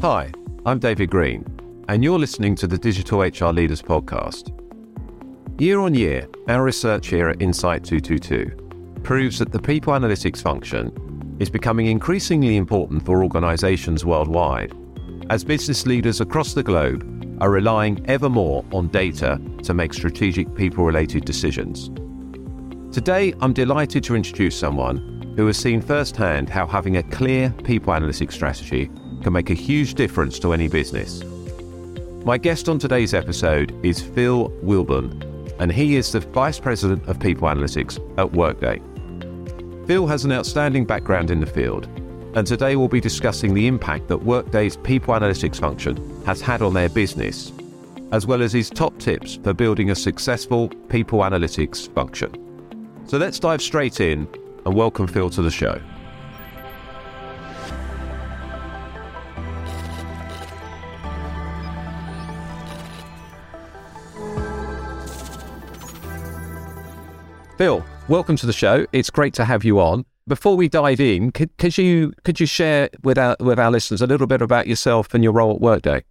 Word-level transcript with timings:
Hi, 0.00 0.30
I'm 0.64 0.78
David 0.78 1.10
Green, 1.10 1.44
and 1.88 2.04
you're 2.04 2.20
listening 2.20 2.54
to 2.54 2.68
the 2.68 2.78
Digital 2.78 3.18
HR 3.18 3.52
Leaders 3.52 3.82
Podcast. 3.82 4.54
Year 5.60 5.80
on 5.80 5.92
year, 5.92 6.28
our 6.46 6.62
research 6.62 7.08
here 7.08 7.28
at 7.28 7.42
Insight 7.42 7.82
222 7.82 9.00
proves 9.02 9.40
that 9.40 9.50
the 9.50 9.58
people 9.58 9.92
analytics 9.92 10.40
function 10.40 11.36
is 11.40 11.50
becoming 11.50 11.86
increasingly 11.86 12.56
important 12.56 13.04
for 13.04 13.24
organizations 13.24 14.04
worldwide, 14.04 14.72
as 15.30 15.42
business 15.42 15.84
leaders 15.84 16.20
across 16.20 16.54
the 16.54 16.62
globe 16.62 17.02
are 17.40 17.50
relying 17.50 18.00
ever 18.08 18.28
more 18.28 18.64
on 18.70 18.86
data 18.86 19.40
to 19.64 19.74
make 19.74 19.92
strategic 19.92 20.54
people 20.54 20.84
related 20.84 21.24
decisions. 21.24 21.88
Today, 22.94 23.34
I'm 23.40 23.52
delighted 23.52 24.04
to 24.04 24.14
introduce 24.14 24.56
someone 24.56 25.34
who 25.34 25.48
has 25.48 25.56
seen 25.56 25.80
firsthand 25.80 26.48
how 26.48 26.68
having 26.68 26.98
a 26.98 27.02
clear 27.02 27.50
people 27.64 27.92
analytics 27.92 28.34
strategy 28.34 28.92
can 29.22 29.32
make 29.32 29.50
a 29.50 29.54
huge 29.54 29.94
difference 29.94 30.38
to 30.40 30.52
any 30.52 30.68
business. 30.68 31.22
My 32.24 32.38
guest 32.38 32.68
on 32.68 32.78
today's 32.78 33.14
episode 33.14 33.72
is 33.84 34.00
Phil 34.00 34.48
Wilburn, 34.62 35.22
and 35.58 35.72
he 35.72 35.96
is 35.96 36.12
the 36.12 36.20
Vice 36.20 36.60
President 36.60 37.06
of 37.08 37.18
People 37.18 37.48
Analytics 37.48 37.98
at 38.18 38.32
Workday. 38.32 38.80
Phil 39.86 40.06
has 40.06 40.24
an 40.24 40.32
outstanding 40.32 40.84
background 40.84 41.30
in 41.30 41.40
the 41.40 41.46
field, 41.46 41.86
and 42.34 42.46
today 42.46 42.76
we'll 42.76 42.88
be 42.88 43.00
discussing 43.00 43.54
the 43.54 43.66
impact 43.66 44.08
that 44.08 44.18
Workday's 44.18 44.76
People 44.76 45.14
Analytics 45.14 45.58
function 45.58 45.96
has 46.24 46.40
had 46.40 46.60
on 46.60 46.74
their 46.74 46.88
business, 46.90 47.52
as 48.12 48.26
well 48.26 48.42
as 48.42 48.52
his 48.52 48.68
top 48.68 48.98
tips 48.98 49.36
for 49.42 49.54
building 49.54 49.90
a 49.90 49.94
successful 49.94 50.68
People 50.88 51.20
Analytics 51.20 51.88
function. 51.94 52.30
So 53.06 53.16
let's 53.16 53.38
dive 53.38 53.62
straight 53.62 54.00
in 54.00 54.28
and 54.66 54.74
welcome 54.74 55.06
Phil 55.06 55.30
to 55.30 55.40
the 55.40 55.50
show. 55.50 55.80
Phil, 67.58 67.84
welcome 68.06 68.36
to 68.36 68.46
the 68.46 68.52
show. 68.52 68.86
It's 68.92 69.10
great 69.10 69.34
to 69.34 69.44
have 69.44 69.64
you 69.64 69.80
on. 69.80 70.04
Before 70.28 70.56
we 70.56 70.68
dive 70.68 71.00
in, 71.00 71.32
could, 71.32 71.50
could 71.58 71.76
you 71.76 72.12
could 72.22 72.38
you 72.38 72.46
share 72.46 72.88
with 73.02 73.18
our 73.18 73.36
with 73.40 73.58
our 73.58 73.72
listeners 73.72 74.00
a 74.00 74.06
little 74.06 74.28
bit 74.28 74.40
about 74.40 74.68
yourself 74.68 75.12
and 75.12 75.24
your 75.24 75.32
role 75.32 75.56
at 75.56 75.60
Workday? 75.60 76.04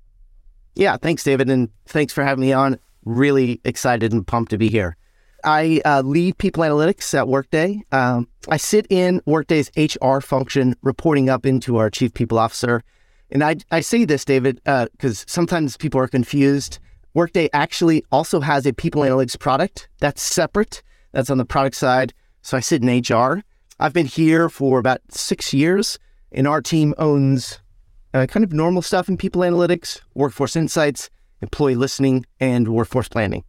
Yeah, 0.76 0.98
thanks, 0.98 1.24
David, 1.24 1.50
and 1.50 1.70
thanks 1.86 2.12
for 2.12 2.22
having 2.22 2.42
me 2.42 2.52
on. 2.52 2.78
Really 3.06 3.62
excited 3.64 4.12
and 4.12 4.28
pumped 4.28 4.50
to 4.50 4.58
be 4.58 4.68
here. 4.68 4.98
I 5.46 5.80
uh, 5.86 6.02
lead 6.02 6.38
people 6.38 6.64
analytics 6.64 7.18
at 7.18 7.30
Workday. 7.30 7.82
Um, 7.94 8.28
I 8.50 8.58
sit 8.58 8.86
in 8.90 9.22
Workday's 9.26 9.72
HR 9.78 10.20
function, 10.20 10.76
reporting 10.82 11.30
up 11.30 11.46
into 11.46 11.78
our 11.78 11.90
chief 11.90 12.14
people 12.14 12.40
officer. 12.40 12.84
And 13.32 13.42
I, 13.42 13.56
I 13.72 13.80
say 13.80 14.04
this, 14.04 14.26
David, 14.26 14.60
because 14.66 15.22
uh, 15.22 15.26
sometimes 15.28 15.78
people 15.78 16.02
are 16.02 16.10
confused. 16.10 16.80
Workday 17.14 17.50
actually 17.54 18.04
also 18.12 18.42
has 18.42 18.66
a 18.66 18.74
people 18.74 19.04
analytics 19.04 19.40
product 19.40 19.88
that's 20.00 20.22
separate 20.22 20.84
that's 21.18 21.32
on 21.32 21.40
the 21.40 21.46
product 21.46 21.76
side. 21.76 22.14
So 22.44 22.58
I 22.58 22.60
sit 22.60 22.84
in 22.84 23.02
HR. 23.02 23.44
I've 23.80 23.92
been 23.92 24.06
here 24.06 24.50
for 24.50 24.78
about 24.78 25.02
six 25.10 25.52
years, 25.52 25.98
and 26.32 26.48
our 26.48 26.62
team 26.62 26.94
owns 27.00 27.60
uh, 28.14 28.28
kind 28.28 28.44
of 28.44 28.54
normal 28.54 28.84
stuff 28.84 29.10
in 29.10 29.18
people 29.18 29.42
analytics, 29.42 30.00
workforce 30.14 30.56
insights, 30.56 31.10
employee 31.42 31.74
listening, 31.74 32.24
and 32.40 32.68
workforce 32.68 33.10
planning. 33.10 33.44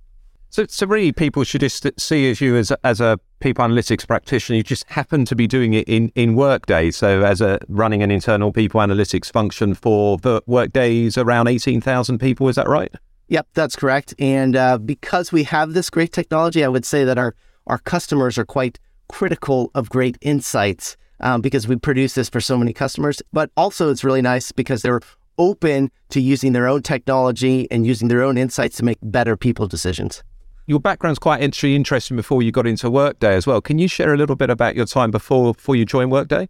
So, 0.48 0.64
so 0.66 0.86
really, 0.86 1.12
people 1.12 1.44
should 1.44 1.60
just 1.60 1.86
see 2.00 2.30
as 2.30 2.40
you 2.40 2.56
as 2.56 2.70
a, 2.70 2.78
as 2.84 3.02
a 3.02 3.20
people 3.40 3.62
analytics 3.62 4.08
practitioner. 4.08 4.56
You 4.56 4.62
just 4.62 4.88
happen 4.88 5.26
to 5.26 5.36
be 5.36 5.46
doing 5.46 5.74
it 5.74 5.86
in 5.86 6.10
in 6.14 6.36
Workday. 6.36 6.90
So, 6.90 7.22
as 7.22 7.42
a 7.42 7.58
running 7.68 8.02
an 8.02 8.10
internal 8.10 8.50
people 8.50 8.80
analytics 8.80 9.30
function 9.30 9.74
for 9.74 10.16
the 10.16 10.42
Workday's 10.46 11.18
around 11.18 11.48
eighteen 11.48 11.82
thousand 11.82 12.18
people. 12.18 12.48
Is 12.48 12.56
that 12.56 12.66
right? 12.66 12.94
Yep, 13.28 13.48
that's 13.52 13.76
correct. 13.76 14.14
And 14.18 14.56
uh, 14.56 14.78
because 14.78 15.32
we 15.32 15.42
have 15.44 15.74
this 15.74 15.90
great 15.90 16.14
technology, 16.14 16.64
I 16.64 16.68
would 16.68 16.86
say 16.86 17.04
that 17.04 17.18
our 17.18 17.34
our 17.68 17.78
customers 17.78 18.38
are 18.38 18.44
quite 18.44 18.78
critical 19.08 19.70
of 19.74 19.88
great 19.88 20.18
insights 20.20 20.96
um, 21.20 21.40
because 21.40 21.68
we 21.68 21.76
produce 21.76 22.14
this 22.14 22.28
for 22.28 22.40
so 22.40 22.56
many 22.56 22.72
customers. 22.72 23.22
But 23.32 23.50
also, 23.56 23.90
it's 23.90 24.04
really 24.04 24.22
nice 24.22 24.52
because 24.52 24.82
they're 24.82 25.00
open 25.38 25.90
to 26.10 26.20
using 26.20 26.52
their 26.52 26.66
own 26.66 26.82
technology 26.82 27.68
and 27.70 27.86
using 27.86 28.08
their 28.08 28.22
own 28.22 28.36
insights 28.36 28.76
to 28.78 28.84
make 28.84 28.98
better 29.02 29.36
people 29.36 29.66
decisions. 29.66 30.22
Your 30.66 30.80
background's 30.80 31.18
quite 31.18 31.40
interesting 31.40 32.16
before 32.16 32.42
you 32.42 32.52
got 32.52 32.66
into 32.66 32.90
Workday 32.90 33.34
as 33.34 33.46
well. 33.46 33.60
Can 33.60 33.78
you 33.78 33.88
share 33.88 34.12
a 34.12 34.18
little 34.18 34.36
bit 34.36 34.50
about 34.50 34.76
your 34.76 34.84
time 34.84 35.10
before 35.10 35.54
before 35.54 35.76
you 35.76 35.86
joined 35.86 36.12
Workday? 36.12 36.48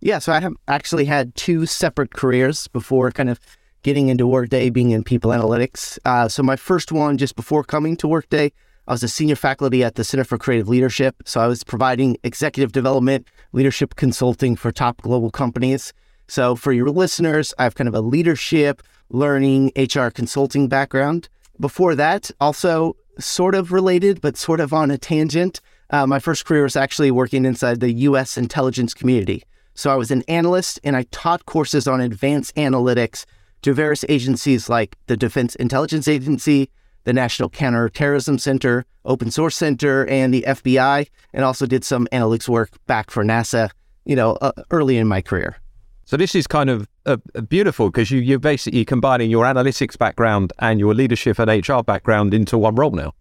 Yeah, 0.00 0.20
so 0.20 0.32
I 0.32 0.40
have 0.40 0.54
actually 0.68 1.04
had 1.04 1.34
two 1.34 1.66
separate 1.66 2.14
careers 2.14 2.68
before 2.68 3.10
kind 3.10 3.28
of 3.28 3.40
getting 3.82 4.08
into 4.08 4.26
Workday, 4.26 4.70
being 4.70 4.92
in 4.92 5.04
people 5.04 5.32
analytics. 5.32 5.98
Uh, 6.04 6.28
so 6.28 6.42
my 6.42 6.56
first 6.56 6.92
one, 6.92 7.18
just 7.18 7.36
before 7.36 7.64
coming 7.64 7.96
to 7.96 8.08
Workday, 8.08 8.52
I 8.88 8.92
was 8.92 9.02
a 9.02 9.08
senior 9.08 9.36
faculty 9.36 9.84
at 9.84 9.96
the 9.96 10.02
Center 10.02 10.24
for 10.24 10.38
Creative 10.38 10.66
Leadership. 10.66 11.16
So 11.26 11.42
I 11.42 11.46
was 11.46 11.62
providing 11.62 12.16
executive 12.24 12.72
development, 12.72 13.28
leadership 13.52 13.96
consulting 13.96 14.56
for 14.56 14.72
top 14.72 15.02
global 15.02 15.30
companies. 15.30 15.92
So 16.26 16.56
for 16.56 16.72
your 16.72 16.88
listeners, 16.88 17.52
I 17.58 17.64
have 17.64 17.74
kind 17.74 17.86
of 17.86 17.94
a 17.94 18.00
leadership, 18.00 18.82
learning, 19.10 19.72
HR 19.76 20.08
consulting 20.08 20.68
background. 20.68 21.28
Before 21.60 21.94
that, 21.96 22.30
also 22.40 22.96
sort 23.18 23.54
of 23.54 23.72
related, 23.72 24.22
but 24.22 24.38
sort 24.38 24.58
of 24.58 24.72
on 24.72 24.90
a 24.90 24.96
tangent. 24.96 25.60
Uh, 25.90 26.06
my 26.06 26.18
first 26.18 26.46
career 26.46 26.62
was 26.62 26.76
actually 26.76 27.10
working 27.10 27.44
inside 27.44 27.80
the 27.80 27.92
US 27.92 28.38
intelligence 28.38 28.94
community. 28.94 29.42
So 29.74 29.90
I 29.90 29.96
was 29.96 30.10
an 30.10 30.22
analyst 30.28 30.80
and 30.82 30.96
I 30.96 31.02
taught 31.10 31.44
courses 31.44 31.86
on 31.86 32.00
advanced 32.00 32.56
analytics 32.56 33.26
to 33.62 33.74
various 33.74 34.06
agencies 34.08 34.70
like 34.70 34.96
the 35.08 35.16
Defense 35.16 35.54
Intelligence 35.56 36.08
Agency, 36.08 36.70
the 37.08 37.14
National 37.14 37.48
Counterterrorism 37.48 38.36
Center, 38.36 38.84
Open 39.06 39.30
Source 39.30 39.56
Center, 39.56 40.06
and 40.08 40.34
the 40.34 40.44
FBI, 40.46 41.08
and 41.32 41.42
also 41.42 41.64
did 41.64 41.82
some 41.82 42.06
analytics 42.12 42.50
work 42.50 42.68
back 42.86 43.10
for 43.10 43.24
NASA, 43.24 43.70
you 44.04 44.14
know, 44.14 44.32
uh, 44.42 44.52
early 44.70 44.98
in 44.98 45.08
my 45.08 45.22
career. 45.22 45.56
So 46.04 46.18
this 46.18 46.34
is 46.34 46.46
kind 46.46 46.68
of 46.68 46.86
uh, 47.06 47.16
beautiful 47.48 47.90
because 47.90 48.10
you, 48.10 48.20
you're 48.20 48.38
basically 48.38 48.84
combining 48.84 49.30
your 49.30 49.46
analytics 49.46 49.96
background 49.96 50.52
and 50.58 50.78
your 50.78 50.92
leadership 50.92 51.38
and 51.38 51.66
HR 51.66 51.80
background 51.80 52.34
into 52.34 52.58
one 52.58 52.74
role 52.74 52.90
now. 52.90 53.14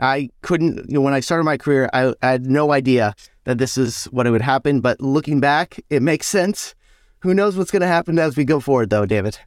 I 0.00 0.28
couldn't, 0.42 0.88
you 0.88 0.94
know, 0.94 1.00
when 1.00 1.14
I 1.14 1.20
started 1.20 1.44
my 1.44 1.58
career, 1.58 1.88
I, 1.92 2.12
I 2.22 2.32
had 2.32 2.46
no 2.46 2.72
idea 2.72 3.14
that 3.44 3.58
this 3.58 3.78
is 3.78 4.06
what 4.06 4.26
it 4.26 4.32
would 4.32 4.42
happen. 4.42 4.80
But 4.80 5.00
looking 5.00 5.38
back, 5.38 5.78
it 5.90 6.02
makes 6.02 6.26
sense. 6.26 6.74
Who 7.20 7.34
knows 7.34 7.56
what's 7.56 7.70
going 7.70 7.82
to 7.82 7.86
happen 7.86 8.18
as 8.18 8.36
we 8.36 8.44
go 8.44 8.58
forward, 8.58 8.90
though, 8.90 9.06
David? 9.06 9.38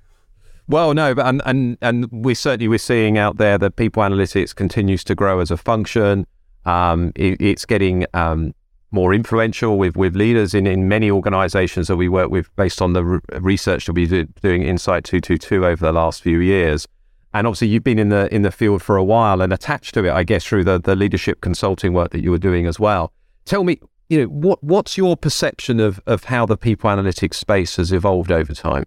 Well, 0.69 0.93
no, 0.93 1.15
but 1.15 1.25
and 1.25 1.41
and 1.45 1.77
and 1.81 2.07
we 2.11 2.35
certainly 2.35 2.67
we're 2.67 2.77
seeing 2.77 3.17
out 3.17 3.37
there 3.37 3.57
that 3.57 3.75
people 3.75 4.03
analytics 4.03 4.53
continues 4.53 5.03
to 5.05 5.15
grow 5.15 5.39
as 5.39 5.49
a 5.49 5.57
function. 5.57 6.27
Um, 6.63 7.11
it, 7.15 7.41
it's 7.41 7.65
getting 7.65 8.05
um, 8.13 8.53
more 8.91 9.11
influential 9.11 9.79
with 9.79 9.97
with 9.97 10.15
leaders 10.15 10.53
in 10.53 10.67
in 10.67 10.87
many 10.87 11.09
organisations 11.09 11.87
that 11.87 11.97
we 11.97 12.07
work 12.07 12.29
with, 12.29 12.55
based 12.55 12.83
on 12.83 12.93
the 12.93 13.03
re- 13.03 13.19
research 13.39 13.87
that 13.87 13.93
we've 13.93 14.11
been 14.11 14.31
doing 14.43 14.61
Insight 14.61 15.05
Two 15.05 15.19
Two 15.19 15.39
Two 15.39 15.65
over 15.65 15.83
the 15.83 15.91
last 15.91 16.21
few 16.21 16.39
years. 16.39 16.87
And 17.33 17.47
obviously, 17.47 17.69
you've 17.69 17.83
been 17.83 17.97
in 17.97 18.09
the 18.09 18.31
in 18.31 18.43
the 18.43 18.51
field 18.51 18.83
for 18.83 18.95
a 18.95 19.03
while 19.03 19.41
and 19.41 19.51
attached 19.51 19.95
to 19.95 20.05
it, 20.05 20.11
I 20.11 20.23
guess, 20.23 20.45
through 20.45 20.65
the 20.65 20.79
the 20.79 20.95
leadership 20.95 21.41
consulting 21.41 21.93
work 21.93 22.11
that 22.11 22.21
you 22.21 22.29
were 22.29 22.37
doing 22.37 22.67
as 22.67 22.79
well. 22.79 23.11
Tell 23.45 23.63
me, 23.63 23.79
you 24.07 24.21
know, 24.21 24.27
what 24.27 24.63
what's 24.63 24.99
your 24.99 25.17
perception 25.17 25.79
of 25.79 25.99
of 26.05 26.25
how 26.25 26.45
the 26.45 26.57
people 26.57 26.91
analytics 26.91 27.33
space 27.33 27.77
has 27.77 27.91
evolved 27.91 28.31
over 28.31 28.53
time? 28.53 28.83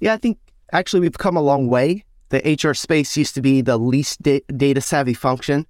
Yeah, 0.00 0.14
I 0.14 0.16
think 0.16 0.38
Actually, 0.72 1.00
we've 1.00 1.18
come 1.18 1.36
a 1.36 1.42
long 1.42 1.68
way. 1.68 2.04
The 2.30 2.58
HR 2.62 2.72
space 2.72 3.14
used 3.16 3.34
to 3.34 3.42
be 3.42 3.60
the 3.60 3.76
least 3.76 4.22
da- 4.22 4.42
data 4.56 4.80
savvy 4.80 5.12
function 5.12 5.66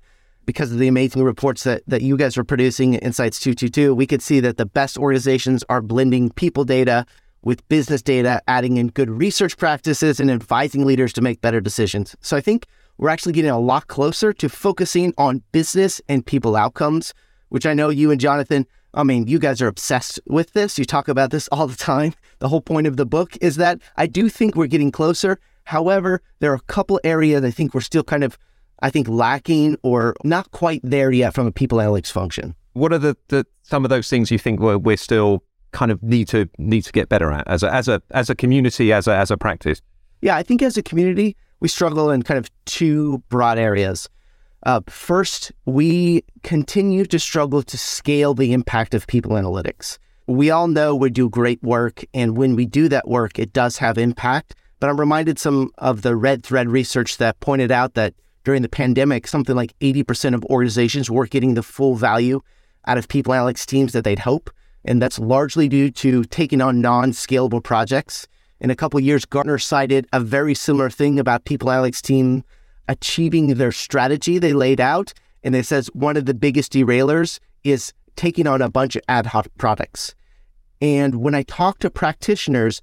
because 0.47 0.71
of 0.71 0.79
the 0.79 0.87
amazing 0.87 1.25
reports 1.25 1.65
that, 1.65 1.83
that 1.89 2.03
you 2.03 2.17
guys 2.17 2.39
are 2.39 2.45
producing 2.45 2.95
Insights 2.95 3.41
222. 3.41 3.95
We 3.95 4.07
could 4.07 4.23
see 4.23 4.39
that 4.41 4.59
the 4.59 4.67
best 4.67 4.97
organizations 4.97 5.65
are 5.69 5.83
blending 5.83 6.31
people 6.31 6.65
data 6.65 7.05
with 7.43 7.67
business 7.69 8.01
data, 8.03 8.41
adding 8.47 8.77
in 8.77 8.89
good 8.89 9.11
research 9.11 9.57
practices 9.57 10.21
and 10.21 10.31
advising 10.31 10.85
leaders 10.85 11.13
to 11.15 11.21
make 11.21 11.41
better 11.41 11.61
decisions. 11.61 12.15
So 12.21 12.37
I 12.37 12.41
think 12.41 12.67
we're 12.99 13.09
actually 13.09 13.33
getting 13.33 13.51
a 13.51 13.59
lot 13.59 13.89
closer 13.89 14.33
to 14.35 14.49
focusing 14.49 15.13
on 15.19 15.43
business 15.51 16.01
and 16.09 16.25
people 16.25 16.55
outcomes, 16.55 17.13
which 17.49 17.67
I 17.67 17.75
know 17.75 17.89
you 17.89 18.13
and 18.13 18.21
Jonathan 18.21 18.67
I 18.95 19.05
mean, 19.05 19.27
you 19.27 19.39
guys 19.39 19.63
are 19.63 19.69
obsessed 19.69 20.21
with 20.27 20.53
this. 20.53 20.79
You 20.79 20.85
talk 20.85 21.09
about 21.09 21.31
this 21.31 21.49
all 21.49 21.67
the 21.67 21.77
time. 21.77 22.15
The 22.41 22.49
whole 22.49 22.61
point 22.61 22.87
of 22.87 22.97
the 22.97 23.07
book 23.07 23.37
is 23.41 23.57
that 23.57 23.81
I 23.97 24.07
do 24.07 24.29
think 24.29 24.55
we're 24.55 24.67
getting 24.67 24.91
closer. 24.91 25.39
However, 25.65 26.21
there 26.41 26.53
are 26.53 26.57
a 26.57 26.61
couple 26.61 27.01
areas 27.05 27.43
I 27.45 27.51
think 27.51 27.73
we're 27.73 27.81
still 27.81 28.03
kind 28.05 28.23
of, 28.23 28.37
I 28.81 28.91
think, 28.91 29.09
lacking 29.09 29.79
or 29.83 30.15
not 30.25 30.51
quite 30.51 30.81
there 30.83 31.11
yet 31.11 31.35
from 31.35 31.47
a 31.47 31.53
people 31.53 31.79
analytics 31.79 32.11
function. 32.11 32.55
What 32.75 32.93
are 32.93 32.99
the, 32.99 33.17
the 33.29 33.47
some 33.63 33.85
of 33.85 33.91
those 33.91 34.11
things 34.11 34.31
you 34.31 34.39
think 34.39 34.61
we're, 34.61 34.79
we're 34.79 34.97
still 34.97 35.43
kind 35.73 35.91
of 35.91 36.03
need 36.03 36.29
to 36.29 36.49
need 36.59 36.83
to 36.83 36.93
get 36.93 37.09
better 37.09 37.33
at 37.33 37.49
as 37.49 37.63
a 37.63 37.73
as 37.73 37.89
a 37.89 38.03
as 38.11 38.29
a 38.29 38.35
community 38.35 38.93
as 38.93 39.07
a 39.07 39.17
as 39.17 39.31
a 39.31 39.37
practice? 39.37 39.81
Yeah, 40.21 40.37
I 40.37 40.43
think 40.43 40.63
as 40.63 40.77
a 40.77 40.83
community 40.83 41.37
we 41.61 41.69
struggle 41.69 42.11
in 42.11 42.23
kind 42.23 42.39
of 42.39 42.51
two 42.65 43.23
broad 43.29 43.57
areas. 43.57 44.09
Uh, 44.65 44.81
first, 44.89 45.53
we 45.65 46.25
continue 46.43 47.05
to 47.07 47.19
struggle 47.19 47.63
to 47.63 47.77
scale 47.77 48.35
the 48.35 48.53
impact 48.53 48.95
of 48.95 49.07
people 49.07 49.33
analytics. 49.33 49.99
we 50.29 50.51
all 50.51 50.69
know 50.69 50.95
we 50.95 51.11
do 51.11 51.29
great 51.29 51.61
work. 51.63 52.05
And 52.15 52.37
when 52.37 52.55
we 52.55 52.65
do 52.65 52.89
that 52.89 53.09
work, 53.09 53.39
it 53.39 53.53
does 53.53 53.77
have 53.79 53.99
impact. 53.99 54.55
But 54.79 54.89
I'm 54.89 54.99
reminded 54.99 55.39
some 55.39 55.71
of 55.79 56.03
the 56.03 56.13
RedThread 56.13 56.69
research 56.71 57.19
that 57.19 57.39
pointed 57.41 57.71
out 57.71 57.95
that 57.95 58.15
during 58.45 58.63
the 58.63 58.69
pandemic, 58.69 59.27
something 59.27 59.55
like 59.55 59.79
80% 59.81 60.35
of 60.35 60.45
organizations 60.47 61.11
weren't 61.11 61.31
getting 61.31 61.55
the 61.55 61.63
full 61.63 61.97
value 61.97 62.41
out 62.87 62.99
of 62.99 63.09
people 63.09 63.33
analytics 63.33 63.67
teams 63.67 63.93
that 63.93 64.05
they'd 64.05 64.21
hope. 64.21 64.51
And 64.85 65.01
that's 65.01 65.19
largely 65.19 65.69
due 65.69 65.91
to 65.91 66.25
taking 66.25 66.61
on 66.61 66.81
non 66.81 67.13
scalable 67.13 67.63
projects. 67.63 68.27
In 68.61 68.71
a 68.71 68.77
couple 68.77 68.99
years, 69.01 69.25
Gartner 69.25 69.59
cited 69.59 70.07
a 70.13 70.21
very 70.21 70.55
similar 70.55 70.91
thing 70.91 71.19
about 71.19 71.45
people 71.45 71.69
analytics 71.69 72.01
team 72.01 72.45
achieving 72.89 73.55
their 73.55 73.73
strategy 73.73 74.39
they 74.39 74.53
laid 74.53 74.81
out. 74.81 75.13
And 75.43 75.55
it 75.55 75.67
says 75.67 75.89
one 75.93 76.17
of 76.17 76.27
the 76.27 76.35
biggest 76.35 76.73
derailers 76.73 77.41
is 77.65 77.93
taking 78.17 78.47
on 78.47 78.63
a 78.63 78.71
bunch 78.71 78.97
of 78.97 79.03
ad 79.09 79.27
hoc 79.27 79.49
products. 79.59 80.15
And 80.81 81.17
when 81.17 81.35
I 81.35 81.43
talk 81.45 81.79
to 81.81 81.91
practitioners, 81.91 82.83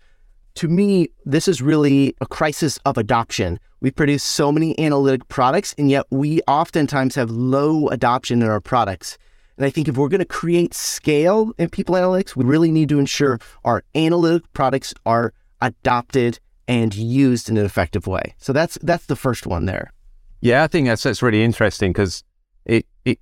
to 0.56 0.68
me, 0.68 1.10
this 1.26 1.48
is 1.48 1.62
really 1.62 2.16
a 2.22 2.26
crisis 2.26 2.80
of 2.86 2.98
adoption. 2.98 3.60
We 3.82 3.92
produce 3.92 4.24
so 4.24 4.52
many 4.52 4.78
analytic 4.80 5.28
products, 5.28 5.74
and 5.78 5.90
yet 5.90 6.06
we 6.10 6.42
oftentimes 6.48 7.16
have 7.16 7.30
low 7.30 7.88
adoption 7.88 8.42
in 8.42 8.50
our 8.50 8.60
products. 8.60 9.18
And 9.58 9.66
I 9.66 9.70
think 9.70 9.88
if 9.88 9.98
we're 9.98 10.10
going 10.10 10.20
to 10.20 10.26
create 10.26 10.74
scale 10.74 11.52
in 11.58 11.70
people 11.70 11.96
analytics, 11.96 12.36
we 12.36 12.46
really 12.46 12.72
need 12.72 12.90
to 12.90 13.00
ensure 13.00 13.40
our 13.66 13.84
analytic 13.96 14.44
products 14.54 14.94
are 15.06 15.34
adopted 15.62 16.40
and 16.70 16.94
used 16.96 17.50
in 17.50 17.58
an 17.58 17.66
effective 17.66 18.08
way. 18.08 18.36
So 18.38 18.54
that's 18.54 18.78
that's 18.84 19.08
the 19.08 19.16
first 19.18 19.46
one 19.48 19.66
there. 19.66 19.92
Yeah, 20.40 20.64
I 20.64 20.68
think 20.68 20.88
that's 20.88 21.04
that's 21.04 21.22
really 21.22 21.44
interesting 21.44 21.92
because 21.92 22.24
it 22.64 22.86
it 23.04 23.20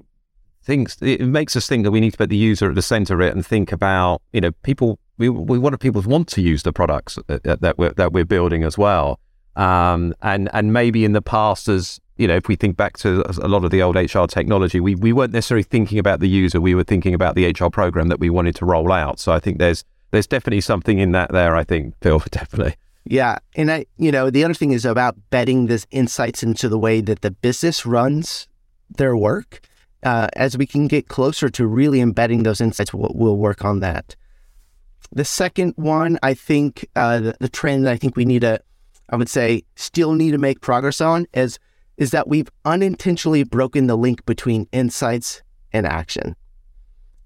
thinks 0.61 0.97
it 1.01 1.21
makes 1.21 1.55
us 1.55 1.65
think 1.65 1.85
that 1.85 1.91
we 1.91 2.01
need 2.01 2.11
to 2.11 2.17
put 2.17 2.29
the 2.29 2.35
user 2.35 2.69
at 2.69 2.75
the 2.75 2.81
center 2.81 3.15
of 3.15 3.21
it 3.21 3.33
and 3.33 3.44
think 3.44 3.71
about 3.71 4.21
you 4.33 4.41
know 4.41 4.51
people 4.61 4.99
we 5.17 5.29
we 5.29 5.57
want 5.57 5.79
people 5.79 6.03
to 6.03 6.09
want 6.09 6.27
to 6.27 6.41
use 6.41 6.63
the 6.63 6.73
products 6.73 7.17
that, 7.27 7.61
that 7.61 7.77
we're 7.77 7.94
that 7.94 8.11
we're 8.11 8.25
building 8.25 8.63
as 8.63 8.77
well. 8.77 9.19
Um, 9.55 10.13
and 10.21 10.49
and 10.53 10.73
maybe 10.73 11.05
in 11.05 11.13
the 11.13 11.21
past 11.21 11.69
as 11.69 11.99
you 12.17 12.27
know, 12.27 12.35
if 12.35 12.47
we 12.47 12.55
think 12.55 12.75
back 12.75 12.97
to 12.97 13.23
a 13.41 13.47
lot 13.47 13.63
of 13.63 13.71
the 13.71 13.81
old 13.81 13.95
HR 13.95 14.25
technology, 14.25 14.79
we, 14.79 14.95
we 14.95 15.13
weren't 15.13 15.33
necessarily 15.33 15.61
thinking 15.61 15.99
about 15.99 16.19
the 16.19 16.27
user. 16.27 16.59
We 16.59 16.73
were 16.73 16.83
thinking 16.83 17.13
about 17.13 17.35
the 17.35 17.45
HR 17.51 17.69
program 17.69 18.07
that 18.07 18.19
we 18.19 18.31
wanted 18.31 18.55
to 18.55 18.65
roll 18.65 18.91
out. 18.91 19.19
So 19.19 19.31
I 19.31 19.39
think 19.39 19.59
there's 19.59 19.83
there's 20.11 20.27
definitely 20.27 20.61
something 20.61 20.99
in 20.99 21.11
that 21.11 21.31
there. 21.31 21.55
I 21.55 21.63
think 21.63 21.95
Phil, 22.01 22.19
definitely. 22.31 22.75
Yeah, 23.09 23.38
and 23.56 23.71
I, 23.71 23.86
you 23.98 24.12
know, 24.12 24.30
the 24.30 24.44
other 24.44 24.54
thing 24.54 24.74
is 24.74 24.83
about 24.83 25.15
betting 25.30 25.68
this 25.68 25.88
insights 25.92 26.44
into 26.44 26.68
the 26.68 26.77
way 26.77 27.00
that 27.00 27.21
the 27.21 27.31
business 27.31 27.86
runs 27.86 28.48
their 28.89 29.15
work. 29.15 29.62
Uh, 30.04 30.27
as 30.33 30.57
we 30.57 30.65
can 30.65 30.88
get 30.88 31.07
closer 31.07 31.50
to 31.50 31.65
really 31.65 32.01
embedding 32.01 32.44
those 32.44 32.62
insights, 32.62 32.94
we'll, 32.94 33.12
we'll 33.15 33.38
work 33.38 33.63
on 33.63 33.80
that. 33.80 34.15
The 35.12 35.25
second 35.25 35.74
one, 35.77 36.19
I 36.21 36.33
think, 36.33 36.86
uh, 36.95 37.19
the, 37.19 37.36
the 37.39 37.50
trend 37.50 37.88
I 37.88 37.95
think 37.95 38.18
we 38.18 38.25
need 38.25 38.42
to, 38.42 38.59
I 39.09 39.15
would 39.15 39.30
say, 39.30 39.63
still 39.75 40.13
need 40.13 40.31
to 40.31 40.38
make 40.38 40.62
progress 40.62 41.01
on 41.01 41.27
is 41.33 41.59
is 41.95 42.12
that 42.12 42.27
we've 42.27 42.50
unintentionally 42.63 43.44
broken 43.44 43.88
the 43.88 43.98
link 43.98 44.24
between 44.25 44.68
insights 44.71 45.42
and 45.74 45.88
action. 45.88 46.36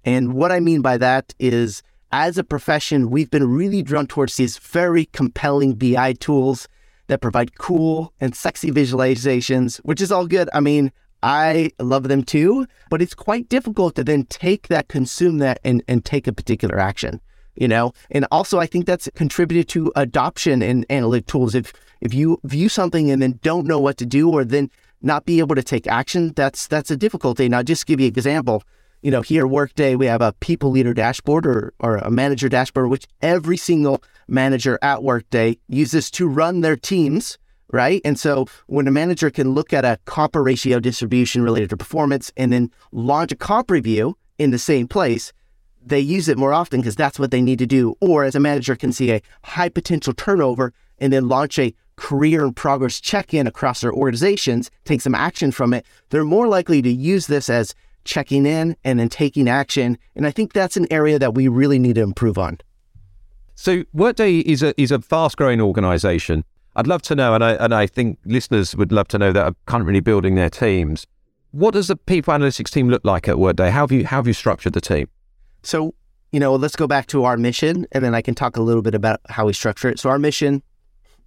And 0.06 0.34
what 0.34 0.52
I 0.52 0.62
mean 0.62 0.82
by 0.82 0.98
that 0.98 1.34
is, 1.40 1.84
as 2.12 2.38
a 2.38 2.44
profession, 2.44 3.10
we've 3.10 3.30
been 3.30 3.50
really 3.50 3.82
drawn 3.82 4.08
towards 4.08 4.36
these 4.36 4.58
very 4.58 5.06
compelling 5.06 5.76
BI 5.76 6.14
tools 6.14 6.68
that 7.08 7.22
provide 7.22 7.58
cool 7.58 8.14
and 8.20 8.36
sexy 8.36 8.72
visualizations, 8.72 9.78
which 9.78 10.02
is 10.02 10.12
all 10.12 10.28
good. 10.28 10.50
I 10.54 10.60
mean, 10.60 10.92
I 11.24 11.72
love 11.80 12.08
them 12.08 12.24
too, 12.24 12.66
but 12.90 13.02
it's 13.02 13.14
quite 13.14 13.50
difficult 13.50 13.96
to 13.96 14.04
then 14.04 14.26
take 14.26 14.68
that, 14.70 14.88
consume 14.88 15.38
that, 15.40 15.60
and, 15.64 15.84
and 15.88 16.04
take 16.04 16.28
a 16.28 16.34
particular 16.34 16.80
action 16.80 17.22
you 17.56 17.68
know? 17.68 17.94
And 18.10 18.26
also 18.32 18.60
i 18.60 18.66
think 18.66 18.86
that's 18.86 19.10
contributed 19.16 19.68
to 19.70 19.92
adoption 19.96 20.62
in 20.62 20.86
analytic 20.90 21.28
tools. 21.28 21.56
If 21.56 21.74
if 22.00 22.14
you 22.14 22.40
view 22.44 22.70
something 22.70 23.12
and 23.12 23.22
then 23.22 23.40
don't 23.44 23.68
know 23.68 23.80
what 23.80 23.98
to 23.98 24.06
do 24.06 24.30
or 24.30 24.44
then 24.44 24.70
not 25.02 25.26
be 25.26 25.40
able 25.40 25.56
to 25.56 25.64
take 25.64 25.88
action 25.88 26.34
that's 26.36 26.68
that's 26.68 26.92
a 26.92 26.98
difficulty. 26.98 27.50
Now 27.50 27.64
just 27.64 27.86
give 27.86 28.00
you 28.00 28.08
an 28.08 28.14
example 28.14 28.64
you 29.02 29.12
know 29.12 29.22
here 29.22 29.48
workday 29.48 29.96
we 29.96 30.06
have 30.06 30.22
a 30.22 30.34
people 30.40 30.72
leader 30.72 30.94
dashboard 30.94 31.46
or, 31.46 31.74
or 31.80 31.98
a 31.98 32.12
manager 32.12 32.50
dashboard 32.50 32.90
which 32.90 33.08
every 33.22 33.58
single 33.58 34.04
manager 34.28 34.78
at 34.82 35.04
workday 35.04 35.58
uses 35.68 36.12
to 36.12 36.28
run 36.28 36.62
their 36.62 36.76
teams 36.76 37.38
right 37.72 38.02
and 38.06 38.20
so 38.20 38.46
when 38.68 38.88
a 38.88 38.92
manager 38.92 39.30
can 39.30 39.52
look 39.52 39.74
at 39.74 39.86
a 39.86 40.00
comp 40.06 40.36
ratio 40.36 40.80
distribution 40.80 41.42
related 41.42 41.70
to 41.70 41.78
performance 41.78 42.32
and 42.38 42.52
then 42.54 42.70
launch 42.92 43.32
a 43.32 43.36
comp 43.36 43.72
review 43.72 44.18
in 44.38 44.52
the 44.52 44.60
same 44.60 44.88
place 44.88 45.34
they 45.84 46.00
use 46.00 46.30
it 46.30 46.38
more 46.38 46.54
often 46.54 46.80
because 46.80 46.96
that's 46.96 47.20
what 47.20 47.32
they 47.32 47.42
need 47.42 47.60
to 47.60 47.66
do. 47.66 47.96
Or 48.02 48.24
as 48.24 48.36
a 48.36 48.40
manager 48.40 48.76
can 48.76 48.92
see 48.92 49.12
a 49.12 49.22
high 49.44 49.70
potential 49.70 50.14
turnover 50.14 50.74
and 51.00 51.12
then 51.12 51.28
launch 51.28 51.58
a 51.58 51.74
career 51.96 52.44
and 52.46 52.56
progress 52.56 53.00
check 53.00 53.34
in 53.34 53.48
across 53.48 53.82
their 53.82 53.94
organizations, 53.94 54.72
take 54.86 55.02
some 55.02 55.16
action 55.16 55.52
from 55.52 55.74
it, 55.74 55.86
they're 56.10 56.24
more 56.24 56.48
likely 56.48 56.82
to 56.82 56.92
use 56.92 57.28
this 57.28 57.50
as 57.50 57.74
checking 58.04 58.46
in 58.46 58.76
and 58.84 59.00
then 59.00 59.10
taking 59.10 59.48
action. 59.48 59.98
And 60.16 60.26
I 60.26 60.32
think 60.32 60.54
that's 60.54 60.78
an 60.78 60.88
area 60.92 61.20
that 61.20 61.34
we 61.34 61.48
really 61.48 61.80
need 61.80 61.96
to 61.96 62.02
improve 62.02 62.38
on. 62.38 62.60
So 63.56 63.84
Workday 63.94 64.40
is 64.40 64.64
a 64.64 64.80
is 64.82 64.92
a 64.92 65.00
fast 65.00 65.38
growing 65.38 65.62
organization. 65.62 66.44
I'd 66.76 66.88
love 66.88 67.02
to 67.04 67.16
know, 67.16 67.36
and 67.36 67.44
I 67.44 67.54
and 67.54 67.74
I 67.74 67.86
think 67.86 68.18
listeners 68.26 68.76
would 68.76 68.92
love 68.92 69.08
to 69.10 69.20
know 69.20 69.32
that 69.34 69.44
are 69.44 69.56
currently 69.66 70.00
building 70.00 70.36
their 70.36 70.50
teams. 70.50 71.06
What 71.52 71.74
does 71.74 71.88
the 71.88 71.98
people 71.98 72.34
analytics 72.34 72.72
team 72.72 72.90
look 72.90 73.04
like 73.04 73.28
at 73.28 73.38
Workday? 73.38 73.70
How 73.70 73.82
have 73.82 73.92
you 73.92 74.06
how 74.06 74.18
have 74.18 74.28
you 74.28 74.34
structured 74.34 74.74
the 74.74 74.82
team? 74.82 75.08
So, 75.64 75.94
you 76.32 76.40
know, 76.40 76.56
let's 76.56 76.76
go 76.76 76.88
back 76.88 77.08
to 77.08 77.26
our 77.26 77.38
mission 77.38 77.86
and 77.92 78.04
then 78.04 78.16
I 78.16 78.22
can 78.22 78.34
talk 78.34 78.58
a 78.58 78.62
little 78.62 78.82
bit 78.82 78.96
about 78.96 79.20
how 79.30 79.46
we 79.46 79.54
structure 79.54 79.90
it. 79.90 80.00
So, 80.00 80.10
our 80.10 80.18
mission, 80.18 80.64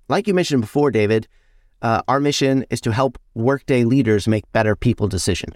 like 0.09 0.27
you 0.27 0.35
mentioned 0.35 0.63
before, 0.63 0.91
David, 0.91 1.29
uh, 1.83 2.03
our 2.09 2.19
mission 2.19 2.65
is 2.71 2.81
to 2.81 2.93
help 2.93 3.19
workday 3.35 3.85
leaders 3.85 4.27
make 4.27 4.51
better 4.53 4.75
people 4.75 5.07
decision. 5.07 5.51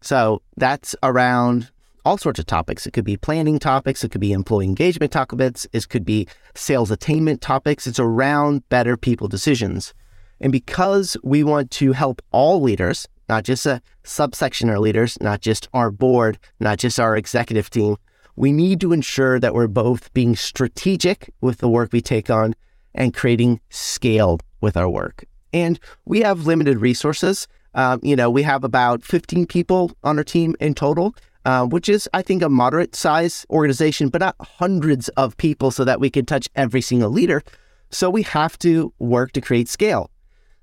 So, 0.00 0.42
that's 0.56 0.94
around 1.02 1.70
all 2.04 2.16
sorts 2.16 2.38
of 2.38 2.46
topics. 2.46 2.86
It 2.86 2.92
could 2.92 3.04
be 3.04 3.16
planning 3.16 3.58
topics, 3.58 4.02
it 4.02 4.10
could 4.10 4.20
be 4.20 4.32
employee 4.32 4.64
engagement 4.64 5.12
topics, 5.12 5.66
it 5.72 5.88
could 5.88 6.04
be 6.04 6.26
sales 6.54 6.90
attainment 6.90 7.40
topics. 7.40 7.86
It's 7.86 8.00
around 8.00 8.68
better 8.68 8.96
people 8.96 9.28
decisions. 9.28 9.94
And 10.40 10.52
because 10.52 11.16
we 11.22 11.44
want 11.44 11.70
to 11.72 11.92
help 11.92 12.22
all 12.32 12.62
leaders, 12.62 13.06
not 13.28 13.44
just 13.44 13.66
a 13.66 13.80
subsection 14.02 14.70
of 14.70 14.80
leaders, 14.80 15.16
not 15.20 15.40
just 15.40 15.68
our 15.72 15.90
board, 15.90 16.38
not 16.58 16.78
just 16.78 16.98
our 16.98 17.16
executive 17.16 17.70
team. 17.70 17.96
We 18.34 18.52
need 18.52 18.80
to 18.80 18.92
ensure 18.92 19.38
that 19.38 19.54
we're 19.54 19.68
both 19.68 20.12
being 20.14 20.34
strategic 20.34 21.32
with 21.40 21.58
the 21.58 21.68
work 21.68 21.92
we 21.92 22.00
take 22.00 22.30
on 22.30 22.54
and 22.94 23.14
creating 23.14 23.60
scale 23.68 24.40
with 24.60 24.76
our 24.76 24.88
work. 24.88 25.24
And 25.52 25.78
we 26.06 26.20
have 26.20 26.46
limited 26.46 26.78
resources. 26.78 27.46
Um, 27.74 28.00
you 28.02 28.16
know, 28.16 28.30
we 28.30 28.42
have 28.42 28.64
about 28.64 29.02
15 29.04 29.46
people 29.46 29.92
on 30.02 30.18
our 30.18 30.24
team 30.24 30.56
in 30.60 30.74
total, 30.74 31.14
uh, 31.44 31.66
which 31.66 31.88
is, 31.88 32.08
I 32.12 32.22
think, 32.22 32.42
a 32.42 32.48
moderate 32.48 32.94
size 32.94 33.46
organization, 33.50 34.08
but 34.08 34.20
not 34.20 34.36
hundreds 34.40 35.08
of 35.10 35.36
people 35.36 35.70
so 35.70 35.84
that 35.84 36.00
we 36.00 36.10
can 36.10 36.26
touch 36.26 36.48
every 36.56 36.80
single 36.80 37.10
leader. 37.10 37.42
So 37.90 38.10
we 38.10 38.22
have 38.22 38.58
to 38.60 38.92
work 38.98 39.32
to 39.32 39.40
create 39.40 39.68
scale. 39.68 40.10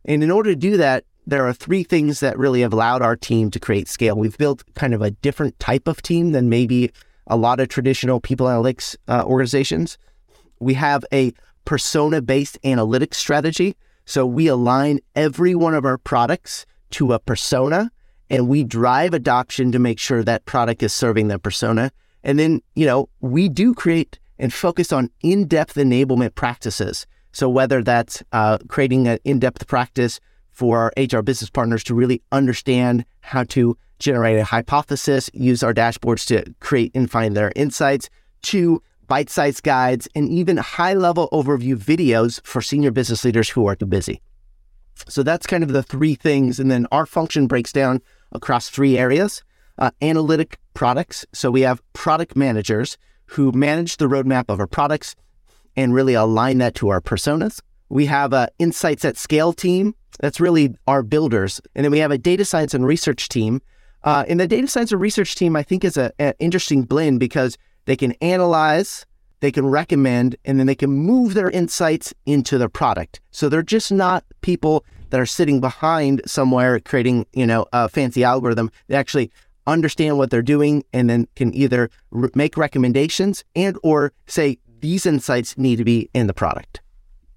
And 0.05 0.23
in 0.23 0.31
order 0.31 0.51
to 0.51 0.55
do 0.55 0.77
that, 0.77 1.05
there 1.25 1.45
are 1.45 1.53
three 1.53 1.83
things 1.83 2.21
that 2.21 2.37
really 2.37 2.61
have 2.61 2.71
allowed 2.71 3.01
our 3.01 3.17
team 3.17 3.51
to 3.51 3.59
create 3.59 3.89
scale. 3.89 4.15
We've 4.15 4.37
built 4.37 4.63
kind 4.75 4.93
of 4.93 5.01
a 5.01 5.11
different 5.11 5.59
type 5.59 5.87
of 5.87 6.01
team 6.01 6.31
than 6.31 6.47
maybe 6.47 6.91
a 7.27 7.35
lot 7.35 7.59
of 7.59 7.67
traditional 7.67 8.21
people 8.21 8.47
analytics 8.47 8.95
uh, 9.09 9.23
organizations. 9.25 9.97
We 10.59 10.75
have 10.75 11.03
a 11.11 11.33
persona 11.65 12.21
based 12.21 12.57
analytics 12.63 13.15
strategy. 13.15 13.75
So 14.05 14.25
we 14.25 14.47
align 14.47 15.01
every 15.15 15.53
one 15.53 15.75
of 15.75 15.83
our 15.83 15.97
products 15.97 16.65
to 16.91 17.13
a 17.13 17.19
persona 17.19 17.91
and 18.29 18.47
we 18.47 18.63
drive 18.63 19.13
adoption 19.13 19.71
to 19.71 19.79
make 19.79 19.99
sure 19.99 20.23
that 20.23 20.45
product 20.45 20.83
is 20.83 20.93
serving 20.93 21.27
that 21.29 21.43
persona. 21.43 21.91
And 22.23 22.37
then, 22.37 22.61
you 22.75 22.85
know, 22.85 23.09
we 23.21 23.49
do 23.49 23.73
create 23.73 24.19
and 24.37 24.53
focus 24.53 24.91
on 24.91 25.09
in 25.21 25.47
depth 25.47 25.75
enablement 25.75 26.35
practices. 26.35 27.07
So 27.31 27.49
whether 27.49 27.83
that's 27.83 28.23
uh, 28.31 28.57
creating 28.67 29.07
an 29.07 29.19
in 29.23 29.39
depth 29.39 29.67
practice 29.67 30.19
for 30.51 30.77
our 30.79 30.93
HR 30.97 31.21
business 31.21 31.49
partners 31.49 31.83
to 31.85 31.95
really 31.95 32.21
understand 32.31 33.05
how 33.21 33.43
to 33.45 33.77
generate 33.99 34.39
a 34.39 34.43
hypothesis, 34.43 35.29
use 35.33 35.63
our 35.63 35.73
dashboards 35.73 36.25
to 36.27 36.53
create 36.59 36.91
and 36.93 37.09
find 37.09 37.35
their 37.35 37.51
insights, 37.55 38.09
to 38.43 38.81
bite 39.07 39.29
sized 39.29 39.63
guides, 39.63 40.07
and 40.15 40.29
even 40.29 40.57
high 40.57 40.93
level 40.93 41.29
overview 41.31 41.75
videos 41.75 42.43
for 42.43 42.61
senior 42.61 42.91
business 42.91 43.23
leaders 43.23 43.49
who 43.49 43.65
are 43.67 43.75
too 43.75 43.85
busy. 43.85 44.21
So 45.07 45.23
that's 45.23 45.47
kind 45.47 45.63
of 45.63 45.73
the 45.73 45.83
three 45.83 46.15
things. 46.15 46.59
And 46.59 46.69
then 46.69 46.87
our 46.91 47.05
function 47.05 47.47
breaks 47.47 47.71
down 47.71 48.01
across 48.31 48.69
three 48.69 48.97
areas 48.97 49.43
uh, 49.77 49.91
analytic 50.01 50.59
products. 50.73 51.25
So 51.33 51.51
we 51.51 51.61
have 51.61 51.81
product 51.93 52.35
managers 52.35 52.97
who 53.27 53.51
manage 53.51 53.97
the 53.97 54.07
roadmap 54.07 54.45
of 54.49 54.59
our 54.59 54.67
products 54.67 55.15
and 55.75 55.93
really 55.93 56.13
align 56.13 56.57
that 56.59 56.75
to 56.75 56.89
our 56.89 57.01
personas. 57.01 57.61
We 57.89 58.07
have 58.07 58.33
an 58.33 58.49
insights 58.59 59.05
at 59.05 59.17
scale 59.17 59.53
team 59.53 59.95
that's 60.19 60.39
really 60.39 60.75
our 60.87 61.03
builders. 61.03 61.61
And 61.75 61.85
then 61.85 61.91
we 61.91 61.99
have 61.99 62.11
a 62.11 62.17
data 62.17 62.43
science 62.43 62.73
and 62.73 62.85
research 62.85 63.29
team. 63.29 63.61
Uh, 64.03 64.25
and 64.27 64.39
the 64.39 64.47
data 64.47 64.67
science 64.67 64.91
and 64.91 65.01
research 65.01 65.35
team, 65.35 65.55
I 65.55 65.63
think, 65.63 65.83
is 65.83 65.97
an 65.97 66.11
interesting 66.39 66.83
blend 66.83 67.19
because 67.19 67.57
they 67.85 67.95
can 67.95 68.13
analyze, 68.13 69.05
they 69.39 69.51
can 69.51 69.67
recommend, 69.67 70.35
and 70.45 70.59
then 70.59 70.67
they 70.67 70.75
can 70.75 70.89
move 70.89 71.33
their 71.33 71.49
insights 71.49 72.13
into 72.25 72.57
the 72.57 72.69
product. 72.69 73.19
So 73.31 73.49
they're 73.49 73.61
just 73.61 73.91
not 73.91 74.23
people 74.41 74.83
that 75.09 75.19
are 75.19 75.25
sitting 75.25 75.61
behind 75.61 76.21
somewhere 76.25 76.79
creating, 76.79 77.25
you 77.33 77.45
know, 77.45 77.65
a 77.71 77.87
fancy 77.87 78.23
algorithm. 78.23 78.71
They 78.87 78.95
actually 78.95 79.31
understand 79.65 80.17
what 80.17 80.29
they're 80.29 80.41
doing 80.41 80.83
and 80.93 81.09
then 81.09 81.27
can 81.35 81.53
either 81.53 81.89
re- 82.11 82.29
make 82.35 82.57
recommendations 82.57 83.43
and 83.55 83.77
or 83.83 84.13
say 84.25 84.57
these 84.79 85.05
insights 85.05 85.57
need 85.57 85.77
to 85.77 85.83
be 85.83 86.09
in 86.13 86.27
the 86.27 86.33
product. 86.33 86.81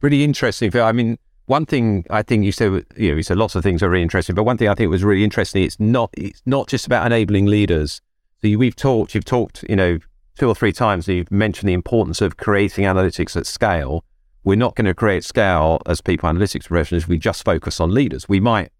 Really 0.01 0.25
interesting. 0.25 0.75
I 0.77 0.93
mean, 0.93 1.19
one 1.47 1.67
thing 1.67 2.07
I 2.11 2.23
think 2.23 2.45
you 2.45 2.53
said, 2.53 2.87
you 2.97 3.11
know, 3.11 3.17
you 3.17 3.23
said 3.23 3.37
lots 3.37 3.55
of 3.55 3.63
things 3.63 3.83
are 3.83 3.91
really 3.91 4.03
interesting, 4.03 4.35
but 4.35 4.45
one 4.45 4.57
thing 4.57 4.69
I 4.69 4.75
think 4.75 4.91
was 4.91 5.05
really 5.05 5.25
interesting, 5.25 5.65
it's 5.65 5.81
not, 5.81 6.11
it's 6.15 6.43
not 6.47 6.69
just 6.69 6.87
about 6.87 7.05
enabling 7.07 7.47
leaders. 7.47 8.01
So 8.41 8.49
you, 8.49 8.59
we've 8.59 8.77
talked, 8.77 9.15
you've 9.15 9.25
talked, 9.25 9.65
you 9.69 9.77
know, 9.77 9.99
two 10.41 10.49
or 10.49 10.55
three 10.55 10.73
times, 10.73 11.07
you've 11.07 11.31
mentioned 11.31 11.69
the 11.69 11.75
importance 11.75 12.23
of 12.23 12.39
creating 12.39 12.87
analytics 12.87 13.37
at 13.37 13.47
scale. 13.47 14.03
We're 14.43 14.57
not 14.57 14.75
going 14.75 14.87
to 14.87 14.95
create 14.95 15.23
scale 15.23 15.83
as 15.85 16.01
people 16.01 16.31
analytics 16.31 16.65
professionals. 16.67 17.07
We 17.07 17.19
just 17.19 17.45
focus 17.45 17.79
on 17.79 17.93
leaders. 17.93 18.27
We 18.27 18.41
might 18.41 18.73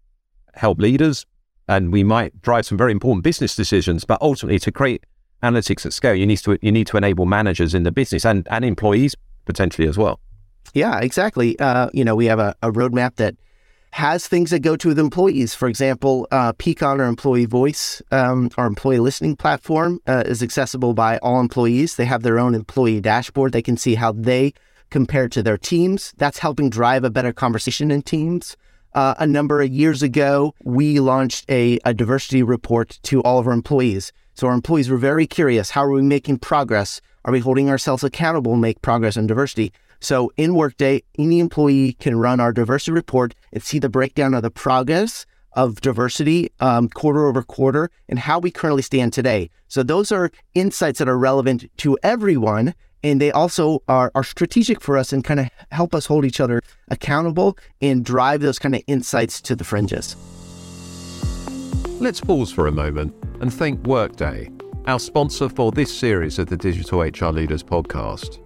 help 0.55 0.79
leaders 0.79 1.27
and 1.67 1.91
we 1.91 2.03
might 2.03 2.41
drive 2.41 2.65
some 2.65 2.79
very 2.79 2.91
important 2.91 3.23
business 3.23 3.55
decisions, 3.55 4.05
but 4.05 4.19
ultimately 4.23 4.57
to 4.57 4.71
create 4.71 5.05
analytics 5.43 5.85
at 5.85 5.93
scale, 5.93 6.15
you 6.15 6.25
need 6.25 6.37
to, 6.37 6.57
you 6.63 6.71
need 6.71 6.87
to 6.87 6.97
enable 6.97 7.27
managers 7.27 7.75
in 7.75 7.83
the 7.83 7.91
business 7.91 8.25
and, 8.25 8.47
and 8.49 8.65
employees 8.65 9.15
potentially 9.45 9.87
as 9.87 9.99
well. 9.99 10.19
Yeah, 10.73 10.99
exactly. 10.99 11.59
Uh, 11.59 11.89
you 11.93 12.03
know, 12.03 12.15
we 12.15 12.25
have 12.25 12.39
a, 12.39 12.55
a, 12.63 12.71
roadmap 12.71 13.17
that 13.17 13.35
has 13.91 14.27
things 14.27 14.51
that 14.51 14.59
go 14.59 14.75
to 14.77 14.93
the 14.93 15.01
employees. 15.01 15.53
For 15.53 15.67
example, 15.67 16.27
uh, 16.31 16.53
Peakon, 16.53 16.99
our 16.99 17.07
employee 17.07 17.45
voice, 17.45 18.01
um, 18.11 18.49
our 18.57 18.65
employee 18.65 18.99
listening 18.99 19.35
platform, 19.35 19.99
uh, 20.07 20.23
is 20.25 20.41
accessible 20.41 20.93
by 20.93 21.17
all 21.19 21.39
employees. 21.39 21.95
They 21.95 22.05
have 22.05 22.23
their 22.23 22.39
own 22.39 22.55
employee 22.55 23.01
dashboard. 23.01 23.51
They 23.51 23.61
can 23.61 23.77
see 23.77 23.95
how 23.95 24.13
they 24.13 24.53
compare 24.89 25.27
to 25.29 25.43
their 25.43 25.57
teams. 25.57 26.13
That's 26.17 26.39
helping 26.39 26.69
drive 26.69 27.03
a 27.03 27.09
better 27.09 27.33
conversation 27.33 27.91
in 27.91 28.01
teams. 28.01 28.55
Uh, 28.93 29.13
a 29.19 29.27
number 29.27 29.61
of 29.61 29.69
years 29.69 30.03
ago, 30.03 30.53
we 30.63 30.99
launched 30.99 31.49
a, 31.49 31.79
a 31.85 31.93
diversity 31.93 32.43
report 32.43 32.99
to 33.03 33.21
all 33.21 33.39
of 33.39 33.47
our 33.47 33.53
employees. 33.53 34.11
So 34.35 34.47
our 34.47 34.53
employees 34.53 34.89
were 34.89 34.97
very 34.97 35.27
curious. 35.27 35.71
How 35.71 35.83
are 35.83 35.91
we 35.91 36.01
making 36.01 36.39
progress? 36.39 37.01
Are 37.23 37.31
we 37.31 37.39
holding 37.39 37.69
ourselves 37.69 38.03
accountable 38.03 38.55
make 38.55 38.81
progress 38.81 39.15
in 39.15 39.27
diversity? 39.27 39.71
So 40.01 40.31
in 40.35 40.55
Workday, 40.55 41.03
any 41.17 41.39
employee 41.39 41.93
can 41.93 42.17
run 42.17 42.39
our 42.39 42.51
diversity 42.51 42.91
report 42.91 43.35
and 43.53 43.61
see 43.63 43.79
the 43.79 43.87
breakdown 43.87 44.33
of 44.33 44.41
the 44.41 44.49
progress 44.49 45.25
of 45.53 45.79
diversity 45.81 46.49
um, 46.59 46.89
quarter 46.89 47.27
over 47.27 47.43
quarter 47.43 47.91
and 48.09 48.17
how 48.17 48.39
we 48.39 48.51
currently 48.51 48.81
stand 48.81 49.13
today. 49.13 49.49
So 49.67 49.83
those 49.83 50.11
are 50.11 50.31
insights 50.55 50.99
that 50.99 51.07
are 51.07 51.17
relevant 51.17 51.65
to 51.77 51.97
everyone. 52.03 52.73
And 53.03 53.21
they 53.21 53.31
also 53.31 53.81
are, 53.87 54.11
are 54.15 54.23
strategic 54.23 54.81
for 54.81 54.97
us 54.97 55.13
and 55.13 55.23
kind 55.23 55.39
of 55.39 55.49
help 55.71 55.93
us 55.93 56.05
hold 56.05 56.25
each 56.25 56.39
other 56.39 56.61
accountable 56.89 57.57
and 57.81 58.03
drive 58.03 58.41
those 58.41 58.59
kind 58.59 58.75
of 58.75 58.81
insights 58.87 59.41
to 59.41 59.55
the 59.55 59.63
fringes. 59.63 60.15
Let's 61.99 62.21
pause 62.21 62.51
for 62.51 62.67
a 62.67 62.71
moment 62.71 63.13
and 63.39 63.53
thank 63.53 63.85
Workday, 63.85 64.49
our 64.87 64.99
sponsor 64.99 65.49
for 65.49 65.71
this 65.71 65.95
series 65.95 66.39
of 66.39 66.47
the 66.47 66.57
Digital 66.57 67.01
HR 67.01 67.27
Leaders 67.27 67.63
podcast. 67.63 68.40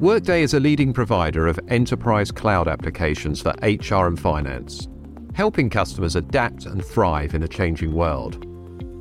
Workday 0.00 0.42
is 0.42 0.54
a 0.54 0.60
leading 0.60 0.92
provider 0.92 1.48
of 1.48 1.58
enterprise 1.66 2.30
cloud 2.30 2.68
applications 2.68 3.42
for 3.42 3.52
HR 3.62 4.06
and 4.06 4.16
finance, 4.16 4.86
helping 5.34 5.68
customers 5.68 6.14
adapt 6.14 6.66
and 6.66 6.84
thrive 6.84 7.34
in 7.34 7.42
a 7.42 7.48
changing 7.48 7.92
world. 7.92 8.44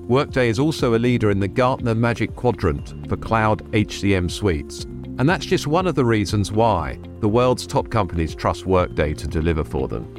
Workday 0.09 0.49
is 0.49 0.57
also 0.57 0.95
a 0.95 0.97
leader 0.97 1.29
in 1.29 1.39
the 1.39 1.47
Gartner 1.47 1.93
Magic 1.93 2.35
Quadrant 2.35 3.07
for 3.07 3.15
cloud 3.15 3.63
HCM 3.73 4.31
suites, 4.31 4.85
and 5.19 5.29
that's 5.29 5.45
just 5.45 5.67
one 5.67 5.85
of 5.85 5.93
the 5.93 6.03
reasons 6.03 6.51
why 6.51 6.97
the 7.19 7.29
world's 7.29 7.67
top 7.67 7.91
companies 7.91 8.33
trust 8.33 8.65
Workday 8.65 9.13
to 9.13 9.27
deliver 9.27 9.63
for 9.63 9.87
them. 9.87 10.11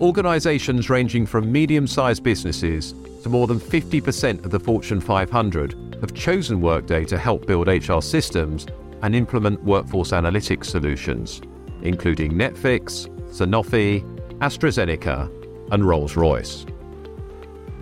Organizations 0.00 0.90
ranging 0.90 1.26
from 1.26 1.52
medium 1.52 1.86
sized 1.86 2.24
businesses 2.24 2.92
to 3.22 3.28
more 3.28 3.46
than 3.46 3.60
50% 3.60 4.44
of 4.44 4.50
the 4.50 4.58
Fortune 4.58 5.00
500 5.00 5.96
have 6.00 6.12
chosen 6.12 6.60
Workday 6.60 7.04
to 7.04 7.16
help 7.16 7.46
build 7.46 7.68
HR 7.68 8.00
systems 8.00 8.66
and 9.02 9.14
implement 9.14 9.62
workforce 9.64 10.10
analytics 10.12 10.66
solutions, 10.66 11.40
including 11.82 12.32
Netflix, 12.32 13.08
Sanofi, 13.30 14.02
AstraZeneca, 14.38 15.30
and 15.72 15.86
Rolls 15.86 16.16
Royce. 16.16 16.66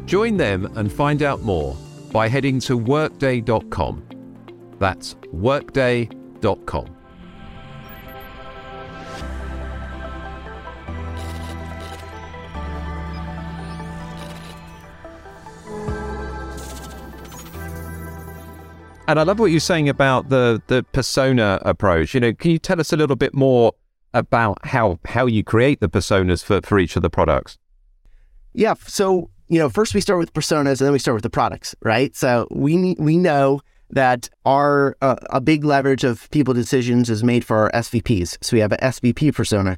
Join 0.06 0.36
them 0.36 0.66
and 0.76 0.92
find 0.92 1.22
out 1.22 1.42
more 1.42 1.76
by 2.12 2.28
heading 2.28 2.60
to 2.60 2.76
workday.com. 2.76 4.02
That's 4.78 5.16
workday.com. 5.32 6.93
And 19.06 19.20
I 19.20 19.22
love 19.22 19.38
what 19.38 19.50
you're 19.50 19.60
saying 19.60 19.88
about 19.88 20.30
the 20.30 20.62
the 20.68 20.82
persona 20.92 21.58
approach. 21.62 22.14
You 22.14 22.20
know, 22.20 22.32
can 22.32 22.50
you 22.50 22.58
tell 22.58 22.80
us 22.80 22.92
a 22.92 22.96
little 22.96 23.16
bit 23.16 23.34
more 23.34 23.72
about 24.14 24.58
how 24.64 24.98
how 25.04 25.26
you 25.26 25.44
create 25.44 25.80
the 25.80 25.88
personas 25.88 26.42
for, 26.42 26.62
for 26.62 26.78
each 26.78 26.96
of 26.96 27.02
the 27.02 27.10
products? 27.10 27.58
Yeah. 28.54 28.74
So, 28.86 29.30
you 29.48 29.58
know, 29.58 29.68
first 29.68 29.94
we 29.94 30.00
start 30.00 30.20
with 30.20 30.32
personas 30.32 30.80
and 30.80 30.86
then 30.86 30.92
we 30.92 30.98
start 30.98 31.16
with 31.16 31.22
the 31.22 31.30
products, 31.30 31.74
right? 31.82 32.16
So 32.16 32.48
we 32.50 32.96
we 32.98 33.18
know 33.18 33.60
that 33.90 34.30
our 34.46 34.96
uh, 35.02 35.16
a 35.30 35.40
big 35.40 35.64
leverage 35.64 36.04
of 36.04 36.30
people 36.30 36.54
decisions 36.54 37.10
is 37.10 37.22
made 37.22 37.44
for 37.44 37.58
our 37.58 37.70
SVPs. 37.72 38.38
So 38.42 38.56
we 38.56 38.60
have 38.60 38.72
a 38.72 38.78
SVP 38.78 39.34
persona 39.34 39.76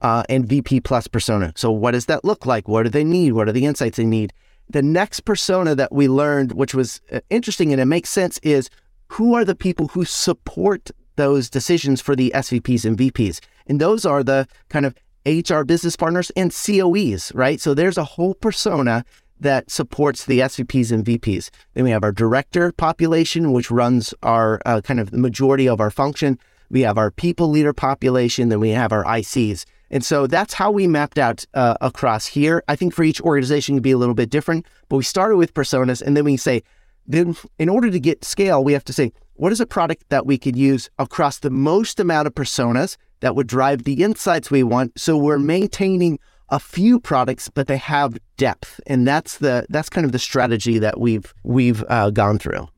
uh, 0.00 0.22
and 0.30 0.46
VP 0.46 0.80
plus 0.80 1.06
persona. 1.08 1.52
So 1.56 1.70
what 1.70 1.90
does 1.90 2.06
that 2.06 2.24
look 2.24 2.46
like? 2.46 2.68
What 2.68 2.84
do 2.84 2.88
they 2.88 3.04
need? 3.04 3.32
What 3.32 3.48
are 3.48 3.52
the 3.52 3.66
insights 3.66 3.98
they 3.98 4.06
need? 4.06 4.32
The 4.72 4.82
next 4.82 5.20
persona 5.20 5.74
that 5.74 5.92
we 5.92 6.08
learned, 6.08 6.52
which 6.52 6.74
was 6.74 7.00
uh, 7.12 7.20
interesting 7.30 7.72
and 7.72 7.80
it 7.80 7.86
makes 7.86 8.10
sense, 8.10 8.38
is 8.42 8.68
who 9.08 9.34
are 9.34 9.44
the 9.44 9.54
people 9.54 9.88
who 9.88 10.04
support 10.04 10.90
those 11.16 11.50
decisions 11.50 12.00
for 12.00 12.16
the 12.16 12.32
SVPs 12.34 12.84
and 12.84 12.96
VPs? 12.96 13.40
And 13.66 13.80
those 13.80 14.04
are 14.04 14.22
the 14.22 14.48
kind 14.68 14.86
of 14.86 14.94
HR 15.26 15.62
business 15.62 15.96
partners 15.96 16.30
and 16.34 16.50
COEs, 16.50 17.32
right? 17.34 17.60
So 17.60 17.74
there's 17.74 17.98
a 17.98 18.04
whole 18.04 18.34
persona 18.34 19.04
that 19.38 19.70
supports 19.70 20.24
the 20.24 20.40
SVPs 20.40 20.92
and 20.92 21.04
VPs. 21.04 21.50
Then 21.74 21.84
we 21.84 21.90
have 21.90 22.04
our 22.04 22.12
director 22.12 22.72
population, 22.72 23.52
which 23.52 23.70
runs 23.70 24.14
our 24.22 24.60
uh, 24.64 24.80
kind 24.80 25.00
of 25.00 25.10
the 25.10 25.18
majority 25.18 25.68
of 25.68 25.80
our 25.80 25.90
function. 25.90 26.38
We 26.70 26.80
have 26.82 26.96
our 26.96 27.10
people 27.10 27.48
leader 27.48 27.72
population. 27.72 28.48
Then 28.48 28.60
we 28.60 28.70
have 28.70 28.92
our 28.92 29.04
ICs. 29.04 29.64
And 29.92 30.04
so 30.04 30.26
that's 30.26 30.54
how 30.54 30.70
we 30.70 30.88
mapped 30.88 31.18
out 31.18 31.44
uh, 31.54 31.76
across 31.80 32.26
here. 32.26 32.64
I 32.66 32.74
think 32.74 32.94
for 32.94 33.04
each 33.04 33.20
organization 33.20 33.76
can 33.76 33.82
be 33.82 33.90
a 33.92 33.98
little 33.98 34.14
bit 34.14 34.30
different, 34.30 34.66
but 34.88 34.96
we 34.96 35.04
started 35.04 35.36
with 35.36 35.54
personas 35.54 36.02
and 36.02 36.16
then 36.16 36.24
we 36.24 36.36
say, 36.38 36.62
then 37.06 37.36
in 37.58 37.68
order 37.68 37.90
to 37.90 38.00
get 38.00 38.24
scale, 38.24 38.64
we 38.64 38.72
have 38.72 38.84
to 38.84 38.92
say, 38.92 39.12
what 39.34 39.52
is 39.52 39.60
a 39.60 39.66
product 39.66 40.04
that 40.08 40.24
we 40.24 40.38
could 40.38 40.56
use 40.56 40.88
across 40.98 41.38
the 41.40 41.50
most 41.50 42.00
amount 42.00 42.26
of 42.26 42.34
personas 42.34 42.96
that 43.20 43.36
would 43.36 43.46
drive 43.46 43.84
the 43.84 44.02
insights 44.02 44.50
we 44.50 44.62
want? 44.62 44.98
So 44.98 45.16
we're 45.16 45.38
maintaining 45.38 46.18
a 46.48 46.58
few 46.58 47.00
products, 47.00 47.48
but 47.48 47.66
they 47.66 47.78
have 47.78 48.18
depth, 48.36 48.78
and 48.86 49.08
that's 49.08 49.38
the 49.38 49.66
that's 49.70 49.88
kind 49.88 50.04
of 50.04 50.12
the 50.12 50.18
strategy 50.18 50.78
that 50.78 51.00
we've 51.00 51.32
we've 51.44 51.82
uh, 51.88 52.10
gone 52.10 52.38
through. 52.38 52.68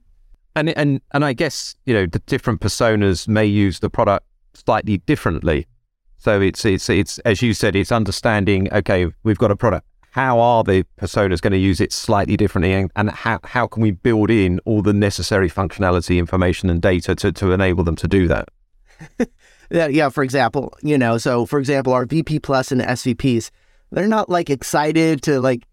And 0.55 0.71
and 0.71 1.01
and 1.13 1.25
I 1.25 1.33
guess 1.33 1.75
you 1.85 1.93
know 1.93 2.07
the 2.07 2.21
different 2.21 2.61
personas 2.61 3.27
may 3.27 3.45
use 3.45 3.81
the 3.81 3.91
product 3.91 4.27
slightly 4.55 4.99
differently. 4.99 5.67
So 6.25 6.41
it's 6.41 6.65
it's 6.65 6.89
it's 6.89 7.19
as 7.19 7.43
you 7.43 7.53
said, 7.53 7.77
it's 7.77 7.93
understanding. 7.93 8.73
Okay, 8.73 9.09
we've 9.25 9.37
got 9.37 9.51
a 9.51 9.57
product. 9.57 9.87
How 10.13 10.41
are 10.41 10.65
the 10.65 10.87
personas 10.99 11.43
going 11.43 11.53
to 11.53 11.59
use 11.59 11.83
it 11.83 11.93
slightly 11.93 12.35
differently, 12.35 12.73
and, 12.73 12.91
and 12.97 13.11
how 13.11 13.41
how 13.45 13.67
can 13.67 13.83
we 13.83 13.91
build 13.91 14.31
in 14.31 14.59
all 14.65 14.81
the 14.81 14.95
necessary 14.95 15.51
functionality, 15.51 16.17
information, 16.17 16.71
and 16.71 16.81
data 16.81 17.15
to 17.17 17.31
to 17.31 17.53
enable 17.53 17.85
them 17.85 17.97
to 17.97 18.09
do 18.09 18.27
that? 18.29 18.49
yeah. 19.71 20.09
For 20.09 20.25
example, 20.25 20.73
you 20.83 20.97
know, 20.97 21.19
so 21.19 21.45
for 21.45 21.59
example, 21.59 21.93
our 21.93 22.07
VP 22.07 22.39
plus 22.39 22.73
and 22.73 22.81
SVPs, 22.81 23.51
they're 23.91 24.09
not 24.09 24.31
like 24.31 24.49
excited 24.49 25.21
to 25.25 25.43
like 25.43 25.65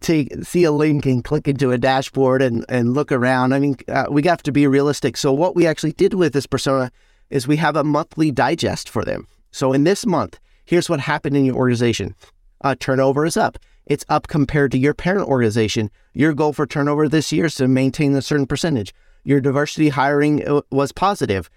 take 0.00 0.34
see 0.44 0.64
a 0.64 0.70
link 0.70 1.06
and 1.06 1.24
click 1.24 1.48
into 1.48 1.70
a 1.70 1.78
dashboard 1.78 2.42
and 2.42 2.66
and 2.68 2.92
look 2.92 3.10
around. 3.10 3.54
I 3.54 3.58
mean, 3.58 3.76
uh, 3.88 4.04
we 4.10 4.22
have 4.24 4.42
to 4.42 4.52
be 4.52 4.66
realistic. 4.66 5.16
So 5.16 5.32
what 5.32 5.56
we 5.56 5.66
actually 5.66 5.92
did 5.92 6.12
with 6.12 6.34
this 6.34 6.46
persona 6.46 6.92
is 7.30 7.48
we 7.48 7.56
have 7.56 7.74
a 7.74 7.84
monthly 7.84 8.30
digest 8.30 8.90
for 8.90 9.02
them. 9.02 9.28
So 9.54 9.72
in 9.72 9.84
this 9.84 10.04
month, 10.04 10.40
here's 10.64 10.90
what 10.90 10.98
happened 10.98 11.36
in 11.36 11.44
your 11.44 11.54
organization. 11.54 12.16
Uh, 12.62 12.74
turnover 12.74 13.24
is 13.24 13.36
up. 13.36 13.56
It's 13.86 14.04
up 14.08 14.26
compared 14.26 14.72
to 14.72 14.78
your 14.78 14.94
parent 14.94 15.28
organization. 15.28 15.92
Your 16.12 16.34
goal 16.34 16.52
for 16.52 16.66
turnover 16.66 17.08
this 17.08 17.30
year 17.30 17.44
is 17.44 17.54
to 17.56 17.68
maintain 17.68 18.16
a 18.16 18.20
certain 18.20 18.48
percentage. 18.48 18.92
Your 19.22 19.40
diversity 19.40 19.90
hiring 19.90 20.44
uh, 20.44 20.62
was 20.72 20.90
positive. 20.90 21.48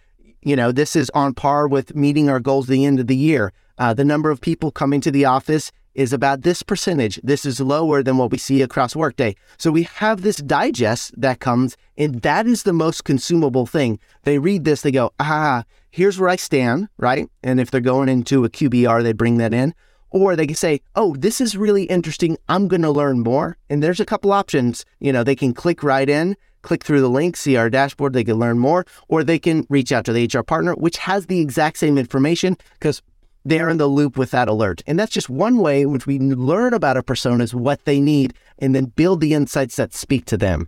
You 0.44 0.56
know, 0.56 0.72
this 0.72 0.96
is 0.96 1.10
on 1.16 1.34
par 1.34 1.68
with 1.68 1.96
meeting 1.96 2.30
our 2.30 2.40
goals 2.40 2.70
at 2.70 2.74
the 2.74 2.86
end 2.86 3.00
of 3.00 3.08
the 3.08 3.16
year. 3.16 3.52
Uh, 3.80 3.96
the 3.96 4.06
number 4.06 4.30
of 4.30 4.42
people 4.42 4.70
coming 4.70 5.02
to 5.02 5.10
the 5.10 5.26
office 5.26 5.72
is 5.98 6.14
about 6.14 6.44
this 6.44 6.64
percentage. 6.64 7.20
This 7.24 7.44
is 7.44 7.60
lower 7.60 8.04
than 8.04 8.18
what 8.18 8.32
we 8.32 8.38
see 8.38 8.62
across 8.62 8.96
Workday. 8.96 9.36
So 9.58 9.72
we 9.72 9.84
have 9.84 10.22
this 10.22 10.38
digest 10.38 11.20
that 11.20 11.40
comes, 11.40 11.76
and 11.98 12.22
that 12.22 12.46
is 12.46 12.64
the 12.64 12.72
most 12.72 13.04
consumable 13.04 13.66
thing. 13.66 14.00
They 14.24 14.38
read 14.38 14.64
this, 14.64 14.84
they 14.84 14.92
go, 14.92 15.12
ah, 15.20 15.64
here's 15.90 16.20
where 16.20 16.30
I 16.30 16.36
stand, 16.36 16.88
right? 16.98 17.28
And 17.44 17.60
if 17.60 17.72
they're 17.72 17.82
going 17.82 18.10
into 18.10 18.46
a 18.46 18.50
QBR, 18.50 19.02
they 19.02 19.12
bring 19.12 19.38
that 19.40 19.54
in. 19.54 19.74
Or 20.12 20.36
they 20.36 20.48
can 20.48 20.56
say, 20.56 20.82
oh, 20.96 21.16
this 21.16 21.42
is 21.42 21.58
really 21.58 21.84
interesting. 21.86 22.38
I'm 22.48 22.68
going 22.68 22.84
to 22.84 22.92
learn 22.92 23.20
more. 23.22 23.58
And 23.70 23.84
there's 23.84 24.00
a 24.00 24.06
couple 24.06 24.32
options. 24.32 24.86
You 25.00 25.12
know, 25.12 25.24
they 25.24 25.36
can 25.36 25.54
click 25.54 25.84
right 25.84 26.08
in, 26.08 26.38
click 26.62 26.84
through 26.84 27.02
the 27.02 27.10
link, 27.10 27.36
see 27.36 27.58
our 27.58 27.70
dashboard, 27.70 28.14
they 28.14 28.24
can 28.24 28.38
learn 28.38 28.60
more, 28.60 28.86
or 29.10 29.24
they 29.24 29.40
can 29.40 29.66
reach 29.70 29.92
out 29.92 30.06
to 30.06 30.14
the 30.14 30.30
HR 30.32 30.44
partner, 30.44 30.76
which 30.76 30.98
has 30.98 31.26
the 31.26 31.42
exact 31.42 31.78
same 31.78 31.98
information 31.98 32.56
because 32.74 33.02
they're 33.48 33.70
in 33.70 33.78
the 33.78 33.88
loop 33.88 34.18
with 34.18 34.32
that 34.32 34.50
alert. 34.50 34.84
And 34.88 35.00
that's 35.00 35.12
just 35.12 35.30
one 35.30 35.58
way 35.58 35.82
in 35.82 35.92
which 35.92 36.06
we 36.06 36.20
learn 36.20 36.74
about 36.74 36.98
a 36.98 37.04
persona 37.04 37.44
is 37.44 37.56
what 37.56 37.86
they 37.86 38.02
need 38.02 38.34
and 38.60 38.76
then 38.76 38.86
build 38.86 39.22
the 39.22 39.34
insights 39.34 39.78
that 39.78 39.94
speak 39.94 40.26
to 40.26 40.38
them. 40.38 40.68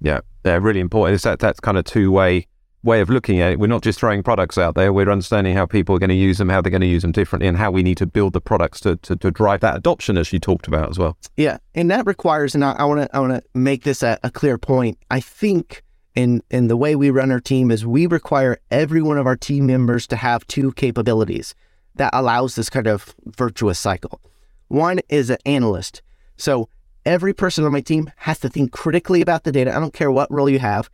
Yeah, 0.00 0.20
they're 0.42 0.60
really 0.60 0.80
important. 0.80 1.16
It's 1.16 1.24
that, 1.24 1.40
that's 1.40 1.58
kind 1.58 1.76
of 1.76 1.84
two 1.84 2.10
way 2.12 2.46
way 2.82 3.00
of 3.00 3.10
looking 3.10 3.40
at 3.40 3.50
it. 3.50 3.58
We're 3.58 3.66
not 3.66 3.82
just 3.82 3.98
throwing 3.98 4.22
products 4.22 4.56
out 4.56 4.76
there. 4.76 4.92
We're 4.92 5.10
understanding 5.10 5.56
how 5.56 5.66
people 5.66 5.96
are 5.96 5.98
going 5.98 6.10
to 6.10 6.14
use 6.14 6.38
them, 6.38 6.48
how 6.48 6.60
they're 6.60 6.70
going 6.70 6.82
to 6.82 6.86
use 6.86 7.02
them 7.02 7.10
differently, 7.10 7.48
and 7.48 7.56
how 7.56 7.72
we 7.72 7.82
need 7.82 7.96
to 7.96 8.06
build 8.06 8.32
the 8.32 8.40
products 8.40 8.78
to, 8.82 8.94
to, 8.98 9.16
to 9.16 9.32
drive 9.32 9.60
that 9.62 9.76
adoption, 9.76 10.16
as 10.16 10.32
you 10.32 10.38
talked 10.38 10.68
about 10.68 10.88
as 10.88 10.96
well. 10.96 11.16
Yeah, 11.36 11.58
and 11.74 11.90
that 11.90 12.06
requires, 12.06 12.54
and 12.54 12.64
I 12.64 12.84
want 12.84 13.00
to 13.00 13.16
I 13.16 13.18
want 13.18 13.32
to 13.32 13.42
make 13.58 13.82
this 13.82 14.04
a, 14.04 14.20
a 14.22 14.30
clear 14.30 14.56
point. 14.56 14.98
I 15.10 15.18
think 15.18 15.82
in 16.14 16.44
in 16.50 16.68
the 16.68 16.76
way 16.76 16.94
we 16.94 17.10
run 17.10 17.32
our 17.32 17.40
team 17.40 17.72
is 17.72 17.84
we 17.84 18.06
require 18.06 18.58
every 18.70 19.02
one 19.02 19.18
of 19.18 19.26
our 19.26 19.36
team 19.36 19.66
members 19.66 20.06
to 20.08 20.16
have 20.16 20.46
two 20.46 20.70
capabilities 20.74 21.56
that 21.96 22.10
allows 22.14 22.54
this 22.54 22.70
kind 22.70 22.86
of 22.86 23.14
virtuous 23.26 23.78
cycle. 23.78 24.20
One 24.68 25.00
is 25.08 25.30
an 25.30 25.38
analyst. 25.44 26.02
So 26.36 26.68
every 27.04 27.32
person 27.32 27.64
on 27.64 27.72
my 27.72 27.80
team 27.80 28.10
has 28.16 28.38
to 28.40 28.48
think 28.48 28.72
critically 28.72 29.20
about 29.20 29.44
the 29.44 29.52
data. 29.52 29.74
I 29.74 29.80
don't 29.80 29.94
care 29.94 30.10
what 30.10 30.30
role 30.30 30.48
you 30.48 30.58
have. 30.58 30.90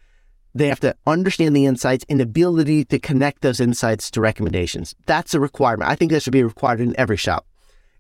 They 0.54 0.68
have 0.68 0.80
to 0.80 0.94
understand 1.06 1.56
the 1.56 1.64
insights 1.64 2.04
and 2.08 2.20
ability 2.20 2.84
to 2.86 2.98
connect 2.98 3.40
those 3.40 3.58
insights 3.58 4.10
to 4.10 4.20
recommendations. 4.20 4.94
That's 5.06 5.32
a 5.32 5.40
requirement. 5.40 5.90
I 5.90 5.94
think 5.94 6.12
that 6.12 6.22
should 6.22 6.32
be 6.32 6.42
required 6.42 6.80
in 6.80 6.94
every 6.98 7.16
shop. 7.16 7.46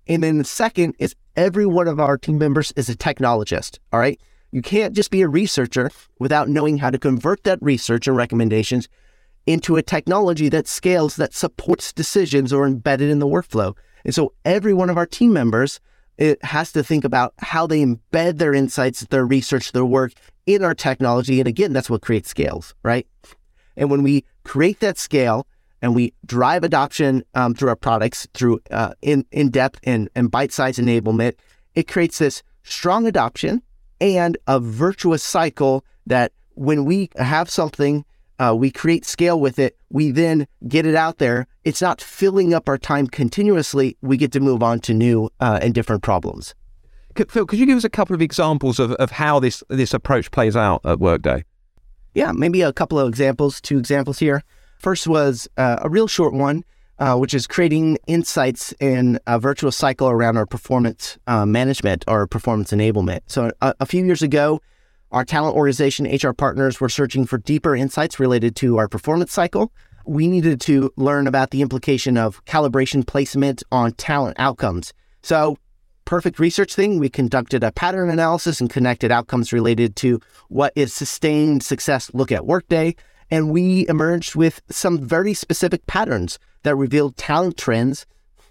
And 0.06 0.22
then 0.22 0.38
the 0.38 0.44
second 0.44 0.94
is 0.98 1.14
every 1.36 1.64
one 1.64 1.88
of 1.88 1.98
our 1.98 2.18
team 2.18 2.38
members 2.38 2.72
is 2.76 2.90
a 2.90 2.96
technologist. 2.96 3.78
All 3.92 4.00
right. 4.00 4.20
You 4.50 4.60
can't 4.60 4.94
just 4.94 5.10
be 5.10 5.22
a 5.22 5.28
researcher 5.28 5.90
without 6.18 6.50
knowing 6.50 6.76
how 6.76 6.90
to 6.90 6.98
convert 6.98 7.44
that 7.44 7.58
research 7.62 8.06
and 8.06 8.16
recommendations 8.16 8.86
into 9.46 9.76
a 9.76 9.82
technology 9.82 10.48
that 10.48 10.66
scales 10.66 11.16
that 11.16 11.34
supports 11.34 11.92
decisions 11.92 12.52
or 12.52 12.66
embedded 12.66 13.10
in 13.10 13.18
the 13.18 13.26
workflow. 13.26 13.76
And 14.04 14.14
so 14.14 14.32
every 14.44 14.74
one 14.74 14.90
of 14.90 14.96
our 14.96 15.06
team 15.06 15.32
members 15.32 15.80
it 16.18 16.44
has 16.44 16.72
to 16.72 16.82
think 16.82 17.04
about 17.04 17.34
how 17.38 17.66
they 17.66 17.84
embed 17.84 18.38
their 18.38 18.54
insights, 18.54 19.00
their 19.06 19.26
research, 19.26 19.72
their 19.72 19.84
work 19.84 20.12
in 20.46 20.62
our 20.62 20.74
technology. 20.74 21.40
And 21.40 21.48
again, 21.48 21.72
that's 21.72 21.88
what 21.90 22.02
creates 22.02 22.28
scales, 22.28 22.74
right? 22.82 23.06
And 23.76 23.90
when 23.90 24.02
we 24.02 24.24
create 24.44 24.80
that 24.80 24.98
scale 24.98 25.46
and 25.80 25.94
we 25.94 26.12
drive 26.26 26.64
adoption 26.64 27.24
um, 27.34 27.54
through 27.54 27.70
our 27.70 27.76
products, 27.76 28.28
through 28.34 28.60
uh, 28.70 28.92
in 29.00 29.24
in 29.32 29.50
depth 29.50 29.80
and, 29.84 30.08
and 30.14 30.30
bite 30.30 30.52
size 30.52 30.76
enablement, 30.76 31.34
it 31.74 31.88
creates 31.88 32.18
this 32.18 32.42
strong 32.62 33.06
adoption 33.06 33.62
and 34.00 34.36
a 34.46 34.60
virtuous 34.60 35.22
cycle 35.22 35.84
that 36.06 36.32
when 36.54 36.84
we 36.84 37.08
have 37.16 37.48
something 37.48 38.04
uh, 38.38 38.54
we 38.56 38.70
create 38.70 39.04
scale 39.04 39.38
with 39.38 39.58
it. 39.58 39.76
We 39.90 40.10
then 40.10 40.46
get 40.66 40.86
it 40.86 40.94
out 40.94 41.18
there. 41.18 41.46
It's 41.64 41.82
not 41.82 42.00
filling 42.00 42.54
up 42.54 42.68
our 42.68 42.78
time 42.78 43.06
continuously. 43.06 43.96
We 44.02 44.16
get 44.16 44.32
to 44.32 44.40
move 44.40 44.62
on 44.62 44.80
to 44.80 44.94
new 44.94 45.30
uh, 45.40 45.58
and 45.62 45.74
different 45.74 46.02
problems. 46.02 46.54
Phil, 47.28 47.46
could 47.46 47.58
you 47.58 47.66
give 47.66 47.76
us 47.76 47.84
a 47.84 47.90
couple 47.90 48.14
of 48.14 48.22
examples 48.22 48.78
of, 48.78 48.92
of 48.92 49.10
how 49.10 49.38
this 49.38 49.62
this 49.68 49.92
approach 49.92 50.30
plays 50.30 50.56
out 50.56 50.80
at 50.84 50.98
Workday? 50.98 51.44
Yeah, 52.14 52.32
maybe 52.32 52.62
a 52.62 52.72
couple 52.72 52.98
of 52.98 53.08
examples, 53.08 53.60
two 53.60 53.78
examples 53.78 54.18
here. 54.18 54.42
First 54.78 55.06
was 55.06 55.48
uh, 55.56 55.76
a 55.82 55.88
real 55.88 56.08
short 56.08 56.34
one, 56.34 56.64
uh, 56.98 57.16
which 57.16 57.34
is 57.34 57.46
creating 57.46 57.98
insights 58.06 58.72
in 58.80 59.18
a 59.26 59.38
virtual 59.38 59.72
cycle 59.72 60.08
around 60.08 60.36
our 60.36 60.46
performance 60.46 61.18
uh, 61.26 61.46
management 61.46 62.04
or 62.08 62.26
performance 62.26 62.72
enablement. 62.72 63.20
So 63.26 63.50
a, 63.60 63.74
a 63.80 63.86
few 63.86 64.04
years 64.04 64.22
ago, 64.22 64.60
our 65.12 65.24
talent 65.24 65.56
organization 65.56 66.06
HR 66.06 66.32
partners 66.32 66.80
were 66.80 66.88
searching 66.88 67.26
for 67.26 67.38
deeper 67.38 67.76
insights 67.76 68.18
related 68.18 68.56
to 68.56 68.78
our 68.78 68.88
performance 68.88 69.32
cycle. 69.32 69.70
We 70.06 70.26
needed 70.26 70.60
to 70.62 70.90
learn 70.96 71.26
about 71.26 71.50
the 71.50 71.62
implication 71.62 72.16
of 72.16 72.44
calibration 72.46 73.06
placement 73.06 73.62
on 73.70 73.92
talent 73.92 74.36
outcomes. 74.40 74.92
So, 75.22 75.58
perfect 76.06 76.38
research 76.38 76.74
thing, 76.74 76.98
we 76.98 77.08
conducted 77.08 77.62
a 77.62 77.70
pattern 77.70 78.10
analysis 78.10 78.60
and 78.60 78.68
connected 78.68 79.12
outcomes 79.12 79.52
related 79.52 79.94
to 79.96 80.18
what 80.48 80.72
is 80.74 80.92
sustained 80.92 81.62
success 81.62 82.10
look 82.14 82.32
at 82.32 82.46
Workday. 82.46 82.96
And 83.30 83.50
we 83.50 83.86
emerged 83.88 84.34
with 84.34 84.60
some 84.70 84.98
very 84.98 85.34
specific 85.34 85.86
patterns 85.86 86.38
that 86.64 86.74
revealed 86.74 87.16
talent 87.16 87.56
trends 87.56 88.06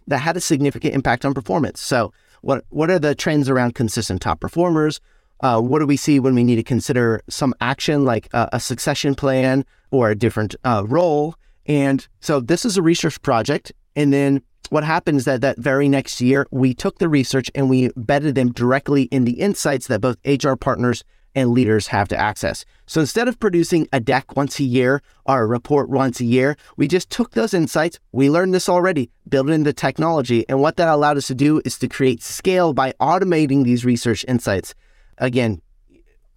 that 0.08 0.20
had 0.20 0.38
a 0.38 0.42
significant 0.42 0.94
impact 0.94 1.26
on 1.26 1.34
performance. 1.34 1.82
So, 1.82 2.14
what, 2.42 2.66
what 2.70 2.90
are 2.90 3.00
the 3.00 3.16
trends 3.16 3.50
around 3.50 3.76
consistent 3.76 4.22
top 4.22 4.40
performers? 4.40 5.00
Uh, 5.42 5.60
what 5.60 5.80
do 5.80 5.86
we 5.86 5.98
see 5.98 6.20
when 6.20 6.36
we 6.36 6.44
need 6.44 6.56
to 6.56 6.64
consider 6.64 7.22
some 7.28 7.54
action 7.60 8.06
like 8.06 8.30
a, 8.34 8.50
a 8.54 8.60
succession 8.60 9.16
plan 9.16 9.66
or 9.90 10.10
a 10.10 10.16
different 10.16 10.56
uh, 10.64 10.84
role? 10.88 11.36
And 11.66 12.08
so 12.20 12.40
this 12.40 12.64
is 12.64 12.78
a 12.78 12.82
research 12.82 13.22
project. 13.22 13.72
And 13.96 14.14
then 14.14 14.42
what 14.70 14.84
happened 14.84 15.18
is 15.18 15.26
that 15.26 15.42
that 15.42 15.58
very 15.58 15.90
next 15.90 16.22
year, 16.22 16.48
we 16.52 16.74
took 16.74 17.00
the 17.00 17.10
research 17.10 17.52
and 17.56 17.70
we 17.70 17.92
embedded 17.96 18.36
them 18.36 18.52
directly 18.52 19.04
in 19.04 19.26
the 19.26 19.34
insights 19.34 19.88
that 19.88 20.00
both 20.00 20.18
HR 20.26 20.54
partners 20.54 21.04
and 21.34 21.52
leaders 21.52 21.88
have 21.88 22.08
to 22.10 22.18
access. 22.18 22.66
So 22.86 23.02
instead 23.02 23.28
of 23.28 23.40
producing 23.40 23.88
a 23.94 24.00
deck 24.00 24.36
once 24.36 24.60
a 24.60 24.64
year 24.64 25.02
or 25.26 25.44
a 25.44 25.48
report 25.48 25.90
once 25.90 26.20
a 26.20 26.26
year, 26.26 26.58
we 26.78 26.88
just 26.88 27.10
took 27.10 27.32
those 27.32 27.54
insights. 27.54 28.00
We 28.12 28.30
learned 28.30 28.54
this 28.54 28.68
already, 28.68 29.10
built 29.28 29.50
it 29.50 29.54
into 29.54 29.74
technology. 29.74 30.46
And 30.50 30.60
what 30.60 30.78
that 30.78 30.90
allowed 30.90 31.18
us 31.18 31.28
to 31.28 31.36
do 31.36 31.62
is 31.64 31.78
to 31.80 31.88
create 31.88 32.22
scale 32.22 32.74
by 32.74 32.94
automating 33.00 33.64
these 33.64 33.86
research 33.86 34.26
insights 34.28 34.76
again, 35.22 35.62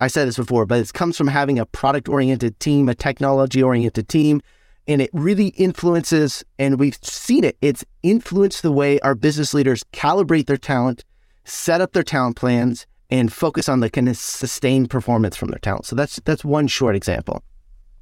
I 0.01 0.07
said 0.07 0.29
this 0.29 0.37
before, 0.37 0.67
but 0.67 0.79
it 0.79 0.93
comes 0.93 1.17
from 1.17 1.29
having 1.29 1.59
a 1.59 1.67
product 1.67 2.09
oriented 2.09 2.61
team, 2.61 2.89
a 2.89 2.95
technology 2.95 3.63
oriented 3.63 4.09
team, 4.09 4.43
and 4.87 5.01
it 5.01 5.11
really 5.13 5.49
influences, 5.49 6.45
and 6.59 6.79
we've 6.79 6.99
seen 7.03 7.43
it, 7.43 7.57
it's 7.63 7.85
influenced 8.03 8.63
the 8.63 8.73
way 8.73 9.01
our 9.01 9.15
business 9.15 9.55
leaders 9.55 9.83
calibrate 9.93 10.47
their 10.47 10.59
talent, 10.59 11.05
set 11.45 11.81
up 11.81 11.93
their 11.93 12.03
talent 12.03 12.37
plans, 12.37 12.87
and 13.11 13.33
focus 13.33 13.69
on 13.69 13.81
the 13.81 13.89
kind 13.89 14.09
of 14.09 14.17
sustained 14.17 14.91
performance 14.91 15.37
from 15.37 15.49
their 15.49 15.59
talent. 15.59 15.87
So 15.87 15.97
that's 15.97 16.21
that's 16.25 16.45
one 16.45 16.67
short 16.67 16.97
example. 16.97 17.43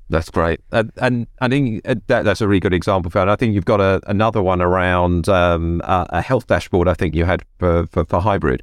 That's 0.08 0.30
great, 0.30 0.60
and, 0.72 0.90
and 0.96 1.26
I 1.40 1.48
think 1.48 1.88
uh, 1.88 1.94
that, 2.08 2.24
that's 2.24 2.40
a 2.40 2.48
really 2.48 2.60
good 2.60 2.74
example. 2.74 3.10
For, 3.10 3.20
I 3.20 3.36
think 3.36 3.54
you've 3.54 3.64
got 3.64 3.80
a, 3.80 4.00
another 4.08 4.42
one 4.42 4.60
around 4.60 5.28
um, 5.28 5.80
a, 5.84 6.06
a, 6.10 6.20
health 6.20 6.48
dashboard. 6.48 6.88
I 6.88 6.94
think 6.94 7.14
you 7.14 7.24
had 7.24 7.44
for, 7.58 7.86
for, 7.86 8.04
for 8.04 8.20
hybrid. 8.20 8.62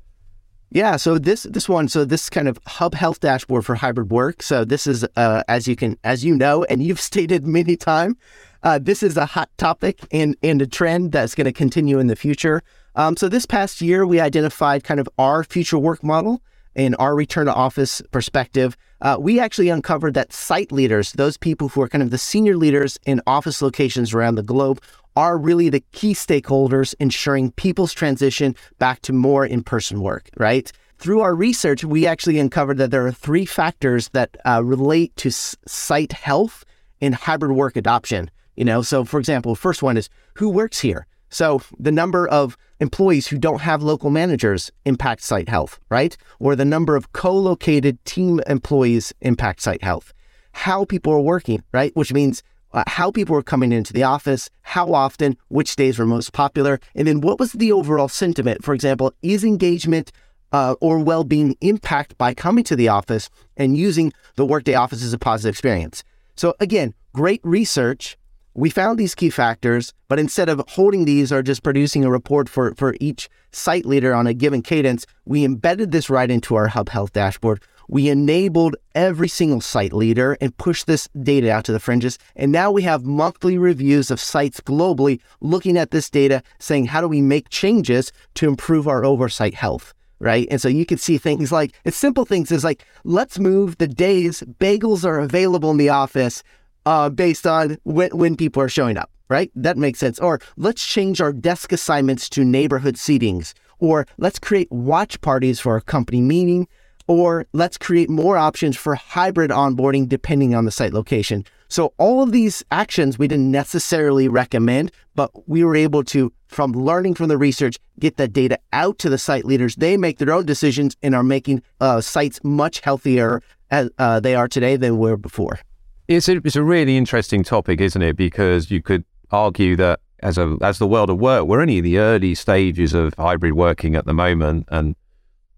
Yeah, 0.72 0.98
so 0.98 1.18
this 1.18 1.44
this 1.44 1.68
one, 1.68 1.88
so 1.88 2.06
this 2.06 2.30
kind 2.30 2.48
of 2.48 2.60
hub 2.68 2.94
health 2.94 3.20
dashboard 3.20 3.66
for 3.66 3.74
hybrid 3.74 4.12
work. 4.12 4.44
So 4.44 4.64
this 4.64 4.86
is, 4.86 5.04
uh, 5.16 5.44
as 5.48 5.68
you 5.68 5.76
can, 5.76 5.98
as 6.04 6.24
you 6.24 6.36
know, 6.36 6.64
and 6.66 6.84
you've 6.84 7.00
stated 7.12 7.44
many 7.44 7.76
times, 7.76 8.16
uh, 8.62 8.78
this 8.80 9.02
is 9.02 9.18
a 9.18 9.26
hot 9.26 9.50
topic 9.58 10.00
and 10.12 10.36
and 10.44 10.62
a 10.62 10.68
trend 10.68 11.12
that's 11.12 11.34
going 11.34 11.46
to 11.46 11.54
continue 11.54 11.98
in 11.98 12.08
the 12.08 12.16
future. 12.16 12.62
Um, 12.96 13.18
so 13.18 13.28
this 13.30 13.48
past 13.48 13.82
year, 13.82 14.06
we 14.06 14.20
identified 14.20 14.84
kind 14.84 15.00
of 15.00 15.10
our 15.18 15.44
future 15.44 15.80
work 15.80 16.04
model 16.04 16.42
and 16.76 16.96
our 17.00 17.16
return 17.16 17.48
to 17.48 17.54
office 17.54 18.02
perspective. 18.12 18.78
Uh, 19.02 19.18
we 19.20 19.40
actually 19.40 19.70
uncovered 19.70 20.14
that 20.14 20.34
site 20.34 20.72
leaders, 20.72 21.14
those 21.14 21.38
people 21.38 21.70
who 21.70 21.82
are 21.82 21.88
kind 21.88 22.04
of 22.04 22.12
the 22.12 22.18
senior 22.18 22.58
leaders 22.58 23.00
in 23.06 23.22
office 23.26 23.62
locations 23.62 24.14
around 24.14 24.36
the 24.36 24.44
globe, 24.44 24.82
are 25.20 25.38
really 25.38 25.68
the 25.68 25.84
key 25.92 26.14
stakeholders 26.14 26.96
ensuring 26.98 27.52
people's 27.52 27.94
transition 27.94 28.56
back 28.78 29.02
to 29.02 29.12
more 29.12 29.46
in 29.46 29.62
person 29.62 30.02
work, 30.02 30.30
right? 30.38 30.72
Through 30.98 31.20
our 31.20 31.36
research, 31.36 31.84
we 31.84 32.08
actually 32.08 32.40
uncovered 32.40 32.78
that 32.78 32.92
there 32.92 33.06
are 33.06 33.12
three 33.12 33.46
factors 33.46 34.08
that 34.10 34.38
uh, 34.46 34.62
relate 34.64 35.14
to 35.18 35.28
s- 35.28 35.58
site 35.68 36.14
health 36.14 36.64
in 37.02 37.12
hybrid 37.12 37.52
work 37.52 37.76
adoption. 37.76 38.32
You 38.56 38.64
know, 38.64 38.82
so 38.82 39.04
for 39.04 39.20
example, 39.20 39.56
first 39.56 39.84
one 39.84 39.98
is 39.98 40.10
who 40.36 40.48
works 40.48 40.80
here. 40.80 41.06
So 41.30 41.62
the 41.78 41.92
number 41.92 42.26
of 42.26 42.56
employees 42.80 43.28
who 43.28 43.38
don't 43.38 43.62
have 43.62 43.84
local 43.84 44.10
managers 44.10 44.72
impact 44.86 45.22
site 45.22 45.50
health, 45.50 45.82
right? 45.90 46.16
Or 46.40 46.56
the 46.56 46.72
number 46.76 46.96
of 46.96 47.12
co-located 47.12 48.04
team 48.06 48.40
employees 48.48 49.12
impact 49.20 49.62
site 49.62 49.84
health. 49.84 50.14
How 50.54 50.86
people 50.86 51.12
are 51.12 51.20
working, 51.20 51.62
right? 51.74 51.94
Which 51.94 52.14
means 52.14 52.42
uh, 52.74 52.84
how 52.88 53.12
people 53.12 53.36
were 53.36 53.44
coming 53.44 53.72
into 53.72 53.94
the 53.94 54.04
office, 54.04 54.50
how 54.62 54.94
often, 54.94 55.38
which 55.48 55.76
days 55.76 55.98
were 55.98 56.06
most 56.06 56.34
popular, 56.34 56.80
and 56.96 57.08
then 57.08 57.22
what 57.22 57.40
was 57.40 57.54
the 57.54 57.72
overall 57.72 58.08
sentiment? 58.08 58.64
For 58.64 58.74
example, 58.74 59.14
is 59.22 59.44
engagement 59.44 60.12
uh, 60.52 60.76
or 60.82 61.00
well 61.00 61.24
being 61.24 61.56
impacted 61.62 62.18
by 62.18 62.34
coming 62.34 62.64
to 62.66 62.76
the 62.76 62.88
office 62.88 63.30
and 63.58 63.78
using 63.78 64.14
the 64.36 64.46
Workday 64.46 64.74
office 64.74 65.04
as 65.04 65.14
a 65.14 65.20
positive 65.20 65.54
experience? 65.54 66.04
So, 66.36 66.54
again, 66.60 66.94
great 67.14 67.42
research, 67.44 68.18
we 68.54 68.70
found 68.70 69.00
these 69.00 69.16
key 69.16 69.30
factors, 69.30 69.94
but 70.08 70.20
instead 70.20 70.50
of 70.50 70.62
holding 70.70 71.06
these 71.06 71.32
or 71.32 71.42
just 71.42 71.64
producing 71.64 72.04
a 72.04 72.12
report 72.12 72.50
for, 72.50 72.74
for 72.76 72.96
each 73.00 73.30
site 73.52 73.86
leader 73.86 74.14
on 74.14 74.28
a 74.28 74.34
given 74.34 74.62
cadence, 74.62 75.06
we 75.26 75.46
embedded 75.46 75.92
this 75.92 76.10
right 76.10 76.30
into 76.30 76.56
our 76.56 76.68
Hub 76.68 76.90
Health 76.90 77.14
dashboard. 77.14 77.64
We 77.90 78.08
enabled 78.08 78.76
every 78.94 79.28
single 79.28 79.62
site 79.62 79.94
leader 79.94 80.38
and 80.40 80.56
pushed 80.58 80.86
this 80.86 81.10
data 81.24 81.52
out 81.52 81.66
to 81.66 81.72
the 81.72 81.80
fringes. 81.80 82.20
And 82.36 82.52
now 82.52 82.70
we 82.70 82.84
have 82.84 83.04
monthly 83.04 83.58
reviews 83.58 84.12
of 84.12 84.20
sites 84.20 84.62
globally 84.62 85.20
looking 85.42 85.76
at 85.76 85.90
this 85.90 86.08
data, 86.08 86.44
saying, 86.60 86.86
how 86.86 87.02
do 87.02 87.08
we 87.08 87.22
make 87.22 87.50
changes 87.50 88.12
to 88.36 88.48
improve 88.48 88.88
our 88.88 89.04
oversight 89.04 89.56
health? 89.56 89.96
Right. 90.20 90.48
And 90.52 90.62
so 90.62 90.68
you 90.68 90.86
can 90.86 90.98
see 90.98 91.18
things 91.18 91.52
like 91.52 91.74
it's 91.84 91.98
simple 91.98 92.26
things 92.26 92.52
is 92.52 92.64
like, 92.64 92.86
let's 93.06 93.40
move 93.40 93.78
the 93.78 93.88
days 93.88 94.44
bagels 94.60 95.04
are 95.04 95.20
available 95.20 95.72
in 95.72 95.78
the 95.78 95.90
office 95.90 96.44
uh, 96.86 97.10
based 97.10 97.48
on 97.48 97.78
when, 97.84 98.10
when 98.12 98.36
people 98.36 98.62
are 98.62 98.70
showing 98.70 98.98
up, 98.98 99.10
right? 99.30 99.50
That 99.56 99.78
makes 99.78 99.98
sense. 99.98 100.20
Or 100.20 100.40
let's 100.58 100.86
change 100.86 101.22
our 101.22 101.34
desk 101.34 101.72
assignments 101.72 102.30
to 102.32 102.44
neighborhood 102.44 102.96
seatings. 102.96 103.54
Or 103.80 104.06
let's 104.18 104.40
create 104.40 104.70
watch 104.72 105.22
parties 105.22 105.60
for 105.60 105.78
a 105.78 105.82
company 105.82 106.22
meeting. 106.22 106.68
Or 107.10 107.48
let's 107.54 107.76
create 107.76 108.08
more 108.08 108.38
options 108.38 108.78
for 108.78 108.94
hybrid 108.94 109.50
onboarding 109.50 110.08
depending 110.08 110.54
on 110.54 110.66
the 110.66 110.72
site 110.72 110.94
location. 110.94 111.44
So, 111.68 111.92
all 111.98 112.22
of 112.22 112.32
these 112.32 112.64
actions 112.70 113.18
we 113.18 113.28
didn't 113.28 113.50
necessarily 113.50 114.28
recommend, 114.28 114.92
but 115.16 115.32
we 115.50 115.64
were 115.64 115.76
able 115.76 116.04
to, 116.04 116.32
from 116.48 116.72
learning 116.74 117.16
from 117.16 117.28
the 117.28 117.38
research, 117.38 117.78
get 118.00 118.18
that 118.18 118.32
data 118.32 118.60
out 118.74 119.00
to 119.00 119.10
the 119.10 119.18
site 119.18 119.44
leaders. 119.44 119.76
They 119.76 119.98
make 119.98 120.20
their 120.20 120.32
own 120.32 120.46
decisions 120.46 120.96
and 121.02 121.16
are 121.16 121.24
making 121.24 121.64
uh, 121.82 122.00
sites 122.00 122.40
much 122.44 122.82
healthier 122.82 123.42
as 123.72 123.90
uh, 123.98 124.20
they 124.20 124.36
are 124.36 124.48
today 124.48 124.76
than 124.78 125.00
were 125.00 125.18
before. 125.18 125.60
It's 126.08 126.30
a, 126.30 126.38
it's 126.38 126.56
a 126.56 126.64
really 126.64 126.96
interesting 126.96 127.44
topic, 127.44 127.82
isn't 127.82 128.02
it? 128.04 128.18
Because 128.18 128.70
you 128.70 128.84
could 128.84 129.04
argue 129.32 129.76
that 129.78 130.00
as 130.22 130.38
a 130.38 130.58
as 130.62 130.78
the 130.78 130.88
world 130.88 131.10
of 131.10 131.18
work, 131.18 131.46
we're 131.46 131.62
only 131.62 131.80
in 131.80 131.84
the 131.84 131.98
early 131.98 132.36
stages 132.36 132.94
of 132.94 133.16
hybrid 133.18 133.54
working 133.54 133.96
at 133.96 134.06
the 134.06 134.14
moment, 134.14 134.68
and 134.70 134.96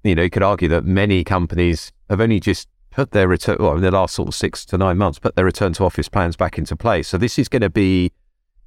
you 0.04 0.16
know 0.16 0.24
you 0.24 0.30
could 0.30 0.44
argue 0.44 0.68
that 0.70 0.86
many 0.86 1.24
companies 1.24 1.92
have 2.10 2.22
only 2.22 2.40
just 2.40 2.68
put 2.92 3.12
their 3.12 3.28
return, 3.28 3.58
well, 3.60 3.76
in 3.76 3.82
the 3.82 3.92
last 3.92 4.14
sort 4.14 4.28
of 4.28 4.36
six 4.36 4.66
to 4.66 4.78
nine 4.78 4.98
months, 4.98 5.18
put 5.18 5.36
their 5.36 5.46
return 5.46 5.74
to 5.74 5.86
office 5.86 6.10
plans 6.10 6.36
back 6.36 6.58
into 6.58 6.76
place. 6.76 7.08
So 7.08 7.18
this 7.18 7.40
is 7.40 7.48
going 7.48 7.62
to 7.62 7.70
be, 7.70 8.12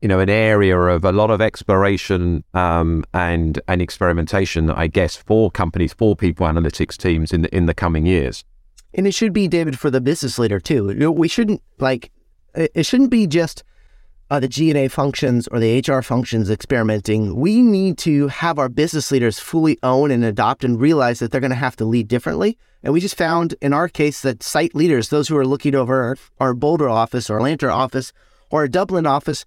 you 0.00 0.08
know, 0.08 0.18
an 0.18 0.30
area 0.30 0.78
of 0.78 1.04
a 1.04 1.12
lot 1.12 1.30
of 1.30 1.40
exploration 1.40 2.42
um, 2.54 3.04
and 3.12 3.60
and 3.68 3.80
experimentation, 3.80 4.70
I 4.70 4.86
guess, 4.86 5.14
for 5.16 5.50
companies, 5.50 5.92
for 5.92 6.16
people 6.16 6.46
analytics 6.46 6.96
teams 6.96 7.32
in 7.32 7.42
the, 7.42 7.54
in 7.54 7.66
the 7.66 7.74
coming 7.74 8.06
years. 8.06 8.44
And 8.94 9.06
it 9.06 9.12
should 9.12 9.32
be, 9.32 9.48
David, 9.48 9.78
for 9.78 9.90
the 9.90 10.00
business 10.00 10.38
leader 10.38 10.60
too. 10.60 11.12
We 11.12 11.28
shouldn't 11.28 11.62
like 11.78 12.10
it 12.54 12.86
shouldn't 12.86 13.10
be 13.10 13.26
just 13.26 13.64
uh, 14.34 14.40
the 14.40 14.48
G&A 14.48 14.88
functions 14.88 15.46
or 15.46 15.60
the 15.60 15.78
HR 15.78 16.02
functions 16.02 16.50
experimenting. 16.50 17.36
We 17.36 17.62
need 17.62 17.98
to 17.98 18.26
have 18.26 18.58
our 18.58 18.68
business 18.68 19.12
leaders 19.12 19.38
fully 19.38 19.78
own 19.84 20.10
and 20.10 20.24
adopt 20.24 20.64
and 20.64 20.80
realize 20.80 21.20
that 21.20 21.30
they're 21.30 21.40
going 21.40 21.50
to 21.52 21.56
have 21.56 21.76
to 21.76 21.84
lead 21.84 22.08
differently. 22.08 22.58
And 22.82 22.92
we 22.92 22.98
just 22.98 23.16
found 23.16 23.54
in 23.62 23.72
our 23.72 23.88
case 23.88 24.22
that 24.22 24.42
site 24.42 24.74
leaders, 24.74 25.08
those 25.10 25.28
who 25.28 25.36
are 25.36 25.46
looking 25.46 25.76
over 25.76 26.16
our, 26.40 26.52
Boulder 26.52 26.88
office 26.88 27.30
or 27.30 27.36
Atlanta 27.36 27.68
office 27.68 28.12
or 28.50 28.62
our 28.62 28.68
Dublin 28.68 29.06
office, 29.06 29.44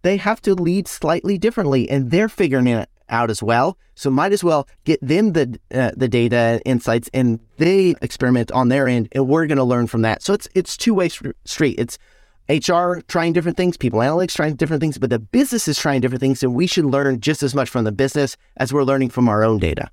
they 0.00 0.16
have 0.16 0.40
to 0.42 0.54
lead 0.54 0.88
slightly 0.88 1.36
differently 1.36 1.90
and 1.90 2.10
they're 2.10 2.30
figuring 2.30 2.68
it 2.68 2.88
out 3.10 3.28
as 3.28 3.42
well. 3.42 3.76
So 3.94 4.10
might 4.10 4.32
as 4.32 4.42
well 4.42 4.66
get 4.84 4.98
them 5.02 5.32
the 5.32 5.60
uh, 5.74 5.90
the 5.94 6.08
data 6.08 6.62
insights 6.64 7.10
and 7.12 7.38
they 7.58 7.96
experiment 8.00 8.50
on 8.52 8.68
their 8.68 8.88
end, 8.88 9.08
and 9.12 9.28
we're 9.28 9.46
going 9.46 9.58
to 9.58 9.64
learn 9.64 9.88
from 9.88 10.00
that. 10.02 10.22
So 10.22 10.32
it's 10.32 10.48
it's 10.54 10.78
two 10.78 10.94
way 10.94 11.10
street. 11.44 11.78
It's 11.78 11.98
HR 12.52 13.00
trying 13.08 13.32
different 13.32 13.56
things, 13.56 13.76
people 13.76 14.00
analytics 14.00 14.34
trying 14.34 14.56
different 14.56 14.80
things, 14.80 14.98
but 14.98 15.10
the 15.10 15.18
business 15.18 15.68
is 15.68 15.78
trying 15.78 16.00
different 16.00 16.20
things, 16.20 16.42
and 16.42 16.54
we 16.54 16.66
should 16.66 16.84
learn 16.84 17.20
just 17.20 17.42
as 17.42 17.54
much 17.54 17.70
from 17.70 17.84
the 17.84 17.92
business 17.92 18.36
as 18.58 18.72
we're 18.72 18.84
learning 18.84 19.10
from 19.10 19.28
our 19.28 19.42
own 19.42 19.58
data. 19.58 19.90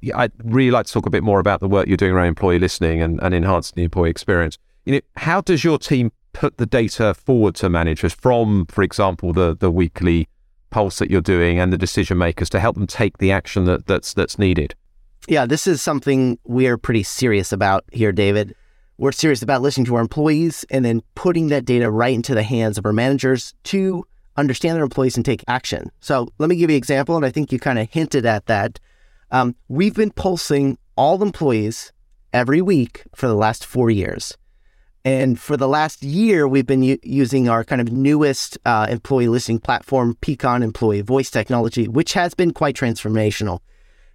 Yeah, 0.00 0.18
I'd 0.18 0.32
really 0.44 0.70
like 0.70 0.86
to 0.86 0.92
talk 0.92 1.06
a 1.06 1.10
bit 1.10 1.22
more 1.22 1.40
about 1.40 1.60
the 1.60 1.68
work 1.68 1.88
you're 1.88 1.96
doing 1.96 2.12
around 2.12 2.26
employee 2.26 2.58
listening 2.58 3.02
and, 3.02 3.18
and 3.22 3.34
enhancing 3.34 3.74
the 3.76 3.84
employee 3.84 4.10
experience. 4.10 4.58
You 4.84 4.94
know, 4.94 5.00
how 5.16 5.40
does 5.40 5.64
your 5.64 5.78
team 5.78 6.12
put 6.32 6.58
the 6.58 6.66
data 6.66 7.14
forward 7.14 7.54
to 7.56 7.68
managers 7.68 8.12
from, 8.12 8.66
for 8.66 8.82
example, 8.82 9.32
the 9.32 9.56
the 9.56 9.70
weekly 9.70 10.28
pulse 10.70 10.98
that 10.98 11.10
you're 11.10 11.20
doing 11.20 11.58
and 11.58 11.72
the 11.72 11.78
decision 11.78 12.18
makers 12.18 12.50
to 12.50 12.60
help 12.60 12.76
them 12.76 12.86
take 12.86 13.18
the 13.18 13.32
action 13.32 13.64
that, 13.64 13.86
that's 13.86 14.14
that's 14.14 14.38
needed? 14.38 14.74
Yeah, 15.26 15.46
this 15.46 15.66
is 15.66 15.82
something 15.82 16.38
we're 16.44 16.78
pretty 16.78 17.02
serious 17.02 17.52
about 17.52 17.84
here, 17.92 18.12
David. 18.12 18.54
We're 19.00 19.12
serious 19.12 19.42
about 19.42 19.62
listening 19.62 19.86
to 19.86 19.94
our 19.94 20.00
employees 20.00 20.64
and 20.70 20.84
then 20.84 21.02
putting 21.14 21.48
that 21.48 21.64
data 21.64 21.88
right 21.88 22.12
into 22.12 22.34
the 22.34 22.42
hands 22.42 22.78
of 22.78 22.84
our 22.84 22.92
managers 22.92 23.54
to 23.64 24.04
understand 24.36 24.74
their 24.74 24.82
employees 24.82 25.14
and 25.14 25.24
take 25.24 25.44
action. 25.46 25.92
So 26.00 26.26
let 26.38 26.48
me 26.48 26.56
give 26.56 26.68
you 26.68 26.74
an 26.74 26.78
example, 26.78 27.14
and 27.14 27.24
I 27.24 27.30
think 27.30 27.52
you 27.52 27.60
kind 27.60 27.78
of 27.78 27.88
hinted 27.88 28.26
at 28.26 28.46
that. 28.46 28.80
Um, 29.30 29.54
we've 29.68 29.94
been 29.94 30.10
pulsing 30.10 30.78
all 30.96 31.22
employees 31.22 31.92
every 32.32 32.60
week 32.60 33.04
for 33.14 33.28
the 33.28 33.36
last 33.36 33.64
four 33.64 33.88
years. 33.88 34.36
And 35.04 35.38
for 35.38 35.56
the 35.56 35.68
last 35.68 36.02
year, 36.02 36.48
we've 36.48 36.66
been 36.66 36.82
u- 36.82 36.98
using 37.04 37.48
our 37.48 37.62
kind 37.62 37.80
of 37.80 37.92
newest 37.92 38.58
uh, 38.66 38.88
employee 38.90 39.28
listening 39.28 39.60
platform, 39.60 40.16
Peakon 40.20 40.62
Employee 40.62 41.02
Voice 41.02 41.30
Technology, 41.30 41.86
which 41.86 42.14
has 42.14 42.34
been 42.34 42.52
quite 42.52 42.74
transformational. 42.74 43.60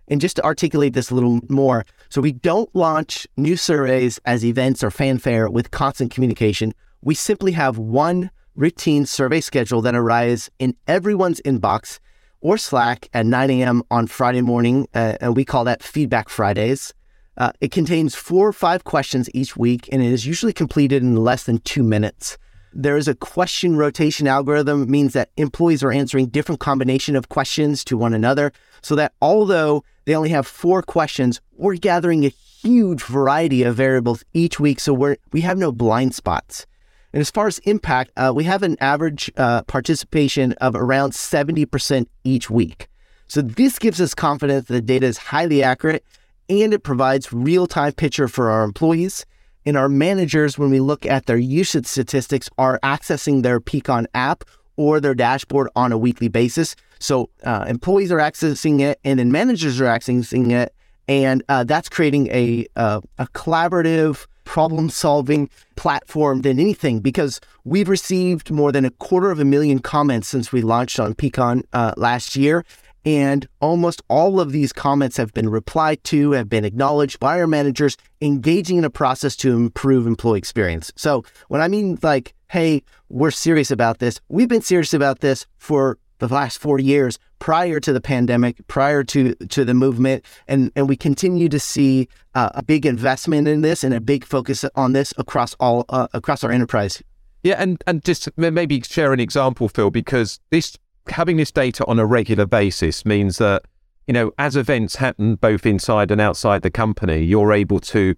And 0.08 0.20
just 0.20 0.36
to 0.36 0.44
articulate 0.44 0.94
this 0.94 1.10
a 1.10 1.16
little 1.16 1.40
more, 1.50 1.86
so 2.10 2.22
we 2.22 2.34
don't 2.34 2.74
launch 2.76 3.26
new 3.38 3.56
surveys 3.56 4.20
as 4.26 4.44
events 4.44 4.84
or 4.84 4.92
fanfare 4.92 5.50
with 5.50 5.72
constant 5.72 6.12
communication. 6.12 6.74
We 7.02 7.16
simply 7.16 7.54
have 7.54 7.78
one 7.78 8.30
routine 8.56 9.06
survey 9.06 9.42
schedule 9.42 9.82
that 9.82 9.96
arrives 9.96 10.50
in 10.60 10.76
everyone's 10.88 11.42
inbox 11.42 12.00
or 12.44 12.58
Slack 12.58 13.10
at 13.14 13.26
9 13.26 13.50
a.m. 13.50 13.84
on 13.90 14.06
Friday 14.06 14.42
morning, 14.42 14.88
uh, 14.94 15.16
and 15.22 15.36
we 15.36 15.46
call 15.46 15.64
that 15.64 15.82
Feedback 15.82 16.30
Fridays. 16.30 16.94
Uh, 17.38 17.52
it 17.62 17.72
contains 17.72 18.14
four 18.14 18.48
or 18.48 18.54
five 18.54 18.84
questions 18.84 19.30
each 19.34 19.58
week, 19.58 19.90
and 19.92 20.04
it 20.04 20.12
is 20.12 20.28
usually 20.28 20.54
completed 20.54 21.02
in 21.02 21.16
less 21.16 21.44
than 21.44 21.60
two 21.60 21.84
minutes. 21.84 22.38
There 22.74 22.98
is 22.98 23.08
a 23.08 23.16
question 23.16 23.78
rotation 23.78 24.28
algorithm, 24.28 24.90
means 24.90 25.14
that 25.14 25.30
employees 25.38 25.84
are 25.84 25.92
answering 25.92 26.28
different 26.28 26.60
combination 26.60 27.16
of 27.16 27.30
questions 27.30 27.84
to 27.86 27.98
one 27.98 28.14
another, 28.14 28.52
so 28.82 28.96
that 28.96 29.14
although 29.22 29.84
they 30.06 30.16
only 30.16 30.30
have 30.30 30.48
four 30.48 30.82
questions, 30.82 31.42
we're 31.56 31.76
gathering 31.76 32.26
a 32.26 32.30
huge 32.30 33.04
variety 33.04 33.64
of 33.64 33.76
variables 33.76 34.24
each 34.34 34.60
week, 34.60 34.80
so 34.80 34.94
we're 34.94 35.18
we 35.32 35.42
have 35.42 35.58
no 35.58 35.72
blind 35.72 36.16
spots. 36.16 36.66
And 37.14 37.22
as 37.22 37.30
far 37.30 37.48
as 37.48 37.60
impact, 37.60 38.12
uh, 38.18 38.34
we 38.36 38.44
have 38.46 38.64
an 38.64 38.76
average 38.82 39.32
uh, 39.38 39.62
participation 39.64 40.54
of 40.54 40.76
around 40.76 41.12
70% 41.12 42.08
each 42.24 42.50
week. 42.50 42.88
So 43.28 43.42
this 43.42 43.78
gives 43.78 44.02
us 44.02 44.16
confidence 44.16 44.68
that 44.68 44.74
the 44.74 44.82
data 44.82 45.06
is 45.06 45.18
highly 45.18 45.62
accurate 45.62 46.04
and 46.50 46.74
it 46.74 46.84
provides 46.84 47.32
real-time 47.32 47.94
picture 47.94 48.28
for 48.28 48.50
our 48.50 48.64
employees. 48.64 49.26
And 49.66 49.78
our 49.78 49.88
managers, 49.88 50.58
when 50.58 50.72
we 50.72 50.80
look 50.80 51.06
at 51.06 51.28
their 51.28 51.38
usage 51.38 51.86
statistics, 51.86 52.50
are 52.58 52.80
accessing 52.84 53.44
their 53.44 53.60
Peakon 53.60 54.08
app 54.14 54.44
or 54.76 55.00
their 55.00 55.16
dashboard 55.16 55.70
on 55.76 55.92
a 55.92 55.98
weekly 55.98 56.28
basis. 56.28 56.76
So 57.04 57.30
uh, 57.44 57.66
employees 57.68 58.14
are 58.14 58.18
accessing 58.18 58.80
it, 58.80 58.98
and 59.04 59.20
then 59.20 59.30
managers 59.30 59.82
are 59.82 59.86
accessing 59.86 60.52
it, 60.52 60.74
and 61.10 61.44
uh, 61.50 61.66
that's 61.66 61.90
creating 61.90 62.28
a 62.28 62.66
uh, 62.78 63.02
a 63.20 63.28
collaborative 63.28 64.26
problem 64.46 64.90
solving 64.90 65.50
platform 65.76 66.42
than 66.42 66.60
anything 66.60 67.02
because 67.02 67.42
we've 67.66 67.90
received 67.90 68.52
more 68.52 68.72
than 68.72 68.86
a 68.86 68.90
quarter 68.90 69.32
of 69.32 69.40
a 69.40 69.46
million 69.46 69.80
comments 69.80 70.30
since 70.30 70.54
we 70.54 70.62
launched 70.62 70.98
on 70.98 71.14
Peakon 71.14 71.64
uh, 71.74 71.94
last 71.98 72.38
year. 72.38 72.64
And 73.06 73.50
almost 73.60 74.02
all 74.08 74.40
of 74.40 74.54
these 74.54 74.72
comments 74.72 75.18
have 75.18 75.34
been 75.34 75.50
replied 75.50 76.02
to, 76.06 76.32
have 76.32 76.48
been 76.48 76.64
acknowledged 76.64 77.20
by 77.20 77.38
our 77.38 77.48
managers, 77.48 77.98
engaging 78.22 78.78
in 78.78 78.86
a 78.86 78.90
process 78.90 79.36
to 79.38 79.54
improve 79.54 80.08
employee 80.08 80.38
experience. 80.40 80.90
So 80.96 81.26
when 81.50 81.60
I 81.60 81.68
mean 81.68 82.00
like, 82.02 82.34
hey, 82.50 82.82
we're 83.10 83.32
serious 83.32 83.72
about 83.72 84.00
this, 84.00 84.22
we've 84.30 84.48
been 84.48 84.62
serious 84.62 84.94
about 84.94 85.20
this 85.20 85.46
for 85.58 85.98
the 86.20 86.28
last 86.28 86.60
four 86.60 86.80
years 86.80 87.20
prior 87.40 87.80
to 87.80 87.92
the 87.92 88.02
pandemic, 88.02 88.66
prior 88.68 89.04
to 89.04 89.36
to 89.36 89.66
the 89.66 89.74
movement, 89.74 90.26
and 90.48 90.72
and 90.76 90.88
we 90.88 90.96
continue 90.96 91.50
to 91.50 91.60
see 91.60 92.08
uh, 92.36 92.50
a 92.54 92.64
big 92.64 92.86
investment 92.86 93.48
in 93.48 93.62
this 93.62 93.84
and 93.84 93.94
a 93.94 94.02
big 94.02 94.26
focus 94.26 94.66
on 94.76 94.94
this 94.94 95.14
across 95.18 95.54
all 95.60 95.86
uh, 95.90 96.08
across 96.14 96.44
our 96.44 96.52
enterprise. 96.52 97.02
Yeah, 97.44 97.56
and 97.58 97.84
and 97.86 98.04
just 98.06 98.30
maybe 98.38 98.82
share 98.82 99.14
an 99.14 99.20
example, 99.20 99.68
Phil, 99.68 99.92
because 99.92 100.40
this 100.50 100.78
having 101.10 101.38
this 101.38 101.52
data 101.52 101.86
on 101.86 102.00
a 102.00 102.06
regular 102.06 102.46
basis 102.46 103.06
means 103.06 103.38
that, 103.38 103.64
you 104.08 104.14
know, 104.14 104.32
as 104.38 104.56
events 104.56 104.96
happen 104.96 105.36
both 105.36 105.66
inside 105.66 106.12
and 106.12 106.22
outside 106.22 106.62
the 106.62 106.72
company, 106.72 107.22
you're 107.22 107.52
able 107.52 107.80
to 107.80 108.16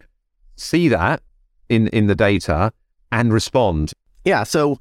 see 0.55 0.87
that 0.87 1.21
in, 1.69 1.87
in 1.87 2.07
the 2.07 2.15
data 2.15 2.71
and 3.11 3.33
respond. 3.33 3.93
Yeah. 4.23 4.43
So 4.43 4.79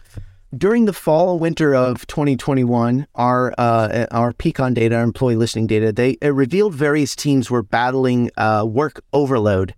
during 0.59 0.85
the 0.85 0.93
fall 0.93 1.39
winter 1.39 1.75
of 1.75 2.07
2021, 2.07 3.07
our 3.15 3.55
uh, 3.59 4.07
our 4.11 4.33
Peakon 4.33 4.75
data, 4.75 4.97
our 4.97 5.03
employee 5.03 5.37
listening 5.37 5.67
data, 5.67 5.93
they 5.93 6.17
revealed 6.23 6.75
various 6.75 7.17
teams 7.17 7.51
were 7.51 7.63
battling 7.63 8.31
uh, 8.37 8.65
work 8.67 9.03
overload 9.13 9.75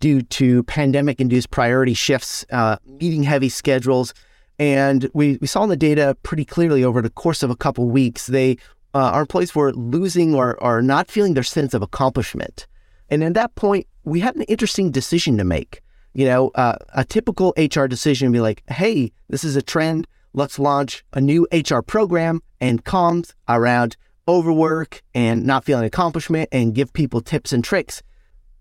due 0.00 0.22
to 0.22 0.62
pandemic 0.64 1.20
induced 1.20 1.50
priority 1.50 1.94
shifts, 1.94 2.44
uh, 2.50 2.76
meeting 2.86 3.22
heavy 3.22 3.48
schedules, 3.48 4.12
And 4.58 5.08
we, 5.14 5.38
we 5.40 5.46
saw 5.46 5.62
in 5.62 5.68
the 5.68 5.76
data 5.76 6.16
pretty 6.22 6.44
clearly 6.44 6.82
over 6.82 7.00
the 7.00 7.10
course 7.10 7.42
of 7.42 7.50
a 7.50 7.56
couple 7.56 7.88
weeks, 7.88 8.26
they 8.26 8.56
uh, 8.92 8.98
our 8.98 9.20
employees 9.20 9.54
were 9.54 9.72
losing 9.72 10.34
or, 10.34 10.60
or 10.62 10.82
not 10.82 11.08
feeling 11.08 11.34
their 11.34 11.44
sense 11.44 11.74
of 11.74 11.82
accomplishment. 11.82 12.66
And 13.08 13.22
at 13.22 13.34
that 13.34 13.54
point, 13.54 13.86
we 14.04 14.20
had 14.20 14.34
an 14.34 14.42
interesting 14.42 14.90
decision 14.90 15.38
to 15.38 15.44
make. 15.44 15.80
You 16.12 16.26
know, 16.26 16.50
uh, 16.56 16.76
a 16.94 17.04
typical 17.04 17.54
HR 17.56 17.86
decision 17.86 18.28
would 18.28 18.32
be 18.32 18.40
like, 18.40 18.64
hey, 18.68 19.12
this 19.28 19.44
is 19.44 19.54
a 19.54 19.62
trend. 19.62 20.08
Let's 20.32 20.58
launch 20.58 21.04
a 21.12 21.20
new 21.20 21.46
HR 21.52 21.80
program 21.80 22.40
and 22.60 22.84
comms 22.84 23.34
around 23.48 23.96
overwork 24.28 25.02
and 25.12 25.44
not 25.44 25.64
feeling 25.64 25.84
accomplishment 25.84 26.48
and 26.52 26.74
give 26.74 26.92
people 26.92 27.20
tips 27.20 27.52
and 27.52 27.64
tricks. 27.64 28.02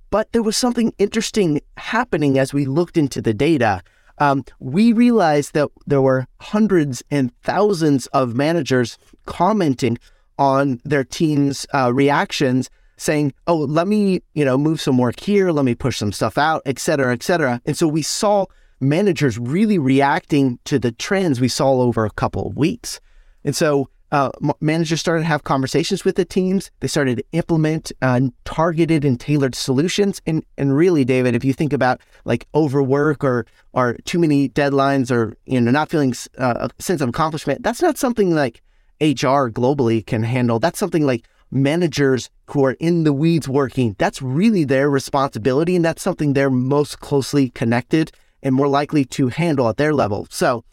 But 0.10 0.32
there 0.32 0.42
was 0.42 0.58
something 0.58 0.94
interesting 0.98 1.62
happening 1.78 2.40
as 2.40 2.54
we 2.54 2.66
looked 2.66 2.98
into 2.98 3.22
the 3.22 3.34
data. 3.34 3.84
Um, 4.18 4.44
we 4.60 4.94
realized 4.94 5.54
that 5.54 5.70
there 5.86 6.02
were 6.02 6.26
hundreds 6.40 7.04
and 7.12 7.32
thousands 7.44 8.08
of 8.08 8.36
managers 8.36 8.98
commenting 9.26 10.00
on 10.40 10.82
their 10.84 11.04
team's 11.04 11.68
uh, 11.74 11.94
reactions, 11.94 12.70
saying, 12.98 13.34
"Oh, 13.46 13.58
let 13.58 13.88
me, 13.88 14.24
you 14.34 14.44
know, 14.44 14.58
move 14.58 14.82
some 14.82 14.98
work 14.98 15.20
here, 15.20 15.52
let 15.52 15.66
me 15.66 15.76
push 15.76 15.98
some 15.98 16.12
stuff 16.12 16.38
out, 16.38 16.64
et 16.66 16.80
cetera, 16.80 17.14
et 17.14 17.22
cetera." 17.22 17.62
And 17.66 17.78
so 17.78 17.88
we 17.88 18.02
saw 18.02 18.46
managers 18.80 19.38
really 19.38 19.78
reacting 19.78 20.60
to 20.66 20.80
the 20.80 20.92
trends 20.92 21.40
we 21.40 21.48
saw 21.48 21.82
over 21.82 22.06
a 22.06 22.12
couple 22.12 22.48
of 22.48 22.56
weeks. 22.56 23.00
And 23.44 23.56
so 23.56 23.90
uh, 24.12 24.32
managers 24.60 25.00
started 25.00 25.22
to 25.22 25.28
have 25.28 25.44
conversations 25.44 26.04
with 26.04 26.16
the 26.16 26.26
teams. 26.26 26.72
They 26.80 26.88
started 26.88 27.18
to 27.18 27.24
implement 27.32 27.92
uh, 28.02 28.22
targeted 28.44 29.06
and 29.06 29.20
tailored 29.20 29.54
solutions. 29.54 30.22
And 30.26 30.44
and 30.58 30.76
really, 30.76 31.06
David, 31.06 31.36
if 31.36 31.44
you 31.44 31.54
think 31.54 31.74
about 31.74 32.02
like 32.26 32.48
overwork 32.56 33.24
or 33.24 33.46
or 33.74 33.94
too 34.06 34.18
many 34.18 34.50
deadlines 34.50 35.12
or 35.12 35.38
you 35.46 35.62
know 35.62 35.72
not 35.72 35.90
feeling 35.90 36.16
uh, 36.40 36.70
a 36.70 36.82
sense 36.84 37.02
of 37.02 37.10
accomplishment, 37.10 37.62
that's 37.62 37.82
not 37.82 37.98
something 37.98 38.34
like 38.34 38.62
HR 39.00 39.50
globally 39.50 40.06
can 40.06 40.24
handle. 40.24 40.60
That's 40.60 40.80
something 40.80 41.06
like 41.06 41.26
managers 41.52 42.30
who 42.48 42.66
are 42.66 42.74
in 42.80 43.04
the 43.04 43.14
weeds 43.14 43.48
working. 43.48 43.96
That's 44.00 44.22
really 44.24 44.64
their 44.64 44.90
responsibility, 44.90 45.76
and 45.76 45.86
that's 45.86 46.02
something 46.02 46.34
they're 46.34 46.50
most 46.50 47.00
closely 47.00 47.50
connected 47.50 48.12
and 48.44 48.56
more 48.56 48.68
likely 48.68 49.06
to 49.06 49.28
handle 49.28 49.68
at 49.70 49.78
their 49.78 49.94
level. 49.94 50.28
So 50.30 50.64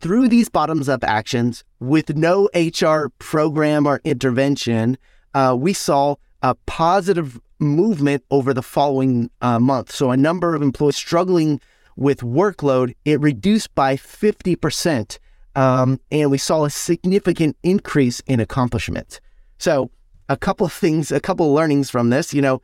through 0.00 0.28
these 0.28 0.48
bottoms 0.48 0.88
up 0.88 1.02
actions 1.02 1.64
with 1.80 2.16
no 2.16 2.48
HR 2.54 3.08
program 3.18 3.86
or 3.86 4.00
intervention, 4.04 4.96
uh, 5.34 5.56
we 5.58 5.72
saw 5.72 6.16
a 6.42 6.54
positive 6.66 7.40
movement 7.58 8.24
over 8.30 8.54
the 8.54 8.62
following 8.62 9.30
uh, 9.40 9.58
month. 9.58 9.90
So, 9.92 10.10
a 10.10 10.16
number 10.16 10.54
of 10.54 10.62
employees 10.62 10.96
struggling 10.96 11.60
with 11.96 12.20
workload, 12.20 12.94
it 13.04 13.20
reduced 13.20 13.74
by 13.74 13.96
50%. 13.96 15.18
Um, 15.56 16.00
and 16.12 16.30
we 16.30 16.38
saw 16.38 16.64
a 16.64 16.70
significant 16.70 17.56
increase 17.64 18.20
in 18.20 18.38
accomplishment. 18.38 19.20
So, 19.58 19.90
a 20.28 20.36
couple 20.36 20.66
of 20.66 20.72
things, 20.72 21.10
a 21.10 21.20
couple 21.20 21.46
of 21.46 21.52
learnings 21.52 21.90
from 21.90 22.10
this. 22.10 22.32
You 22.32 22.42
know, 22.42 22.62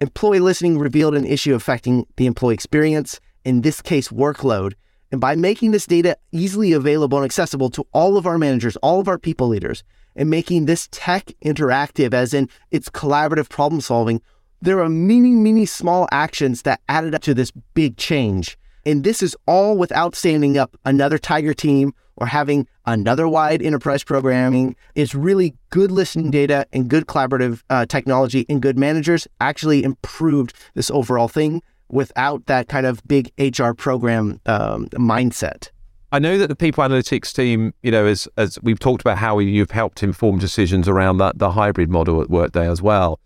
employee 0.00 0.40
listening 0.40 0.78
revealed 0.78 1.14
an 1.14 1.24
issue 1.24 1.54
affecting 1.54 2.06
the 2.16 2.26
employee 2.26 2.54
experience, 2.54 3.20
in 3.44 3.62
this 3.62 3.80
case, 3.80 4.08
workload. 4.08 4.74
And 5.10 5.20
by 5.20 5.36
making 5.36 5.72
this 5.72 5.86
data 5.86 6.16
easily 6.32 6.72
available 6.72 7.18
and 7.18 7.24
accessible 7.24 7.70
to 7.70 7.86
all 7.92 8.16
of 8.16 8.26
our 8.26 8.38
managers, 8.38 8.76
all 8.76 8.98
of 8.98 9.08
our 9.08 9.18
people 9.18 9.48
leaders, 9.48 9.84
and 10.16 10.30
making 10.30 10.64
this 10.64 10.88
tech 10.90 11.26
interactive, 11.44 12.14
as 12.14 12.34
in 12.34 12.48
it's 12.70 12.88
collaborative 12.88 13.48
problem 13.48 13.80
solving, 13.80 14.20
there 14.60 14.80
are 14.80 14.88
many, 14.88 15.30
many 15.30 15.66
small 15.66 16.08
actions 16.12 16.62
that 16.62 16.80
added 16.88 17.14
up 17.14 17.22
to 17.22 17.34
this 17.34 17.50
big 17.74 17.96
change. 17.96 18.56
And 18.86 19.04
this 19.04 19.22
is 19.22 19.36
all 19.46 19.76
without 19.76 20.14
standing 20.14 20.56
up 20.56 20.76
another 20.84 21.18
Tiger 21.18 21.54
team 21.54 21.94
or 22.16 22.26
having 22.26 22.66
another 22.86 23.28
wide 23.28 23.62
enterprise 23.62 24.04
programming. 24.04 24.76
It's 24.94 25.14
really 25.14 25.54
good 25.70 25.90
listening 25.90 26.30
data 26.30 26.66
and 26.72 26.88
good 26.88 27.06
collaborative 27.06 27.62
uh, 27.70 27.86
technology 27.86 28.46
and 28.48 28.62
good 28.62 28.78
managers 28.78 29.26
actually 29.40 29.82
improved 29.82 30.54
this 30.74 30.90
overall 30.90 31.28
thing 31.28 31.62
without 31.92 32.46
that 32.46 32.68
kind 32.68 32.86
of 32.86 33.00
big 33.06 33.30
HR 33.38 33.72
program 33.72 34.40
um, 34.46 34.88
mindset. 34.88 35.70
I 36.10 36.18
know 36.18 36.36
that 36.38 36.48
the 36.48 36.56
people 36.56 36.82
analytics 36.82 37.32
team, 37.32 37.72
you 37.82 37.90
know, 37.90 38.04
as 38.04 38.28
as 38.36 38.58
we've 38.62 38.78
talked 38.78 39.00
about 39.00 39.18
how 39.18 39.38
you've 39.38 39.70
helped 39.70 40.02
inform 40.02 40.38
decisions 40.38 40.88
around 40.88 41.18
that 41.18 41.38
the 41.38 41.52
hybrid 41.52 41.88
model 41.88 42.20
at 42.20 42.28
Workday 42.28 42.68
as 42.68 42.82
well. 42.82 43.20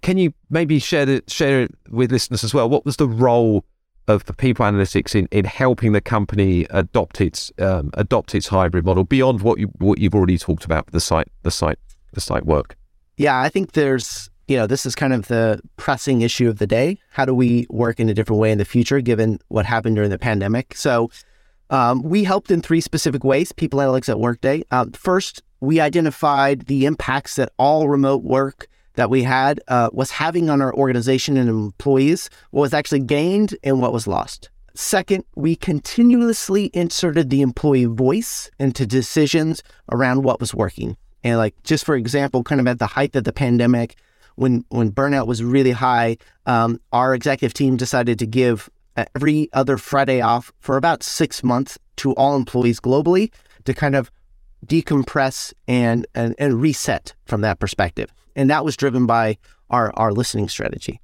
Can 0.00 0.16
you 0.16 0.32
maybe 0.48 0.78
share 0.78 1.08
it 1.08 1.30
share 1.30 1.62
it 1.62 1.74
with 1.90 2.10
listeners 2.10 2.42
as 2.42 2.54
well? 2.54 2.68
What 2.68 2.84
was 2.84 2.96
the 2.96 3.06
role 3.06 3.64
of 4.08 4.24
the 4.24 4.32
people 4.32 4.66
analytics 4.66 5.14
in, 5.14 5.28
in 5.30 5.44
helping 5.44 5.92
the 5.92 6.00
company 6.00 6.66
adopt 6.70 7.20
its 7.20 7.52
um, 7.58 7.90
adopt 7.94 8.34
its 8.34 8.48
hybrid 8.48 8.84
model 8.84 9.04
beyond 9.04 9.42
what 9.42 9.60
you 9.60 9.66
what 9.78 9.98
you've 9.98 10.14
already 10.14 10.38
talked 10.38 10.64
about 10.64 10.90
the 10.90 11.00
site 11.00 11.28
the 11.42 11.50
site 11.50 11.78
the 12.12 12.20
site 12.20 12.44
work? 12.44 12.76
Yeah, 13.16 13.40
I 13.40 13.50
think 13.50 13.72
there's 13.72 14.30
you 14.52 14.58
know, 14.58 14.66
this 14.66 14.84
is 14.84 14.94
kind 14.94 15.14
of 15.14 15.28
the 15.28 15.60
pressing 15.78 16.20
issue 16.20 16.46
of 16.46 16.58
the 16.58 16.66
day. 16.66 16.98
How 17.08 17.24
do 17.24 17.34
we 17.34 17.66
work 17.70 17.98
in 17.98 18.10
a 18.10 18.14
different 18.14 18.38
way 18.38 18.52
in 18.52 18.58
the 18.58 18.66
future, 18.66 19.00
given 19.00 19.38
what 19.48 19.64
happened 19.64 19.96
during 19.96 20.10
the 20.10 20.18
pandemic? 20.18 20.76
So, 20.76 21.10
um, 21.70 22.02
we 22.02 22.22
helped 22.22 22.50
in 22.50 22.60
three 22.60 22.82
specific 22.82 23.24
ways. 23.24 23.50
People 23.50 23.80
Analytics 23.80 24.10
at 24.10 24.20
Workday. 24.20 24.62
Uh, 24.70 24.86
first, 24.92 25.42
we 25.60 25.80
identified 25.80 26.66
the 26.66 26.84
impacts 26.84 27.36
that 27.36 27.50
all 27.56 27.88
remote 27.88 28.24
work 28.24 28.68
that 28.96 29.08
we 29.08 29.22
had 29.22 29.58
uh, 29.68 29.88
was 29.90 30.10
having 30.10 30.50
on 30.50 30.60
our 30.60 30.74
organization 30.74 31.38
and 31.38 31.48
employees, 31.48 32.28
what 32.50 32.60
was 32.60 32.74
actually 32.74 33.00
gained 33.00 33.56
and 33.64 33.80
what 33.80 33.94
was 33.94 34.06
lost. 34.06 34.50
Second, 34.74 35.24
we 35.34 35.56
continuously 35.56 36.70
inserted 36.74 37.30
the 37.30 37.40
employee 37.40 37.86
voice 37.86 38.50
into 38.58 38.86
decisions 38.86 39.62
around 39.90 40.24
what 40.24 40.40
was 40.40 40.54
working. 40.54 40.98
And 41.24 41.38
like 41.38 41.54
just 41.62 41.86
for 41.86 41.94
example, 41.94 42.42
kind 42.42 42.60
of 42.60 42.66
at 42.66 42.78
the 42.78 42.86
height 42.86 43.16
of 43.16 43.24
the 43.24 43.32
pandemic, 43.32 43.96
when 44.36 44.64
when 44.68 44.92
burnout 44.92 45.26
was 45.26 45.42
really 45.42 45.72
high, 45.72 46.16
um, 46.46 46.80
our 46.92 47.14
executive 47.14 47.54
team 47.54 47.76
decided 47.76 48.18
to 48.18 48.26
give 48.26 48.70
every 48.96 49.48
other 49.52 49.76
Friday 49.78 50.20
off 50.20 50.52
for 50.60 50.76
about 50.76 51.02
six 51.02 51.42
months 51.42 51.78
to 51.96 52.12
all 52.12 52.36
employees 52.36 52.80
globally 52.80 53.32
to 53.64 53.74
kind 53.74 53.94
of 53.94 54.10
decompress 54.66 55.52
and, 55.66 56.06
and, 56.14 56.34
and 56.38 56.60
reset 56.60 57.14
from 57.24 57.40
that 57.40 57.58
perspective. 57.58 58.12
And 58.36 58.50
that 58.50 58.64
was 58.64 58.76
driven 58.76 59.06
by 59.06 59.38
our, 59.70 59.92
our 59.96 60.12
listening 60.12 60.48
strategy. 60.48 61.00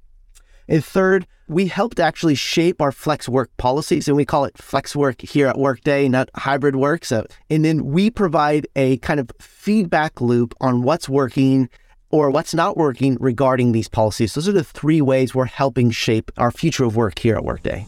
And 0.67 0.85
third, 0.85 1.25
we 1.47 1.65
helped 1.65 1.99
actually 1.99 2.35
shape 2.35 2.79
our 2.79 2.91
flex 2.91 3.27
work 3.27 3.49
policies, 3.57 4.07
and 4.07 4.15
we 4.15 4.23
call 4.23 4.45
it 4.45 4.57
flex 4.57 4.95
work 4.95 5.21
here 5.21 5.47
at 5.47 5.57
Workday, 5.57 6.07
not 6.07 6.29
hybrid 6.35 6.75
work. 6.75 7.03
So, 7.03 7.25
and 7.49 7.65
then 7.65 7.85
we 7.85 8.11
provide 8.11 8.67
a 8.75 8.97
kind 8.97 9.19
of 9.19 9.31
feedback 9.39 10.21
loop 10.21 10.53
on 10.61 10.83
what's 10.83 11.09
working 11.09 11.69
or 12.09 12.29
what's 12.31 12.53
not 12.53 12.77
working 12.77 13.17
regarding 13.19 13.71
these 13.71 13.87
policies. 13.87 14.33
Those 14.33 14.47
are 14.47 14.53
the 14.53 14.63
three 14.63 15.01
ways 15.01 15.35
we're 15.35 15.45
helping 15.45 15.91
shape 15.91 16.31
our 16.37 16.51
future 16.51 16.83
of 16.83 16.95
work 16.95 17.19
here 17.19 17.35
at 17.35 17.43
Workday. 17.43 17.85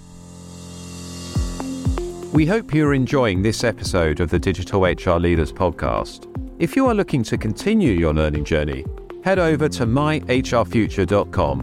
We 2.33 2.45
hope 2.45 2.73
you're 2.73 2.93
enjoying 2.93 3.41
this 3.41 3.63
episode 3.63 4.19
of 4.21 4.29
the 4.29 4.39
Digital 4.39 4.83
HR 4.83 5.19
Leaders 5.19 5.51
podcast. 5.51 6.27
If 6.59 6.75
you 6.75 6.87
are 6.87 6.95
looking 6.95 7.23
to 7.23 7.37
continue 7.37 7.91
your 7.91 8.13
learning 8.13 8.45
journey, 8.45 8.85
head 9.23 9.39
over 9.39 9.67
to 9.69 9.85
myhrfuture.com 9.85 11.59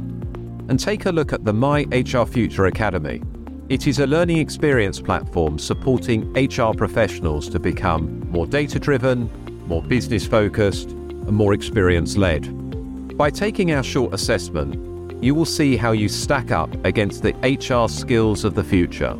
and 0.68 0.78
take 0.78 1.06
a 1.06 1.10
look 1.10 1.32
at 1.32 1.44
the 1.44 1.52
My 1.52 1.86
HR 1.90 2.24
Future 2.24 2.66
Academy. 2.66 3.22
It 3.68 3.86
is 3.86 3.98
a 3.98 4.06
learning 4.06 4.38
experience 4.38 5.00
platform 5.00 5.58
supporting 5.58 6.32
HR 6.32 6.72
professionals 6.74 7.48
to 7.50 7.58
become 7.58 8.20
more 8.30 8.46
data 8.46 8.78
driven, 8.78 9.30
more 9.66 9.82
business 9.82 10.26
focused, 10.26 10.94
more 11.32 11.54
experience 11.54 12.16
led. 12.16 13.16
By 13.16 13.30
taking 13.30 13.72
our 13.72 13.82
short 13.82 14.14
assessment, 14.14 15.22
you 15.22 15.34
will 15.34 15.44
see 15.44 15.76
how 15.76 15.92
you 15.92 16.08
stack 16.08 16.50
up 16.50 16.72
against 16.84 17.22
the 17.22 17.34
HR 17.42 17.88
skills 17.88 18.44
of 18.44 18.54
the 18.54 18.64
future. 18.64 19.16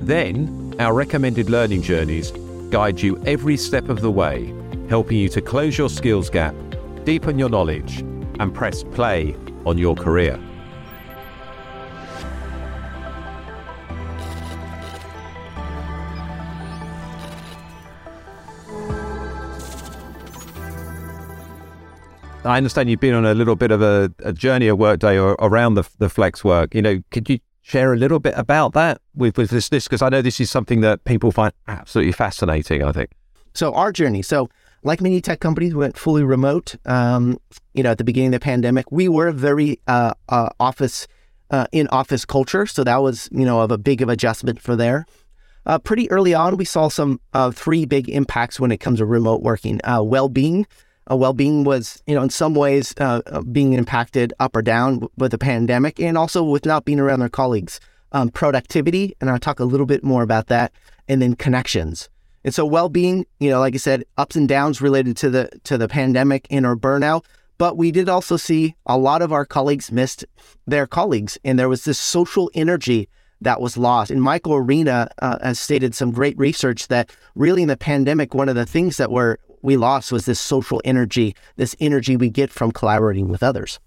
Then, 0.00 0.74
our 0.78 0.94
recommended 0.94 1.50
learning 1.50 1.82
journeys 1.82 2.30
guide 2.70 3.00
you 3.00 3.20
every 3.26 3.56
step 3.56 3.88
of 3.88 4.00
the 4.00 4.10
way, 4.10 4.54
helping 4.88 5.18
you 5.18 5.28
to 5.30 5.40
close 5.40 5.76
your 5.76 5.90
skills 5.90 6.30
gap, 6.30 6.54
deepen 7.04 7.38
your 7.38 7.48
knowledge, 7.48 7.98
and 8.38 8.54
press 8.54 8.84
play 8.84 9.34
on 9.66 9.76
your 9.76 9.96
career. 9.96 10.38
I 22.48 22.56
understand 22.56 22.88
you've 22.88 22.98
been 22.98 23.12
on 23.12 23.26
a 23.26 23.34
little 23.34 23.56
bit 23.56 23.70
of 23.70 23.82
a, 23.82 24.10
a 24.20 24.32
journey 24.32 24.68
at 24.68 24.78
Workday 24.78 25.18
or 25.18 25.32
around 25.38 25.74
the, 25.74 25.86
the 25.98 26.08
flex 26.08 26.42
work. 26.42 26.74
You 26.74 26.80
know, 26.80 27.02
could 27.10 27.28
you 27.28 27.40
share 27.60 27.92
a 27.92 27.96
little 27.96 28.20
bit 28.20 28.32
about 28.38 28.72
that 28.72 29.02
with, 29.14 29.36
with 29.36 29.50
this? 29.50 29.68
Because 29.68 30.00
I 30.00 30.08
know 30.08 30.22
this 30.22 30.40
is 30.40 30.50
something 30.50 30.80
that 30.80 31.04
people 31.04 31.30
find 31.30 31.52
absolutely 31.66 32.12
fascinating, 32.12 32.82
I 32.82 32.92
think. 32.92 33.10
So, 33.52 33.74
our 33.74 33.92
journey. 33.92 34.22
So, 34.22 34.48
like 34.82 35.02
many 35.02 35.20
tech 35.20 35.40
companies, 35.40 35.74
we 35.74 35.80
went 35.80 35.98
fully 35.98 36.22
remote. 36.22 36.74
Um, 36.86 37.38
you 37.74 37.82
know, 37.82 37.90
at 37.90 37.98
the 37.98 38.04
beginning 38.04 38.28
of 38.28 38.40
the 38.40 38.44
pandemic, 38.44 38.90
we 38.90 39.10
were 39.10 39.30
very 39.30 39.78
uh, 39.86 40.14
uh, 40.30 40.48
office 40.58 41.06
uh, 41.50 41.66
in 41.70 41.86
office 41.88 42.24
culture, 42.24 42.64
so 42.64 42.82
that 42.82 43.02
was 43.02 43.28
you 43.30 43.44
know 43.44 43.60
of 43.60 43.70
a 43.70 43.78
big 43.78 44.00
of 44.00 44.08
adjustment 44.08 44.60
for 44.60 44.74
there. 44.74 45.04
uh, 45.66 45.78
pretty 45.78 46.10
early 46.10 46.32
on, 46.32 46.56
we 46.56 46.64
saw 46.64 46.88
some 46.88 47.20
uh, 47.34 47.50
three 47.50 47.84
big 47.84 48.08
impacts 48.08 48.58
when 48.58 48.72
it 48.72 48.78
comes 48.78 49.00
to 49.00 49.06
remote 49.06 49.42
working. 49.42 49.80
Uh, 49.84 50.02
well-being, 50.02 50.66
uh, 51.10 51.16
well-being 51.16 51.64
was, 51.64 52.02
you 52.06 52.14
know, 52.14 52.22
in 52.22 52.30
some 52.30 52.54
ways 52.54 52.94
uh, 52.98 53.22
uh, 53.26 53.42
being 53.42 53.72
impacted 53.72 54.32
up 54.40 54.54
or 54.54 54.62
down 54.62 55.06
with 55.16 55.30
the 55.30 55.38
pandemic, 55.38 56.00
and 56.00 56.18
also 56.18 56.42
with 56.42 56.66
not 56.66 56.84
being 56.84 57.00
around 57.00 57.20
their 57.20 57.28
colleagues. 57.28 57.80
Um, 58.12 58.30
productivity, 58.30 59.14
and 59.20 59.28
I'll 59.28 59.38
talk 59.38 59.60
a 59.60 59.64
little 59.64 59.84
bit 59.84 60.02
more 60.02 60.22
about 60.22 60.46
that, 60.46 60.72
and 61.08 61.20
then 61.20 61.34
connections. 61.34 62.08
And 62.42 62.54
so, 62.54 62.64
well-being, 62.64 63.26
you 63.38 63.50
know, 63.50 63.60
like 63.60 63.74
I 63.74 63.78
said, 63.78 64.04
ups 64.16 64.34
and 64.34 64.48
downs 64.48 64.80
related 64.80 65.16
to 65.18 65.28
the 65.28 65.50
to 65.64 65.76
the 65.76 65.88
pandemic 65.88 66.46
and 66.50 66.64
or 66.64 66.74
burnout. 66.74 67.24
But 67.58 67.76
we 67.76 67.90
did 67.90 68.08
also 68.08 68.36
see 68.36 68.74
a 68.86 68.96
lot 68.96 69.20
of 69.20 69.32
our 69.32 69.44
colleagues 69.44 69.92
missed 69.92 70.24
their 70.66 70.86
colleagues, 70.86 71.36
and 71.44 71.58
there 71.58 71.68
was 71.68 71.84
this 71.84 71.98
social 71.98 72.50
energy 72.54 73.08
that 73.40 73.60
was 73.60 73.76
lost. 73.76 74.10
And 74.10 74.22
Michael 74.22 74.54
Arena 74.54 75.08
uh, 75.20 75.38
has 75.42 75.60
stated 75.60 75.94
some 75.94 76.10
great 76.10 76.38
research 76.38 76.88
that 76.88 77.10
really 77.34 77.62
in 77.62 77.68
the 77.68 77.76
pandemic, 77.76 78.32
one 78.32 78.48
of 78.48 78.54
the 78.54 78.66
things 78.66 78.96
that 78.96 79.10
were 79.10 79.38
we 79.62 79.76
lost 79.76 80.12
was 80.12 80.26
this 80.26 80.40
social 80.40 80.80
energy, 80.84 81.34
this 81.56 81.74
energy 81.80 82.16
we 82.16 82.30
get 82.30 82.50
from 82.50 82.72
collaborating 82.72 83.28
with 83.28 83.42
others. 83.42 83.78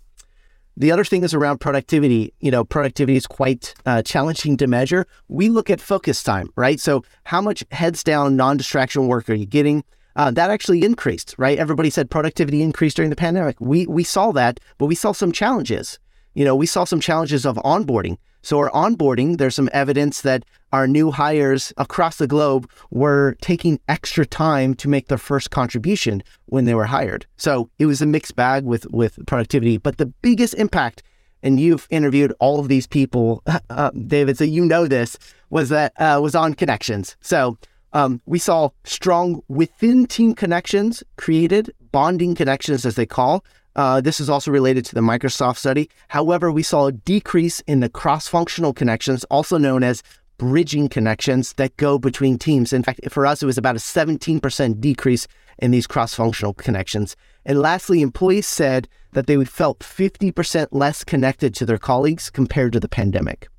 The 0.78 0.92
other 0.92 1.04
thing 1.04 1.24
is 1.24 1.34
around 1.34 1.60
productivity. 1.60 2.34
You 2.40 2.52
know, 2.52 2.64
productivity 2.64 3.18
is 3.18 3.28
quite 3.28 3.74
uh, 3.86 4.02
challenging 4.02 4.58
to 4.58 4.68
measure. 4.68 5.06
We 5.28 5.50
look 5.50 5.70
at 5.70 5.82
focus 5.82 6.24
time, 6.24 6.50
right? 6.56 6.80
So, 6.80 7.04
how 7.26 7.42
much 7.42 7.64
heads 7.72 8.04
down, 8.04 8.36
non 8.36 8.58
distraction 8.58 9.08
work 9.08 9.30
are 9.30 9.34
you 9.34 9.46
getting? 9.46 9.84
Uh, 10.16 10.32
that 10.32 10.50
actually 10.50 10.84
increased, 10.84 11.36
right? 11.38 11.58
Everybody 11.58 11.90
said 11.90 12.10
productivity 12.10 12.62
increased 12.62 12.96
during 12.96 13.10
the 13.10 13.16
pandemic. 13.16 13.60
We 13.60 13.86
we 13.88 14.04
saw 14.04 14.32
that, 14.32 14.60
but 14.78 14.88
we 14.88 14.96
saw 14.96 15.12
some 15.12 15.32
challenges. 15.32 16.00
You 16.34 16.46
know, 16.46 16.56
we 16.56 16.66
saw 16.66 16.86
some 16.86 17.00
challenges 17.00 17.46
of 17.46 17.58
onboarding. 17.58 18.18
So, 18.41 18.58
our 18.60 18.71
onboarding, 18.71 19.38
there's 19.38 19.56
some 19.56 19.69
evidence 19.71 20.21
that 20.21 20.45
our 20.71 20.88
new 20.88 21.12
hires 21.12 21.73
across 21.77 22.17
the 22.17 22.27
globe 22.27 22.69
were 22.89 23.36
taking 23.41 23.80
extra 23.88 24.25
time 24.25 24.73
to 24.75 24.88
make 24.88 25.08
their 25.08 25.17
first 25.17 25.51
contribution 25.51 26.23
when 26.45 26.65
they 26.65 26.73
were 26.73 26.86
hired. 26.86 27.25
So, 27.38 27.69
it 27.77 27.86
was 27.86 28.01
a 28.01 28.06
mixed 28.06 28.36
bag 28.36 28.63
with, 28.63 28.89
with 28.91 29.19
productivity. 29.27 29.77
But 29.77 29.97
the 29.97 30.08
biggest 30.08 30.56
impact, 30.56 31.04
and 31.43 31.60
you've 31.60 31.88
interviewed 31.89 32.34
all 32.39 32.60
of 32.60 32.67
these 32.67 32.88
people, 32.88 33.43
uh, 33.69 33.91
David, 33.91 34.38
so 34.38 34.43
you 34.43 34.65
know 34.65 34.88
this, 34.88 35.17
was 35.49 35.69
that 35.69 35.93
uh, 35.99 36.19
was 36.21 36.36
on 36.36 36.54
connections. 36.54 37.15
So, 37.21 37.58
um, 37.93 38.21
we 38.25 38.39
saw 38.39 38.69
strong 38.86 39.41
within 39.49 40.06
team 40.08 40.34
connections 40.34 41.04
created, 41.17 41.73
bonding 41.91 42.36
connections 42.36 42.86
as 42.86 42.95
they 42.95 43.06
call, 43.06 43.43
uh, 43.76 44.02
this 44.02 44.20
is 44.20 44.30
also 44.30 44.52
related 44.52 44.86
to 44.86 44.96
the 44.96 45.02
Microsoft 45.02 45.58
study. 45.58 45.90
However, 46.10 46.52
we 46.52 46.64
saw 46.64 46.88
a 46.88 46.92
decrease 46.92 47.62
in 47.62 47.80
the 47.80 47.90
cross 47.90 48.28
functional 48.28 48.74
connections, 48.74 49.24
also 49.26 49.58
known 49.58 49.84
as 49.84 50.04
bridging 50.38 50.90
connections 50.90 51.54
that 51.54 51.78
go 51.78 52.00
between 52.00 52.38
teams. 52.38 52.74
In 52.74 52.84
fact, 52.84 53.00
for 53.12 53.26
us, 53.26 53.44
it 53.44 53.46
was 53.46 53.58
about 53.58 53.76
a 53.76 53.80
17% 53.80 54.82
decrease 54.82 55.28
in 55.60 55.72
these 55.72 55.86
cross 55.86 56.16
functional 56.16 56.54
connections. 56.54 57.16
And 57.46 57.60
lastly, 57.60 58.02
employees 58.02 58.48
said 58.48 58.88
that 59.14 59.28
they 59.28 59.44
felt 59.46 59.80
50% 59.80 60.70
less 60.72 61.04
connected 61.04 61.54
to 61.56 61.66
their 61.66 61.78
colleagues 61.78 62.30
compared 62.30 62.74
to 62.74 62.80
the 62.80 62.90
pandemic. 62.90 63.50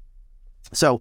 So 0.72 1.00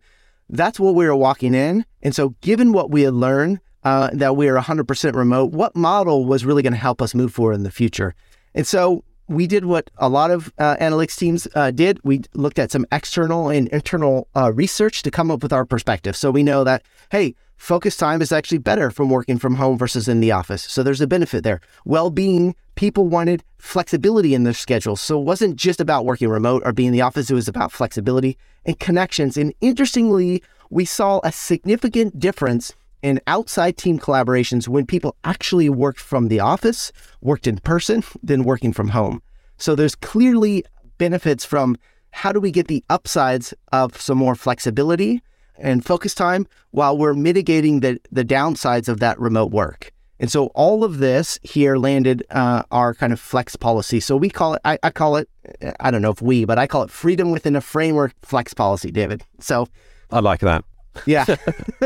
that's 0.49 0.79
what 0.79 0.95
we 0.95 1.05
were 1.05 1.15
walking 1.15 1.55
in. 1.55 1.85
And 2.03 2.13
so, 2.13 2.35
given 2.41 2.73
what 2.73 2.91
we 2.91 3.01
had 3.01 3.13
learned, 3.13 3.59
uh, 3.83 4.11
that 4.13 4.35
we 4.35 4.47
are 4.47 4.57
100% 4.57 5.15
remote, 5.15 5.51
what 5.51 5.75
model 5.75 6.25
was 6.25 6.45
really 6.45 6.61
going 6.61 6.73
to 6.73 6.79
help 6.79 7.01
us 7.01 7.15
move 7.15 7.33
forward 7.33 7.53
in 7.53 7.63
the 7.63 7.71
future? 7.71 8.13
And 8.53 8.67
so 8.67 9.03
we 9.27 9.47
did 9.47 9.65
what 9.65 9.89
a 9.97 10.09
lot 10.09 10.29
of 10.29 10.51
uh, 10.57 10.75
analytics 10.77 11.17
teams 11.17 11.47
uh, 11.55 11.71
did. 11.71 11.99
We 12.03 12.21
looked 12.33 12.59
at 12.59 12.71
some 12.71 12.85
external 12.91 13.49
and 13.49 13.67
internal 13.69 14.27
uh, 14.35 14.51
research 14.51 15.03
to 15.03 15.11
come 15.11 15.31
up 15.31 15.41
with 15.41 15.53
our 15.53 15.65
perspective. 15.65 16.15
So 16.15 16.31
we 16.31 16.43
know 16.43 16.63
that, 16.65 16.83
hey, 17.11 17.35
focus 17.55 17.95
time 17.95 18.21
is 18.21 18.31
actually 18.31 18.57
better 18.57 18.91
from 18.91 19.09
working 19.09 19.39
from 19.39 19.55
home 19.55 19.77
versus 19.77 20.07
in 20.07 20.19
the 20.19 20.31
office. 20.31 20.63
So 20.63 20.83
there's 20.83 20.99
a 20.99 21.07
benefit 21.07 21.43
there. 21.43 21.61
Well 21.85 22.09
being, 22.09 22.55
people 22.75 23.07
wanted 23.07 23.43
flexibility 23.57 24.33
in 24.33 24.43
their 24.43 24.53
schedule. 24.53 24.95
So 24.95 25.19
it 25.21 25.23
wasn't 25.23 25.55
just 25.55 25.79
about 25.79 26.05
working 26.05 26.27
remote 26.27 26.63
or 26.65 26.73
being 26.73 26.87
in 26.87 26.93
the 26.93 27.01
office, 27.01 27.29
it 27.29 27.35
was 27.35 27.47
about 27.47 27.71
flexibility 27.71 28.37
and 28.65 28.79
connections. 28.79 29.37
And 29.37 29.53
interestingly, 29.61 30.43
we 30.69 30.83
saw 30.83 31.19
a 31.23 31.31
significant 31.31 32.19
difference 32.19 32.73
in 33.01 33.19
outside 33.27 33.77
team 33.77 33.99
collaborations 33.99 34.67
when 34.67 34.85
people 34.85 35.15
actually 35.23 35.69
worked 35.69 35.99
from 35.99 36.27
the 36.27 36.39
office, 36.39 36.91
worked 37.21 37.47
in 37.47 37.57
person, 37.57 38.03
than 38.23 38.43
working 38.43 38.73
from 38.73 38.89
home. 38.89 39.21
So 39.57 39.75
there's 39.75 39.95
clearly 39.95 40.63
benefits 40.97 41.45
from 41.45 41.77
how 42.11 42.31
do 42.31 42.39
we 42.39 42.51
get 42.51 42.67
the 42.67 42.83
upsides 42.89 43.53
of 43.71 43.99
some 43.99 44.17
more 44.17 44.35
flexibility 44.35 45.21
and 45.57 45.85
focus 45.85 46.13
time 46.13 46.47
while 46.71 46.97
we're 46.97 47.13
mitigating 47.13 47.79
the, 47.79 47.99
the 48.11 48.25
downsides 48.25 48.89
of 48.89 48.99
that 48.99 49.19
remote 49.19 49.51
work. 49.51 49.91
And 50.19 50.31
so 50.31 50.47
all 50.47 50.83
of 50.83 50.99
this 50.99 51.39
here 51.41 51.77
landed 51.77 52.23
uh, 52.29 52.63
our 52.69 52.93
kind 52.93 53.11
of 53.11 53.19
flex 53.19 53.55
policy. 53.55 53.99
So 53.99 54.15
we 54.15 54.29
call 54.29 54.53
it, 54.53 54.61
I, 54.63 54.77
I, 54.83 54.91
call 54.91 55.15
it, 55.15 55.27
I 55.79 55.89
don't 55.89 56.03
know 56.03 56.11
if 56.11 56.21
we, 56.21 56.45
but 56.45 56.59
I 56.59 56.67
call 56.67 56.83
it 56.83 56.91
freedom 56.91 57.31
within 57.31 57.55
a 57.55 57.61
framework 57.61 58.13
flex 58.21 58.53
policy, 58.53 58.91
David. 58.91 59.23
So 59.39 59.67
I 60.11 60.19
like 60.19 60.41
that. 60.41 60.63
Yeah. 61.07 61.25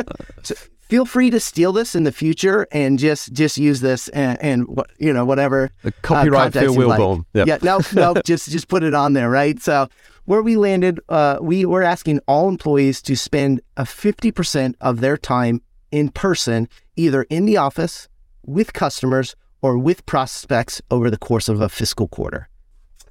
so 0.44 0.56
feel 0.88 1.06
free 1.06 1.30
to 1.30 1.40
steal 1.40 1.74
this 1.74 1.96
in 1.96 2.04
the 2.04 2.12
future 2.12 2.68
and 2.72 3.00
just 3.00 3.34
just 3.34 3.58
use 3.58 3.82
this 3.82 4.08
and, 4.10 4.42
and 4.42 4.68
you 4.98 5.12
know 5.12 5.26
whatever 5.26 5.72
the 5.84 5.92
copyright 5.92 6.56
uh, 6.56 6.62
Phil 6.62 6.76
Wilburn. 6.76 7.26
Like. 7.34 7.48
Yep. 7.48 7.48
Yeah, 7.48 7.58
no, 7.62 7.82
no, 8.14 8.22
just 8.22 8.50
just 8.50 8.68
put 8.68 8.84
it 8.84 8.94
on 8.94 9.14
there, 9.14 9.30
right? 9.30 9.62
So 9.62 9.88
where 10.26 10.42
we 10.42 10.58
landed, 10.58 11.00
uh, 11.10 11.38
we 11.42 11.66
were 11.66 11.84
asking 11.84 12.20
all 12.28 12.50
employees 12.50 13.02
to 13.04 13.16
spend 13.16 13.62
a 13.78 13.86
fifty 13.86 14.32
percent 14.32 14.76
of 14.82 15.02
their 15.02 15.18
time 15.18 15.62
in 15.92 16.10
person, 16.10 16.68
either 16.96 17.24
in 17.24 17.46
the 17.46 17.58
office 17.58 18.08
with 18.46 18.74
customers 18.74 19.36
or 19.62 19.78
with 19.78 20.06
prospects 20.06 20.82
over 20.92 21.10
the 21.10 21.18
course 21.18 21.50
of 21.50 21.62
a 21.62 21.70
fiscal 21.70 22.08
quarter, 22.08 22.50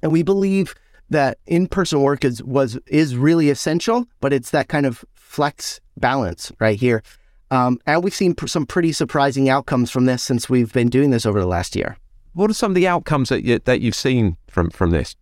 and 0.01 0.11
we 0.11 0.23
believe 0.23 0.75
that 1.09 1.37
in-person 1.45 2.01
work 2.01 2.25
is 2.25 2.41
was 2.43 2.79
is 2.87 3.15
really 3.15 3.49
essential, 3.49 4.05
but 4.21 4.33
it's 4.33 4.51
that 4.51 4.67
kind 4.67 4.85
of 4.85 5.05
flex 5.13 5.79
balance 5.97 6.51
right 6.59 6.79
here 6.79 7.03
um, 7.51 7.79
and 7.85 8.03
we've 8.03 8.13
seen 8.13 8.33
pr- 8.33 8.47
some 8.47 8.65
pretty 8.65 8.91
surprising 8.91 9.49
outcomes 9.49 9.91
from 9.91 10.05
this 10.05 10.23
since 10.23 10.49
we've 10.49 10.73
been 10.73 10.89
doing 10.89 11.11
this 11.11 11.25
over 11.25 11.39
the 11.39 11.47
last 11.47 11.75
year. 11.75 11.97
What 12.33 12.49
are 12.49 12.53
some 12.53 12.71
of 12.71 12.75
the 12.75 12.87
outcomes 12.87 13.29
that 13.29 13.43
you, 13.43 13.59
that 13.59 13.81
you've 13.81 13.95
seen 13.95 14.37
from 14.47 14.69
from 14.69 14.91
this? 14.91 15.15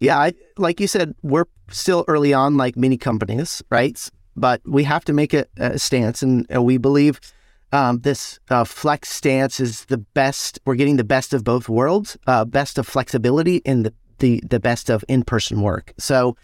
Yeah, 0.00 0.18
I, 0.18 0.32
like 0.58 0.80
you 0.80 0.88
said, 0.88 1.14
we're 1.22 1.46
still 1.70 2.04
early 2.08 2.34
on, 2.34 2.56
like 2.56 2.76
many 2.76 2.96
companies, 2.96 3.62
right? 3.70 3.98
But 4.34 4.60
we 4.64 4.84
have 4.84 5.04
to 5.04 5.12
make 5.12 5.32
a, 5.32 5.46
a 5.58 5.78
stance, 5.78 6.22
and, 6.22 6.46
and, 6.48 6.64
we 6.64 6.76
believe 6.76 7.20
um, 7.70 8.00
this 8.00 8.40
uh, 8.50 8.64
flex 8.64 9.10
stance 9.10 9.60
is 9.60 9.84
the 9.86 9.98
best. 9.98 10.58
We're 10.64 10.74
getting 10.74 10.96
the 10.96 11.04
best 11.04 11.32
of 11.32 11.44
both 11.44 11.68
worlds, 11.68 12.16
uh, 12.26 12.44
best 12.44 12.78
of 12.78 12.86
flexibility 12.86 13.62
and 13.64 13.86
the, 13.86 13.94
the 14.18 14.42
the 14.48 14.60
best 14.60 14.90
of 14.90 15.04
in 15.08 15.22
person 15.22 15.62
work. 15.62 15.92
So, 15.98 16.36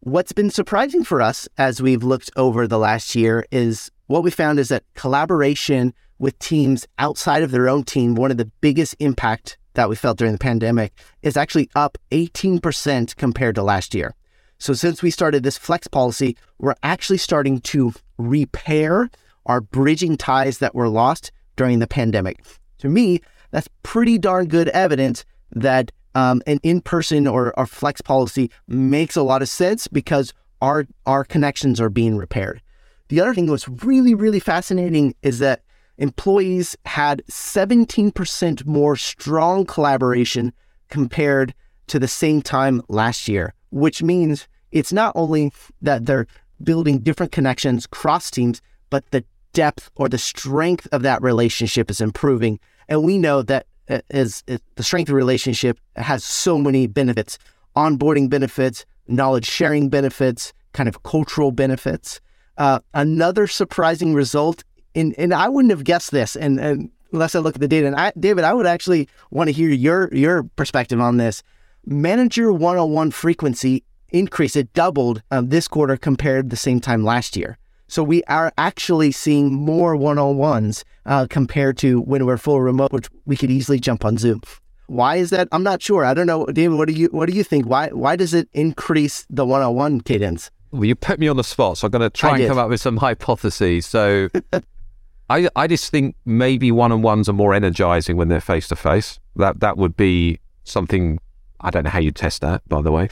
what's 0.00 0.32
been 0.32 0.50
surprising 0.50 1.04
for 1.04 1.20
us 1.20 1.48
as 1.56 1.82
we've 1.82 2.02
looked 2.02 2.30
over 2.36 2.66
the 2.66 2.78
last 2.78 3.14
year 3.14 3.44
is 3.50 3.90
what 4.08 4.22
we 4.22 4.30
found 4.30 4.58
is 4.58 4.68
that 4.68 4.84
collaboration 4.94 5.94
with 6.18 6.38
teams 6.38 6.86
outside 6.98 7.42
of 7.42 7.52
their 7.52 7.68
own 7.68 7.84
team, 7.84 8.14
one 8.14 8.30
of 8.30 8.36
the 8.36 8.50
biggest 8.60 8.96
impact 8.98 9.56
that 9.74 9.88
we 9.88 9.94
felt 9.94 10.18
during 10.18 10.32
the 10.32 10.38
pandemic 10.38 10.92
is 11.22 11.36
actually 11.36 11.70
up 11.76 11.96
18% 12.10 13.14
compared 13.16 13.54
to 13.54 13.62
last 13.62 13.94
year. 13.94 14.14
So 14.58 14.72
since 14.72 15.02
we 15.02 15.10
started 15.10 15.44
this 15.44 15.56
flex 15.56 15.86
policy, 15.86 16.36
we're 16.58 16.74
actually 16.82 17.18
starting 17.18 17.60
to 17.60 17.92
repair 18.16 19.08
our 19.46 19.60
bridging 19.60 20.16
ties 20.16 20.58
that 20.58 20.74
were 20.74 20.88
lost 20.88 21.30
during 21.56 21.78
the 21.78 21.86
pandemic. 21.86 22.44
To 22.78 22.88
me, 22.88 23.20
that's 23.50 23.68
pretty 23.82 24.18
darn 24.18 24.48
good 24.48 24.68
evidence 24.70 25.24
that 25.52 25.92
um, 26.14 26.42
an 26.46 26.58
in-person 26.62 27.26
or, 27.26 27.56
or 27.58 27.66
flex 27.66 28.00
policy 28.00 28.50
makes 28.66 29.16
a 29.16 29.22
lot 29.22 29.42
of 29.42 29.48
sense 29.48 29.86
because 29.86 30.32
our 30.60 30.86
our 31.06 31.24
connections 31.24 31.80
are 31.80 31.90
being 31.90 32.16
repaired. 32.16 32.60
The 33.08 33.20
other 33.20 33.34
thing 33.34 33.46
that 33.46 33.52
was 33.52 33.68
really, 33.68 34.14
really 34.14 34.40
fascinating 34.40 35.14
is 35.22 35.38
that 35.38 35.62
employees 35.98 36.76
had 36.84 37.22
17% 37.30 38.66
more 38.66 38.96
strong 38.96 39.64
collaboration 39.66 40.52
compared 40.88 41.54
to 41.88 41.98
the 41.98 42.08
same 42.08 42.42
time 42.42 42.82
last 42.88 43.28
year, 43.28 43.54
which 43.70 44.02
means 44.02 44.46
it's 44.70 44.92
not 44.92 45.12
only 45.16 45.52
that 45.82 46.06
they're 46.06 46.26
building 46.62 46.98
different 46.98 47.32
connections 47.32 47.86
cross 47.86 48.30
teams, 48.30 48.60
but 48.90 49.10
the 49.10 49.24
depth 49.52 49.90
or 49.96 50.08
the 50.08 50.18
strength 50.18 50.86
of 50.92 51.02
that 51.02 51.22
relationship 51.22 51.90
is 51.90 52.00
improving. 52.00 52.60
And 52.88 53.02
we 53.02 53.18
know 53.18 53.42
that 53.42 53.66
uh, 53.88 54.00
the 54.10 54.60
strength 54.80 55.08
of 55.08 55.14
relationship 55.14 55.80
has 55.96 56.22
so 56.22 56.58
many 56.58 56.86
benefits 56.86 57.38
onboarding 57.78 58.28
benefits, 58.28 58.84
knowledge 59.06 59.46
sharing 59.46 59.88
benefits, 59.88 60.52
kind 60.72 60.88
of 60.88 61.04
cultural 61.04 61.52
benefits. 61.52 62.20
Uh, 62.58 62.80
another 62.92 63.46
surprising 63.46 64.14
result, 64.14 64.64
in, 64.92 65.14
and 65.16 65.32
I 65.32 65.48
wouldn't 65.48 65.70
have 65.70 65.84
guessed 65.84 66.10
this, 66.10 66.34
and, 66.36 66.58
and 66.58 66.90
unless 67.12 67.34
I 67.34 67.38
look 67.38 67.54
at 67.54 67.60
the 67.60 67.68
data. 67.68 67.86
And 67.86 67.96
I, 67.96 68.12
David, 68.18 68.42
I 68.44 68.52
would 68.52 68.66
actually 68.66 69.08
want 69.30 69.48
to 69.48 69.52
hear 69.52 69.70
your 69.70 70.12
your 70.12 70.42
perspective 70.42 71.00
on 71.00 71.16
this. 71.18 71.42
Manager 71.86 72.52
one-on-one 72.52 73.12
frequency 73.12 73.84
increased; 74.10 74.56
it 74.56 74.72
doubled 74.74 75.22
um, 75.30 75.48
this 75.50 75.68
quarter 75.68 75.96
compared 75.96 76.46
to 76.46 76.48
the 76.50 76.56
same 76.56 76.80
time 76.80 77.04
last 77.04 77.36
year. 77.36 77.58
So 77.86 78.02
we 78.02 78.22
are 78.24 78.52
actually 78.58 79.12
seeing 79.12 79.54
more 79.54 79.96
one-on-ones 79.96 80.84
uh, 81.06 81.26
compared 81.30 81.78
to 81.78 82.00
when 82.02 82.26
we're 82.26 82.36
full 82.36 82.60
remote, 82.60 82.92
which 82.92 83.08
we 83.24 83.36
could 83.36 83.50
easily 83.50 83.78
jump 83.78 84.04
on 84.04 84.18
Zoom. 84.18 84.42
Why 84.88 85.16
is 85.16 85.30
that? 85.30 85.48
I'm 85.52 85.62
not 85.62 85.80
sure. 85.80 86.04
I 86.04 86.12
don't 86.12 86.26
know, 86.26 86.44
David. 86.46 86.76
What 86.76 86.88
do 86.88 86.94
you 86.94 87.08
What 87.12 87.28
do 87.28 87.36
you 87.36 87.44
think? 87.44 87.66
Why 87.66 87.88
Why 87.88 88.16
does 88.16 88.34
it 88.34 88.48
increase 88.52 89.26
the 89.30 89.46
one-on-one 89.46 90.00
cadence? 90.00 90.50
Well, 90.70 90.84
you 90.84 90.94
put 90.94 91.18
me 91.18 91.28
on 91.28 91.36
the 91.36 91.44
spot, 91.44 91.78
so 91.78 91.86
I'm 91.86 91.90
going 91.90 92.02
to 92.02 92.10
try 92.10 92.30
I 92.30 92.32
and 92.32 92.40
did. 92.42 92.48
come 92.48 92.58
up 92.58 92.68
with 92.68 92.80
some 92.80 92.98
hypotheses. 92.98 93.86
So, 93.86 94.28
I 95.30 95.48
I 95.56 95.66
just 95.66 95.90
think 95.90 96.16
maybe 96.24 96.70
one-on-ones 96.72 97.28
are 97.28 97.34
more 97.34 97.54
energizing 97.54 98.16
when 98.16 98.28
they're 98.28 98.40
face 98.40 98.68
to 98.68 98.76
face. 98.76 99.18
That 99.36 99.60
that 99.60 99.76
would 99.76 99.96
be 99.96 100.40
something. 100.64 101.18
I 101.60 101.70
don't 101.70 101.84
know 101.84 101.90
how 101.90 101.98
you 101.98 102.12
test 102.12 102.40
that, 102.42 102.66
by 102.68 102.82
the 102.82 102.92
way. 102.92 103.08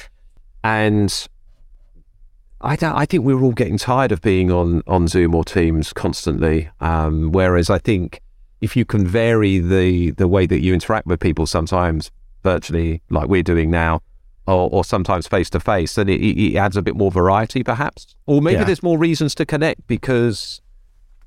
And 0.62 1.28
I 2.61 2.76
don't, 2.76 2.94
I 2.94 3.07
think 3.07 3.24
we're 3.24 3.40
all 3.40 3.52
getting 3.52 3.78
tired 3.78 4.12
of 4.12 4.20
being 4.20 4.50
on 4.50 4.82
on 4.86 5.09
Zoom 5.09 5.34
or 5.34 5.44
Teams 5.44 5.92
constantly. 5.92 6.70
Um, 6.80 7.32
whereas 7.32 7.70
I 7.70 7.78
think 7.78 8.20
if 8.61 8.76
you 8.76 8.84
can 8.84 9.07
vary 9.07 9.59
the 9.59 10.12
the 10.12 10.28
way 10.28 10.46
that 10.46 10.61
you 10.61 10.72
interact 10.74 11.07
with 11.07 11.20
people, 11.20 11.46
sometimes 11.46 12.11
virtually, 12.42 13.02
like 13.11 13.28
we're 13.28 13.42
doing 13.42 13.70
now, 13.70 14.00
or, 14.47 14.68
or 14.70 14.84
sometimes 14.84 15.26
face 15.26 15.51
to 15.51 15.61
face, 15.61 15.94
then 15.97 16.09
it, 16.09 16.20
it 16.20 16.53
it 16.53 16.57
adds 16.57 16.76
a 16.76 16.82
bit 16.82 16.97
more 16.97 17.11
variety, 17.11 17.62
perhaps. 17.62 18.14
Or 18.26 18.40
maybe 18.42 18.59
Yeah. 18.59 18.64
there's 18.64 18.82
more 18.82 18.99
reasons 18.99 19.34
to 19.36 19.47
connect 19.47 19.86
because. 19.86 20.61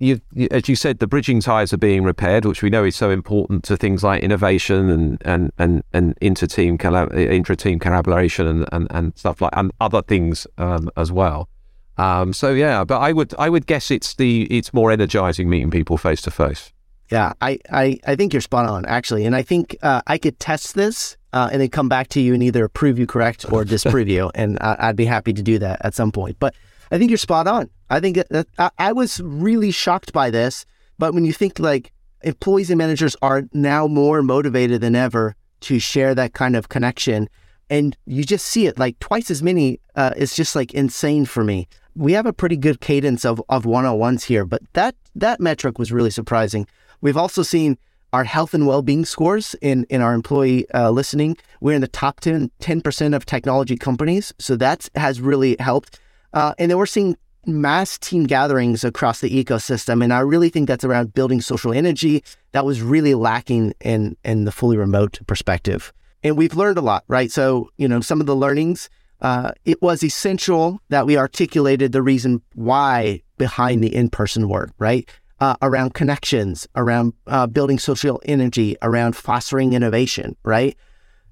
You, 0.01 0.21
you, 0.31 0.47
as 0.49 0.69
you 0.69 0.77
said, 0.77 0.99
the 0.99 1.07
bridging 1.07 1.41
ties 1.41 1.73
are 1.73 1.77
being 1.77 2.05
repaired, 2.05 2.45
which 2.45 2.63
we 2.63 2.69
know 2.69 2.85
is 2.85 2.95
so 2.95 3.09
important 3.09 3.65
to 3.65 3.75
things 3.75 4.01
like 4.01 4.23
innovation 4.23 4.89
and 4.89 5.21
and 5.25 5.51
and, 5.57 5.83
and 5.91 6.17
inter-team 6.21 6.77
collab- 6.77 7.13
intra-team 7.13 7.79
collaboration 7.79 8.47
and, 8.47 8.65
and, 8.71 8.87
and 8.91 9.17
stuff 9.17 9.41
like 9.41 9.51
and 9.57 9.73
other 9.81 10.01
things 10.01 10.47
um, 10.57 10.89
as 10.95 11.11
well. 11.11 11.49
Um, 11.97 12.31
so 12.31 12.51
yeah, 12.53 12.85
but 12.85 12.99
I 12.99 13.11
would 13.11 13.33
I 13.37 13.49
would 13.49 13.65
guess 13.67 13.91
it's 13.91 14.15
the 14.15 14.43
it's 14.43 14.73
more 14.73 14.89
energizing 14.89 15.49
meeting 15.49 15.69
people 15.69 15.97
face 15.97 16.21
to 16.21 16.31
face. 16.31 16.71
Yeah, 17.11 17.33
I, 17.41 17.59
I, 17.69 17.99
I 18.07 18.15
think 18.15 18.31
you're 18.33 18.41
spot 18.41 18.67
on, 18.69 18.85
actually. 18.85 19.25
And 19.25 19.35
I 19.35 19.41
think 19.41 19.75
uh, 19.81 20.01
I 20.07 20.17
could 20.17 20.39
test 20.39 20.75
this 20.75 21.17
uh, 21.33 21.49
and 21.51 21.61
then 21.61 21.69
come 21.69 21.89
back 21.89 22.07
to 22.09 22.21
you 22.21 22.33
and 22.33 22.43
either 22.43 22.67
prove 22.67 22.97
you 22.97 23.05
correct 23.05 23.51
or 23.51 23.63
disprove 23.75 24.07
you. 24.07 24.31
And 24.35 24.57
I, 24.61 24.75
I'd 24.79 24.95
be 24.95 25.05
happy 25.05 25.33
to 25.33 25.41
do 25.41 25.59
that 25.59 25.83
at 25.83 25.93
some 25.93 26.11
point. 26.11 26.37
But 26.39 26.55
I 26.91 26.97
think 26.97 27.11
you're 27.11 27.17
spot 27.17 27.47
on. 27.47 27.69
I 27.89 27.99
think 27.99 28.17
that, 28.29 28.47
I, 28.57 28.71
I 28.77 28.91
was 28.91 29.19
really 29.21 29.71
shocked 29.71 30.13
by 30.13 30.29
this. 30.29 30.65
But 30.97 31.13
when 31.13 31.25
you 31.25 31.33
think 31.33 31.59
like 31.59 31.91
employees 32.23 32.69
and 32.69 32.77
managers 32.77 33.15
are 33.21 33.43
now 33.53 33.87
more 33.87 34.21
motivated 34.21 34.81
than 34.81 34.95
ever 34.95 35.35
to 35.61 35.79
share 35.79 36.15
that 36.15 36.33
kind 36.33 36.55
of 36.55 36.69
connection, 36.69 37.29
and 37.69 37.95
you 38.05 38.23
just 38.23 38.45
see 38.45 38.65
it 38.65 38.79
like 38.79 38.97
twice 38.99 39.29
as 39.29 39.43
many, 39.43 39.79
uh, 39.95 40.11
it's 40.17 40.35
just 40.35 40.55
like 40.55 40.73
insane 40.73 41.25
for 41.25 41.43
me. 41.43 41.67
We 41.95 42.13
have 42.13 42.25
a 42.25 42.33
pretty 42.33 42.57
good 42.57 42.81
cadence 42.81 43.25
of, 43.25 43.41
of 43.49 43.65
one-on-ones 43.65 44.23
here, 44.23 44.45
but 44.45 44.61
that 44.73 44.95
that 45.15 45.39
metric 45.39 45.77
was 45.77 45.91
really 45.91 46.09
surprising. 46.09 46.67
We've 47.01 47.17
also 47.17 47.43
seen 47.43 47.77
our 48.13 48.23
health 48.23 48.53
and 48.53 48.65
well-being 48.65 49.05
scores 49.05 49.55
in, 49.61 49.85
in 49.89 50.01
our 50.01 50.13
employee 50.13 50.69
uh, 50.71 50.89
listening. 50.89 51.37
We're 51.61 51.75
in 51.75 51.81
the 51.81 51.87
top 51.87 52.19
10, 52.19 52.51
10% 52.59 53.15
of 53.15 53.25
technology 53.25 53.77
companies. 53.77 54.33
So 54.39 54.55
that 54.57 54.89
has 54.95 55.21
really 55.21 55.55
helped. 55.59 55.99
Uh, 56.33 56.53
and 56.57 56.69
then 56.69 56.77
we're 56.77 56.85
seeing 56.85 57.17
mass 57.45 57.97
team 57.97 58.25
gatherings 58.25 58.83
across 58.83 59.21
the 59.21 59.43
ecosystem. 59.43 60.03
And 60.03 60.13
I 60.13 60.19
really 60.19 60.49
think 60.49 60.67
that's 60.67 60.83
around 60.83 61.13
building 61.13 61.41
social 61.41 61.73
energy 61.73 62.23
that 62.51 62.65
was 62.65 62.81
really 62.81 63.15
lacking 63.15 63.73
in, 63.81 64.15
in 64.23 64.45
the 64.45 64.51
fully 64.51 64.77
remote 64.77 65.19
perspective. 65.27 65.93
And 66.23 66.37
we've 66.37 66.55
learned 66.55 66.77
a 66.77 66.81
lot, 66.81 67.03
right? 67.07 67.31
So, 67.31 67.69
you 67.77 67.87
know, 67.87 68.01
some 68.01 68.19
of 68.19 68.27
the 68.27 68.35
learnings, 68.35 68.89
uh, 69.21 69.51
it 69.65 69.81
was 69.81 70.03
essential 70.03 70.81
that 70.89 71.05
we 71.05 71.17
articulated 71.17 71.91
the 71.91 72.01
reason 72.01 72.41
why 72.55 73.21
behind 73.37 73.83
the 73.83 73.93
in-person 73.95 74.49
work, 74.49 74.71
right? 74.79 75.09
Uh, 75.41 75.55
around 75.61 75.93
connections, 75.93 76.67
around 76.75 77.13
uh, 77.27 77.47
building 77.47 77.79
social 77.79 78.21
energy, 78.25 78.75
around 78.81 79.15
fostering 79.15 79.71
innovation, 79.71 80.35
right? 80.43 80.75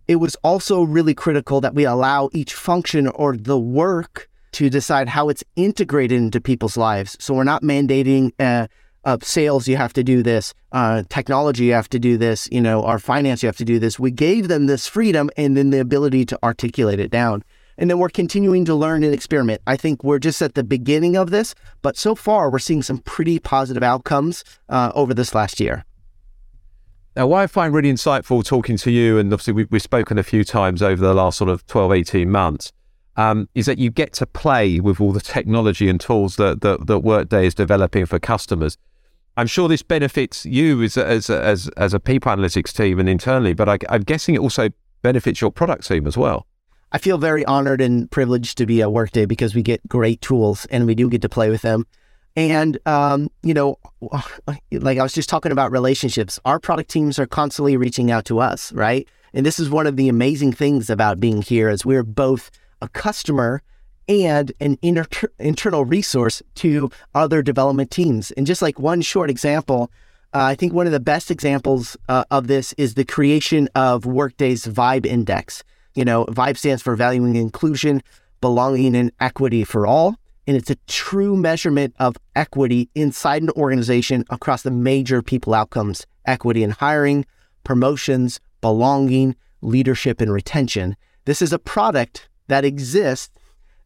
It 0.08 0.16
was 0.16 0.38
also 0.44 0.84
really 0.84 1.14
critical 1.14 1.60
that 1.60 1.76
we 1.76 1.84
allow 1.84 2.30
each 2.32 2.54
function 2.54 3.08
or 3.08 3.36
the 3.36 3.60
work 3.60 4.30
to 4.54 4.70
decide 4.70 5.10
how 5.10 5.28
it's 5.28 5.44
integrated 5.56 6.18
into 6.18 6.40
people's 6.40 6.78
lives. 6.78 7.18
So 7.20 7.34
we're 7.34 7.44
not 7.44 7.64
mandating 7.64 8.32
uh, 8.40 8.68
uh, 9.04 9.18
sales, 9.22 9.68
you 9.68 9.78
have 9.78 9.94
to 9.94 10.04
do 10.04 10.24
this, 10.24 10.54
uh, 10.72 11.04
technology, 11.10 11.66
you 11.66 11.74
have 11.74 11.90
to 11.90 12.00
do 12.00 12.18
this, 12.18 12.50
you 12.52 12.60
know, 12.60 12.84
our 12.84 13.00
finance, 13.00 13.44
you 13.44 13.48
have 13.48 13.58
to 13.58 13.66
do 13.66 13.80
this. 13.80 14.00
We 14.00 14.12
gave 14.12 14.48
them 14.48 14.66
this 14.66 14.88
freedom 14.88 15.30
and 15.38 15.56
then 15.56 15.70
the 15.70 15.80
ability 15.80 16.26
to 16.26 16.40
articulate 16.44 17.00
it 17.00 17.12
down. 17.12 17.44
And 17.78 17.90
then 17.90 18.00
we're 18.00 18.10
continuing 18.10 18.66
to 18.66 18.76
learn 18.76 19.04
and 19.04 19.14
experiment. 19.14 19.62
I 19.68 19.76
think 19.76 20.04
we're 20.04 20.20
just 20.20 20.42
at 20.42 20.56
the 20.56 20.64
beginning 20.64 21.16
of 21.16 21.30
this, 21.30 21.54
but 21.82 21.98
so 21.98 22.16
far 22.16 22.50
we're 22.50 22.60
seeing 22.60 22.82
some 22.82 23.00
pretty 23.00 23.40
positive 23.40 23.84
outcomes 23.84 24.44
uh, 24.70 24.92
over 24.96 25.14
this 25.14 25.36
last 25.36 25.60
year. 25.60 25.86
Now, 27.16 27.28
what 27.28 27.40
I 27.40 27.48
find 27.48 27.74
really 27.74 27.92
insightful 27.92 28.46
talking 28.46 28.78
to 28.78 28.92
you, 28.92 29.18
and 29.18 29.34
obviously 29.34 29.54
we've, 29.54 29.68
we've 29.72 29.82
spoken 29.82 30.18
a 30.20 30.24
few 30.24 30.44
times 30.44 30.84
over 30.84 31.02
the 31.02 31.16
last 31.16 31.38
sort 31.38 31.50
of 31.50 31.66
12, 31.66 31.92
18 31.92 32.30
months, 32.30 32.72
um, 33.16 33.50
is 33.56 33.66
that 33.66 33.80
you 33.80 33.90
get 33.90 34.14
to 34.14 34.28
play 34.28 34.80
with 34.80 35.02
all 35.02 35.12
the 35.12 35.20
technology 35.20 35.90
and 35.90 36.00
tools 36.00 36.36
that, 36.36 36.62
that, 36.62 36.86
that 36.86 37.00
Workday 37.00 37.48
is 37.48 37.56
developing 37.56 38.06
for 38.06 38.20
customers. 38.20 38.78
I'm 39.36 39.48
sure 39.48 39.68
this 39.68 39.84
benefits 39.84 40.46
you 40.46 40.82
as 40.84 40.98
a, 40.98 41.06
as 41.06 41.30
as, 41.30 41.70
as 41.70 41.94
a 41.94 42.00
people 42.00 42.32
analytics 42.32 42.76
team 42.76 43.00
and 43.00 43.10
internally, 43.10 43.54
but 43.54 43.70
I, 43.70 43.78
I'm 43.90 44.04
guessing 44.04 44.36
it 44.36 44.40
also 44.40 44.70
benefits 45.02 45.42
your 45.42 45.52
product 45.52 45.88
team 45.88 46.08
as 46.08 46.18
well. 46.18 46.46
I 46.92 47.00
feel 47.00 47.18
very 47.18 47.44
honored 47.46 47.82
and 47.82 48.10
privileged 48.10 48.58
to 48.58 48.66
be 48.66 48.82
at 48.82 48.94
Workday 48.94 49.26
because 49.26 49.54
we 49.54 49.62
get 49.62 49.88
great 49.88 50.22
tools 50.22 50.66
and 50.68 50.86
we 50.86 50.96
do 50.96 51.10
get 51.10 51.22
to 51.24 51.30
play 51.30 51.50
with 51.50 51.62
them. 51.62 51.86
And, 52.38 52.78
um, 52.86 53.30
you 53.44 53.54
know, 53.54 53.78
like 54.72 54.98
I 54.98 55.04
was 55.04 55.14
just 55.14 55.28
talking 55.28 55.52
about 55.52 55.72
relationships, 55.72 56.40
our 56.46 56.60
product 56.60 56.90
teams 56.90 57.20
are 57.20 57.26
constantly 57.26 57.76
reaching 57.76 58.10
out 58.10 58.26
to 58.26 58.40
us, 58.40 58.72
right? 58.72 59.08
And 59.34 59.46
this 59.46 59.60
is 59.60 59.70
one 59.70 59.86
of 59.86 59.98
the 59.98 60.08
amazing 60.08 60.54
things 60.54 60.90
about 60.90 61.20
being 61.20 61.42
here 61.42 61.70
is 61.70 61.86
we're 61.86 62.04
both 62.04 62.52
a 62.82 62.88
customer 62.88 63.62
and 64.08 64.54
an 64.62 64.78
inter- 64.82 65.30
internal 65.40 65.84
resource 65.84 66.42
to 66.56 66.90
other 67.14 67.42
development 67.42 67.92
teams. 67.92 68.32
And 68.32 68.48
just 68.48 68.62
like 68.62 68.80
one 68.80 69.02
short 69.02 69.30
example, 69.30 69.92
uh, 70.34 70.44
I 70.44 70.56
think 70.56 70.74
one 70.74 70.86
of 70.86 70.94
the 70.94 71.00
best 71.02 71.30
examples 71.32 71.98
uh, 72.08 72.24
of 72.32 72.48
this 72.48 72.74
is 72.74 72.94
the 72.94 73.04
creation 73.04 73.68
of 73.76 74.06
Workday's 74.06 74.66
Vibe 74.66 75.06
Index. 75.06 75.64
You 75.98 76.06
know, 76.06 76.26
Vibe 76.26 76.58
stands 76.58 76.84
for 76.84 76.96
Valuing 76.96 77.36
Inclusion, 77.36 78.04
Belonging, 78.40 78.96
and 78.96 79.12
Equity 79.20 79.64
for 79.64 79.88
All. 79.88 80.16
And 80.46 80.56
it's 80.56 80.70
a 80.70 80.76
true 80.86 81.36
measurement 81.36 81.96
of 81.98 82.16
equity 82.36 82.88
inside 82.94 83.42
an 83.42 83.50
organization 83.58 84.24
across 84.30 84.62
the 84.62 84.70
major 84.70 85.24
people 85.24 85.56
outcomes 85.56 86.06
equity 86.28 86.62
in 86.62 86.70
hiring, 86.70 87.26
promotions, 87.64 88.40
belonging, 88.62 89.36
leadership, 89.62 90.22
and 90.22 90.32
retention. 90.32 90.96
This 91.26 91.42
is 91.42 91.52
a 91.52 91.58
product 91.58 92.30
that 92.48 92.64
exists 92.64 93.34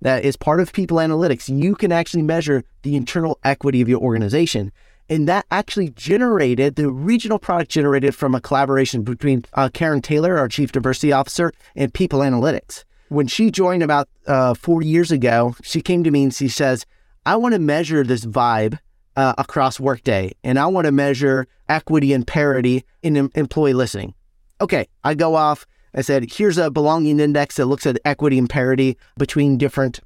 that 0.01 0.25
is 0.25 0.35
part 0.35 0.59
of 0.59 0.73
people 0.73 0.97
analytics. 0.97 1.47
You 1.47 1.75
can 1.75 1.93
actually 1.93 2.23
measure 2.23 2.65
the 2.81 2.97
internal 2.97 3.39
equity 3.45 3.79
of 3.79 3.87
your 3.87 4.01
organization. 4.01 4.73
And 5.11 5.27
that 5.27 5.45
actually 5.51 5.89
generated 5.89 6.77
the 6.77 6.89
regional 6.89 7.37
product 7.37 7.69
generated 7.69 8.15
from 8.15 8.33
a 8.33 8.39
collaboration 8.39 9.03
between 9.03 9.43
uh, 9.53 9.67
Karen 9.67 10.01
Taylor, 10.01 10.37
our 10.37 10.47
chief 10.47 10.71
diversity 10.71 11.11
officer, 11.11 11.51
and 11.75 11.93
people 11.93 12.21
analytics. 12.21 12.85
When 13.09 13.27
she 13.27 13.51
joined 13.51 13.83
about 13.83 14.07
uh, 14.25 14.53
four 14.53 14.81
years 14.81 15.11
ago, 15.11 15.53
she 15.63 15.81
came 15.81 16.05
to 16.05 16.11
me 16.11 16.23
and 16.23 16.33
she 16.33 16.47
says, 16.47 16.85
I 17.25 17.35
want 17.35 17.53
to 17.55 17.59
measure 17.59 18.05
this 18.05 18.25
vibe 18.25 18.79
uh, 19.17 19.33
across 19.37 19.81
Workday, 19.81 20.31
and 20.45 20.57
I 20.57 20.67
want 20.67 20.85
to 20.85 20.93
measure 20.93 21.45
equity 21.67 22.13
and 22.13 22.25
parity 22.25 22.85
in 23.03 23.17
em- 23.17 23.31
employee 23.35 23.73
listening. 23.73 24.13
Okay, 24.61 24.87
I 25.03 25.13
go 25.15 25.35
off. 25.35 25.67
I 25.93 26.03
said, 26.03 26.31
here's 26.31 26.57
a 26.57 26.71
belonging 26.71 27.19
index 27.19 27.57
that 27.57 27.65
looks 27.65 27.85
at 27.85 27.99
equity 28.05 28.37
and 28.37 28.49
parity 28.49 28.97
between 29.17 29.57
different 29.57 29.99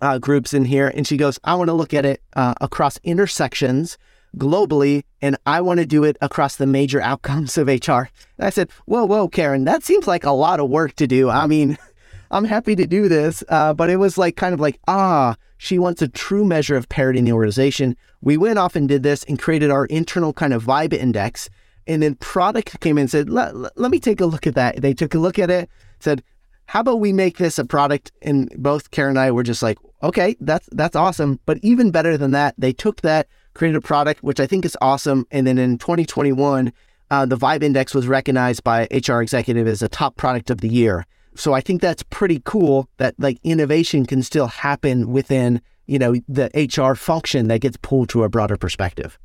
uh, 0.00 0.18
groups 0.18 0.54
in 0.54 0.64
here. 0.64 0.92
And 0.94 1.08
she 1.08 1.16
goes, 1.16 1.40
I 1.42 1.56
want 1.56 1.68
to 1.68 1.74
look 1.74 1.92
at 1.92 2.06
it 2.06 2.22
uh, 2.36 2.54
across 2.60 3.00
intersections 3.02 3.98
globally, 4.36 5.02
and 5.20 5.36
I 5.46 5.60
want 5.60 5.80
to 5.80 5.86
do 5.86 6.04
it 6.04 6.16
across 6.20 6.56
the 6.56 6.66
major 6.66 7.00
outcomes 7.00 7.56
of 7.58 7.68
HR. 7.68 8.08
And 8.38 8.46
I 8.46 8.50
said, 8.50 8.70
Whoa, 8.86 9.04
whoa, 9.04 9.28
Karen, 9.28 9.64
that 9.64 9.82
seems 9.82 10.06
like 10.06 10.24
a 10.24 10.30
lot 10.30 10.60
of 10.60 10.70
work 10.70 10.94
to 10.96 11.06
do. 11.06 11.30
I 11.30 11.46
mean, 11.46 11.78
I'm 12.30 12.44
happy 12.44 12.74
to 12.76 12.86
do 12.86 13.08
this, 13.08 13.44
uh, 13.48 13.74
but 13.74 13.90
it 13.90 13.96
was 13.96 14.18
like 14.18 14.36
kind 14.36 14.54
of 14.54 14.60
like, 14.60 14.80
ah, 14.88 15.36
she 15.56 15.78
wants 15.78 16.02
a 16.02 16.08
true 16.08 16.44
measure 16.44 16.76
of 16.76 16.88
parity 16.88 17.20
in 17.20 17.24
the 17.24 17.32
organization. 17.32 17.96
We 18.22 18.36
went 18.36 18.58
off 18.58 18.76
and 18.76 18.88
did 18.88 19.02
this 19.02 19.24
and 19.24 19.38
created 19.38 19.70
our 19.70 19.86
internal 19.86 20.32
kind 20.32 20.52
of 20.52 20.64
vibe 20.64 20.92
index. 20.92 21.48
And 21.86 22.02
then 22.02 22.16
product 22.16 22.80
came 22.80 22.98
in 22.98 23.02
and 23.02 23.10
said, 23.10 23.28
let, 23.30 23.54
let 23.78 23.90
me 23.90 24.00
take 24.00 24.20
a 24.20 24.26
look 24.26 24.46
at 24.46 24.54
that. 24.54 24.80
They 24.80 24.94
took 24.94 25.14
a 25.14 25.18
look 25.18 25.38
at 25.38 25.50
it, 25.50 25.68
said, 26.00 26.22
how 26.66 26.80
about 26.80 27.00
we 27.00 27.12
make 27.12 27.38
this 27.38 27.58
a 27.58 27.64
product? 27.64 28.10
And 28.22 28.50
both 28.56 28.90
Karen 28.90 29.10
and 29.10 29.18
I 29.18 29.30
were 29.30 29.42
just 29.42 29.62
like, 29.62 29.78
okay, 30.02 30.36
that's 30.40 30.68
that's 30.72 30.96
awesome. 30.96 31.40
But 31.46 31.58
even 31.62 31.90
better 31.90 32.16
than 32.16 32.30
that, 32.32 32.54
they 32.58 32.72
took 32.72 33.02
that, 33.02 33.28
created 33.54 33.76
a 33.76 33.80
product, 33.80 34.22
which 34.22 34.40
I 34.40 34.46
think 34.46 34.64
is 34.64 34.76
awesome. 34.80 35.26
And 35.30 35.46
then 35.46 35.58
in 35.58 35.78
2021, 35.78 36.72
uh, 37.10 37.26
the 37.26 37.36
Vibe 37.36 37.62
Index 37.62 37.94
was 37.94 38.06
recognized 38.06 38.64
by 38.64 38.88
HR 38.90 39.20
Executive 39.20 39.66
as 39.66 39.82
a 39.82 39.88
top 39.88 40.16
product 40.16 40.50
of 40.50 40.60
the 40.60 40.68
year. 40.68 41.06
So 41.36 41.52
I 41.52 41.60
think 41.60 41.80
that's 41.80 42.02
pretty 42.04 42.40
cool 42.44 42.88
that 42.98 43.14
like 43.18 43.38
innovation 43.42 44.06
can 44.06 44.22
still 44.22 44.46
happen 44.46 45.10
within 45.10 45.60
you 45.86 45.98
know, 45.98 46.14
the 46.28 46.50
HR 46.54 46.94
function 46.94 47.48
that 47.48 47.60
gets 47.60 47.76
pulled 47.78 48.08
to 48.10 48.24
a 48.24 48.28
broader 48.28 48.56
perspective. 48.56 49.18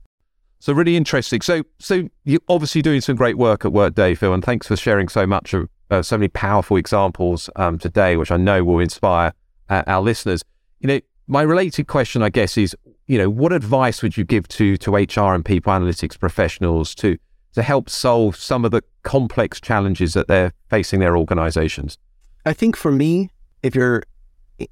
So 0.59 0.73
really 0.73 0.97
interesting. 0.97 1.41
So 1.41 1.63
so 1.79 2.09
you're 2.25 2.41
obviously 2.49 2.81
doing 2.81 3.01
some 3.01 3.15
great 3.15 3.37
work 3.37 3.63
at 3.63 3.71
Workday, 3.71 4.15
Phil, 4.15 4.33
and 4.33 4.43
thanks 4.43 4.67
for 4.67 4.75
sharing 4.75 5.07
so 5.07 5.25
much 5.25 5.53
of 5.53 5.69
uh, 5.89 6.01
so 6.01 6.17
many 6.17 6.27
powerful 6.27 6.75
examples 6.75 7.49
um, 7.55 7.79
today, 7.79 8.17
which 8.17 8.29
I 8.29 8.37
know 8.37 8.63
will 8.63 8.79
inspire 8.79 9.33
uh, 9.69 9.83
our 9.87 10.01
listeners. 10.01 10.43
You 10.81 10.87
know, 10.87 10.99
my 11.27 11.43
related 11.43 11.87
question, 11.87 12.21
I 12.21 12.29
guess, 12.29 12.57
is 12.57 12.75
you 13.09 13.17
know, 13.17 13.27
what 13.27 13.51
advice 13.51 14.03
would 14.03 14.15
you 14.15 14.23
give 14.23 14.47
to 14.49 14.77
to 14.77 14.95
HR 14.95 15.33
and 15.33 15.43
people 15.43 15.73
analytics 15.73 16.17
professionals 16.17 16.93
to 16.95 17.17
to 17.53 17.63
help 17.63 17.89
solve 17.89 18.35
some 18.35 18.63
of 18.63 18.69
the 18.69 18.83
complex 19.01 19.59
challenges 19.59 20.13
that 20.13 20.27
they're 20.27 20.53
facing 20.69 20.99
their 20.99 21.17
organizations? 21.17 21.97
I 22.45 22.53
think 22.53 22.77
for 22.77 22.91
me, 22.91 23.31
if 23.63 23.73
you're 23.73 24.03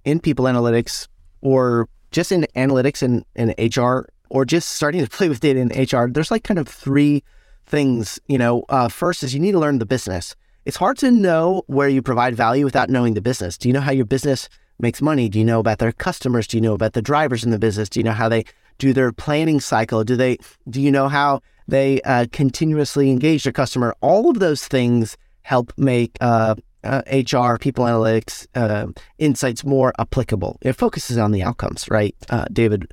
in 0.06 0.20
people 0.20 0.46
analytics 0.46 1.08
or 1.42 1.90
just 2.12 2.32
in 2.32 2.46
analytics 2.56 3.02
and, 3.02 3.26
and 3.36 3.56
HR 3.58 4.08
or 4.30 4.46
just 4.46 4.70
starting 4.70 5.04
to 5.04 5.10
play 5.18 5.30
with 5.30 5.40
data 5.40 5.60
in 5.60 5.70
HR, 5.70 6.08
there's 6.08 6.30
like 6.30 6.44
kind 6.44 6.60
of 6.60 6.68
three 6.68 7.24
things. 7.66 8.20
You 8.28 8.38
know, 8.38 8.66
uh, 8.70 8.88
first 8.88 9.24
is 9.24 9.34
you 9.34 9.40
need 9.40 9.54
to 9.54 9.60
learn 9.60 9.80
the 9.80 9.86
business. 9.88 10.36
It's 10.64 10.78
hard 10.78 11.00
to 11.00 11.10
know 11.10 11.64
where 11.66 11.90
you 11.90 12.04
provide 12.04 12.36
value 12.36 12.66
without 12.66 12.92
knowing 12.92 13.16
the 13.16 13.22
business. 13.22 13.58
Do 13.58 13.68
you 13.68 13.74
know 13.74 13.82
how 13.82 13.92
your 13.92 14.06
business 14.06 14.48
makes 14.80 15.02
money? 15.02 15.30
Do 15.30 15.40
you 15.40 15.46
know 15.46 15.60
about 15.60 15.80
their 15.80 15.92
customers? 15.92 16.48
Do 16.48 16.58
you 16.58 16.62
know 16.62 16.74
about 16.74 16.94
the 16.94 17.02
drivers 17.02 17.44
in 17.44 17.52
the 17.52 17.60
business? 17.60 17.90
Do 17.90 18.00
you 18.00 18.04
know 18.04 18.12
how 18.12 18.30
they 18.30 18.46
do 18.78 18.94
their 18.94 19.12
planning 19.12 19.60
cycle? 19.60 20.04
Do 20.04 20.16
they? 20.16 20.38
Do 20.70 20.82
you 20.82 20.92
know 20.92 21.08
how 21.08 21.42
they 21.68 22.02
uh, 22.02 22.28
continuously 22.32 23.10
engage 23.12 23.44
their 23.44 23.54
customer? 23.54 23.96
All 24.02 24.30
of 24.30 24.40
those 24.40 24.68
things 24.68 25.18
help 25.42 25.72
make 25.78 26.18
uh, 26.22 26.56
uh, 26.84 27.02
HR, 27.10 27.58
people 27.58 27.86
analytics, 27.86 28.48
uh, 28.56 28.88
insights 29.18 29.64
more 29.64 29.94
applicable. 30.00 30.58
It 30.62 30.74
focuses 30.74 31.18
on 31.18 31.32
the 31.32 31.44
outcomes, 31.44 31.90
right? 31.90 32.16
Uh, 32.30 32.46
David, 32.52 32.92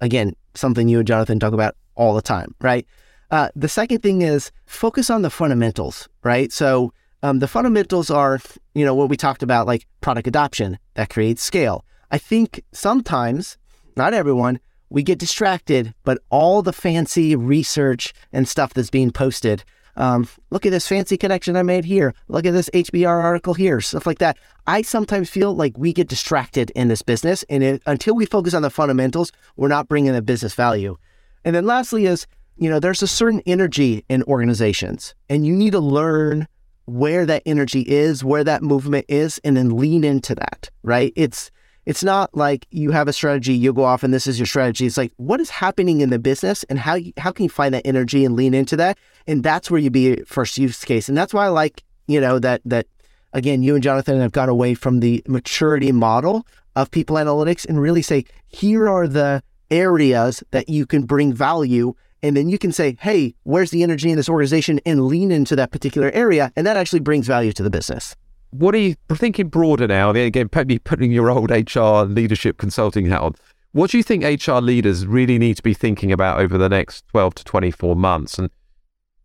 again, 0.00 0.34
something 0.54 0.88
you 0.88 0.98
and 0.98 1.06
Jonathan 1.06 1.38
talk 1.38 1.52
about 1.52 1.76
all 1.94 2.14
the 2.14 2.22
time, 2.22 2.54
right? 2.60 2.86
Uh, 3.30 3.48
the 3.54 3.68
second 3.68 4.02
thing 4.02 4.22
is 4.22 4.50
focus 4.66 5.10
on 5.10 5.22
the 5.22 5.30
fundamentals, 5.30 6.08
right? 6.22 6.52
So 6.52 6.92
um, 7.22 7.40
the 7.40 7.48
fundamentals 7.48 8.10
are, 8.10 8.38
you 8.74 8.84
know, 8.84 8.94
what 8.94 9.08
we 9.08 9.16
talked 9.16 9.42
about, 9.42 9.66
like 9.66 9.86
product 10.00 10.26
adoption 10.26 10.78
that 10.94 11.10
creates 11.10 11.42
scale. 11.42 11.84
I 12.10 12.18
think 12.18 12.62
sometimes, 12.72 13.58
not 13.96 14.14
everyone, 14.14 14.60
we 14.90 15.02
get 15.02 15.18
distracted, 15.18 15.94
but 16.04 16.18
all 16.30 16.62
the 16.62 16.72
fancy 16.72 17.36
research 17.36 18.14
and 18.32 18.48
stuff 18.48 18.72
that's 18.72 18.90
being 18.90 19.10
posted. 19.10 19.64
Um, 19.96 20.28
look 20.50 20.64
at 20.64 20.70
this 20.70 20.86
fancy 20.86 21.16
connection 21.16 21.56
I 21.56 21.64
made 21.64 21.84
here. 21.84 22.14
Look 22.28 22.46
at 22.46 22.52
this 22.52 22.70
HBR 22.72 23.22
article 23.22 23.52
here, 23.52 23.80
stuff 23.80 24.06
like 24.06 24.18
that. 24.18 24.38
I 24.66 24.82
sometimes 24.82 25.28
feel 25.28 25.54
like 25.54 25.76
we 25.76 25.92
get 25.92 26.08
distracted 26.08 26.70
in 26.70 26.86
this 26.86 27.02
business, 27.02 27.44
and 27.50 27.64
it, 27.64 27.82
until 27.84 28.14
we 28.14 28.24
focus 28.24 28.54
on 28.54 28.62
the 28.62 28.70
fundamentals, 28.70 29.32
we're 29.56 29.68
not 29.68 29.88
bringing 29.88 30.12
the 30.12 30.22
business 30.22 30.54
value. 30.54 30.96
And 31.44 31.54
then 31.54 31.66
lastly 31.66 32.06
is, 32.06 32.26
you 32.56 32.70
know, 32.70 32.78
there's 32.78 33.02
a 33.02 33.08
certain 33.08 33.42
energy 33.44 34.04
in 34.08 34.22
organizations, 34.24 35.16
and 35.28 35.44
you 35.44 35.54
need 35.54 35.72
to 35.72 35.80
learn 35.80 36.46
where 36.88 37.26
that 37.26 37.42
energy 37.44 37.82
is, 37.82 38.24
where 38.24 38.42
that 38.44 38.62
movement 38.62 39.04
is, 39.08 39.38
and 39.44 39.56
then 39.56 39.76
lean 39.76 40.04
into 40.04 40.34
that, 40.34 40.70
right? 40.82 41.12
It's 41.16 41.50
it's 41.84 42.04
not 42.04 42.34
like 42.36 42.66
you 42.70 42.90
have 42.90 43.08
a 43.08 43.14
strategy, 43.14 43.54
you 43.54 43.72
go 43.72 43.84
off 43.84 44.02
and 44.02 44.12
this 44.12 44.26
is 44.26 44.38
your 44.38 44.46
strategy. 44.46 44.84
It's 44.84 44.98
like 44.98 45.12
what 45.16 45.40
is 45.40 45.48
happening 45.48 46.02
in 46.02 46.10
the 46.10 46.18
business 46.18 46.62
and 46.64 46.78
how 46.78 46.96
you, 46.96 47.14
how 47.16 47.30
can 47.30 47.44
you 47.44 47.48
find 47.48 47.72
that 47.72 47.86
energy 47.86 48.26
and 48.26 48.36
lean 48.36 48.52
into 48.52 48.76
that? 48.76 48.98
And 49.26 49.42
that's 49.42 49.70
where 49.70 49.80
you 49.80 49.88
be 49.88 50.22
first 50.24 50.58
use 50.58 50.84
case. 50.84 51.08
And 51.08 51.16
that's 51.16 51.32
why 51.32 51.46
I 51.46 51.48
like, 51.48 51.82
you 52.06 52.20
know, 52.20 52.38
that 52.40 52.60
that 52.66 52.86
again, 53.32 53.62
you 53.62 53.74
and 53.74 53.82
Jonathan 53.82 54.20
have 54.20 54.32
gone 54.32 54.48
away 54.48 54.74
from 54.74 55.00
the 55.00 55.22
maturity 55.26 55.92
model 55.92 56.46
of 56.76 56.90
people 56.90 57.16
analytics 57.16 57.66
and 57.66 57.80
really 57.80 58.02
say, 58.02 58.24
here 58.48 58.88
are 58.88 59.08
the 59.08 59.42
areas 59.70 60.42
that 60.50 60.68
you 60.68 60.86
can 60.86 61.02
bring 61.02 61.32
value 61.32 61.94
and 62.22 62.36
then 62.36 62.48
you 62.48 62.58
can 62.58 62.72
say, 62.72 62.96
hey, 63.00 63.34
where's 63.44 63.70
the 63.70 63.82
energy 63.82 64.10
in 64.10 64.16
this 64.16 64.28
organization 64.28 64.80
and 64.84 65.06
lean 65.06 65.30
into 65.30 65.56
that 65.56 65.70
particular 65.70 66.10
area. 66.12 66.52
And 66.56 66.66
that 66.66 66.76
actually 66.76 67.00
brings 67.00 67.26
value 67.26 67.52
to 67.52 67.62
the 67.62 67.70
business. 67.70 68.16
What 68.50 68.74
are 68.74 68.78
you 68.78 68.96
thinking 69.10 69.48
broader 69.48 69.86
now? 69.86 70.10
Again, 70.10 70.48
probably 70.48 70.78
putting 70.78 71.12
your 71.12 71.30
old 71.30 71.50
HR 71.50 72.04
leadership 72.10 72.56
consulting 72.56 73.06
hat 73.06 73.20
on. 73.20 73.34
What 73.72 73.90
do 73.90 73.98
you 73.98 74.02
think 74.02 74.24
HR 74.24 74.60
leaders 74.60 75.06
really 75.06 75.38
need 75.38 75.56
to 75.58 75.62
be 75.62 75.74
thinking 75.74 76.10
about 76.10 76.40
over 76.40 76.56
the 76.56 76.68
next 76.68 77.06
12 77.08 77.34
to 77.36 77.44
24 77.44 77.94
months? 77.94 78.38
And 78.38 78.50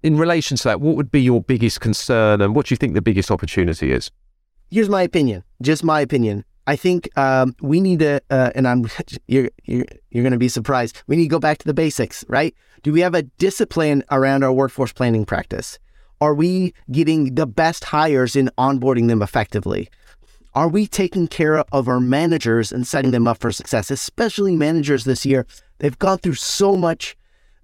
in 0.04 0.18
relation 0.18 0.58
to 0.58 0.64
that, 0.66 0.82
what 0.82 0.98
would 0.98 1.10
be 1.10 1.22
your 1.22 1.41
biggest 1.41 1.80
concern 1.80 2.41
and 2.41 2.54
what 2.54 2.66
do 2.68 2.74
you 2.74 2.78
think 2.78 2.94
the 2.94 3.02
biggest 3.02 3.32
opportunity 3.32 3.91
is? 3.91 4.12
Here's 4.70 4.89
my 4.89 5.04
opinion, 5.04 5.44
just 5.62 5.84
my 5.84 6.02
opinion. 6.02 6.44
I 6.66 6.76
think 6.76 7.16
um, 7.18 7.55
we 7.61 7.82
need 7.82 7.99
to, 7.99 8.22
uh, 8.30 8.51
and 8.55 8.68
I'm 8.68 8.86
you're 9.28 9.49
you're, 9.66 9.86
you're 10.11 10.24
going 10.24 10.32
to 10.34 10.39
be 10.39 10.47
surprised. 10.47 11.01
We 11.07 11.16
need 11.16 11.24
to 11.24 11.30
go 11.30 11.39
back 11.39 11.57
to 11.59 11.66
the 11.66 11.74
basics, 11.74 12.24
right? 12.28 12.55
Do 12.84 12.91
we 12.91 13.01
have 13.01 13.16
a 13.16 13.24
discipline 13.24 14.03
around 14.11 14.43
our 14.43 14.53
workforce 14.53 14.93
planning 14.93 15.26
practice? 15.26 15.80
Are 16.22 16.34
we 16.34 16.74
getting 16.91 17.36
the 17.36 17.47
best 17.47 17.86
hires 17.86 18.36
in 18.36 18.49
onboarding 18.57 19.07
them 19.07 19.22
effectively? 19.22 19.89
Are 20.55 20.68
we 20.68 20.86
taking 20.88 21.28
care 21.28 21.59
of 21.59 21.88
our 21.88 21.99
managers 21.99 22.72
and 22.72 22.86
setting 22.86 23.11
them 23.11 23.28
up 23.28 23.39
for 23.39 23.51
success? 23.51 23.89
Especially 23.89 24.55
managers 24.55 25.03
this 25.03 25.26
year, 25.26 25.47
they've 25.80 25.97
gone 25.97 26.20
through 26.20 26.36
so 26.36 26.76
much 26.76 27.18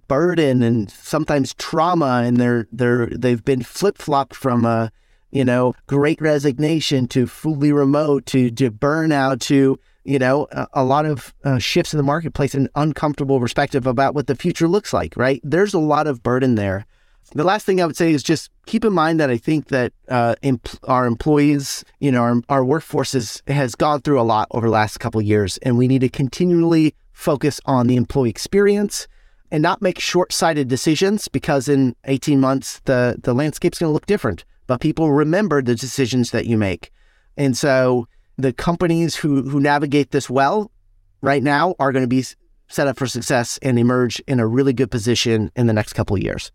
burden 0.08 0.62
and 0.62 0.90
sometimes 0.90 1.54
trauma, 1.54 2.22
and 2.24 2.36
they're 2.36 2.66
they're 2.72 3.06
they've 3.06 3.44
been 3.44 3.62
flip 3.62 3.96
flopped 3.96 4.34
from 4.34 4.64
a 4.64 4.90
you 5.30 5.44
know, 5.44 5.74
great 5.86 6.20
resignation 6.20 7.06
to 7.08 7.26
fully 7.26 7.72
remote 7.72 8.26
to, 8.26 8.50
to 8.50 8.70
burnout 8.70 9.40
to, 9.40 9.78
you 10.04 10.18
know, 10.18 10.46
a, 10.52 10.66
a 10.74 10.84
lot 10.84 11.06
of 11.06 11.34
uh, 11.44 11.58
shifts 11.58 11.92
in 11.92 11.98
the 11.98 12.02
marketplace 12.02 12.54
and 12.54 12.68
uncomfortable 12.74 13.38
perspective 13.38 13.86
about 13.86 14.14
what 14.14 14.26
the 14.26 14.34
future 14.34 14.68
looks 14.68 14.92
like, 14.92 15.16
right? 15.16 15.40
There's 15.44 15.74
a 15.74 15.78
lot 15.78 16.06
of 16.06 16.22
burden 16.22 16.54
there. 16.54 16.86
The 17.32 17.44
last 17.44 17.64
thing 17.64 17.80
I 17.80 17.86
would 17.86 17.96
say 17.96 18.12
is 18.12 18.24
just 18.24 18.50
keep 18.66 18.84
in 18.84 18.92
mind 18.92 19.20
that 19.20 19.30
I 19.30 19.36
think 19.36 19.68
that 19.68 19.92
uh, 20.08 20.34
our 20.84 21.06
employees, 21.06 21.84
you 22.00 22.10
know, 22.10 22.22
our, 22.22 22.42
our 22.48 22.64
workforce 22.64 23.40
has 23.46 23.74
gone 23.76 24.00
through 24.00 24.20
a 24.20 24.22
lot 24.22 24.48
over 24.50 24.66
the 24.66 24.72
last 24.72 24.98
couple 24.98 25.22
years, 25.22 25.56
and 25.58 25.78
we 25.78 25.86
need 25.86 26.00
to 26.00 26.08
continually 26.08 26.94
focus 27.12 27.60
on 27.66 27.86
the 27.86 27.94
employee 27.96 28.30
experience 28.30 29.06
and 29.50 29.62
not 29.62 29.82
make 29.82 29.98
short-sighted 29.98 30.68
decisions 30.68 31.28
because 31.28 31.68
in 31.68 31.94
18 32.04 32.40
months 32.40 32.80
the 32.84 33.16
the 33.22 33.34
landscape's 33.34 33.78
going 33.78 33.90
to 33.90 33.92
look 33.92 34.06
different 34.06 34.44
but 34.70 34.80
people 34.80 35.10
remember 35.10 35.60
the 35.60 35.74
decisions 35.74 36.30
that 36.30 36.46
you 36.46 36.56
make. 36.56 36.92
And 37.36 37.56
so 37.56 38.06
the 38.36 38.52
companies 38.52 39.16
who, 39.16 39.42
who 39.42 39.58
navigate 39.58 40.12
this 40.12 40.30
well 40.30 40.70
right 41.22 41.42
now 41.42 41.74
are 41.80 41.90
going 41.90 42.04
to 42.04 42.08
be 42.08 42.24
set 42.68 42.86
up 42.86 42.96
for 42.96 43.08
success 43.08 43.58
and 43.62 43.80
emerge 43.80 44.20
in 44.28 44.38
a 44.38 44.46
really 44.46 44.72
good 44.72 44.88
position 44.88 45.50
in 45.56 45.66
the 45.66 45.72
next 45.72 45.94
couple 45.94 46.14
of 46.14 46.22
years. 46.22 46.52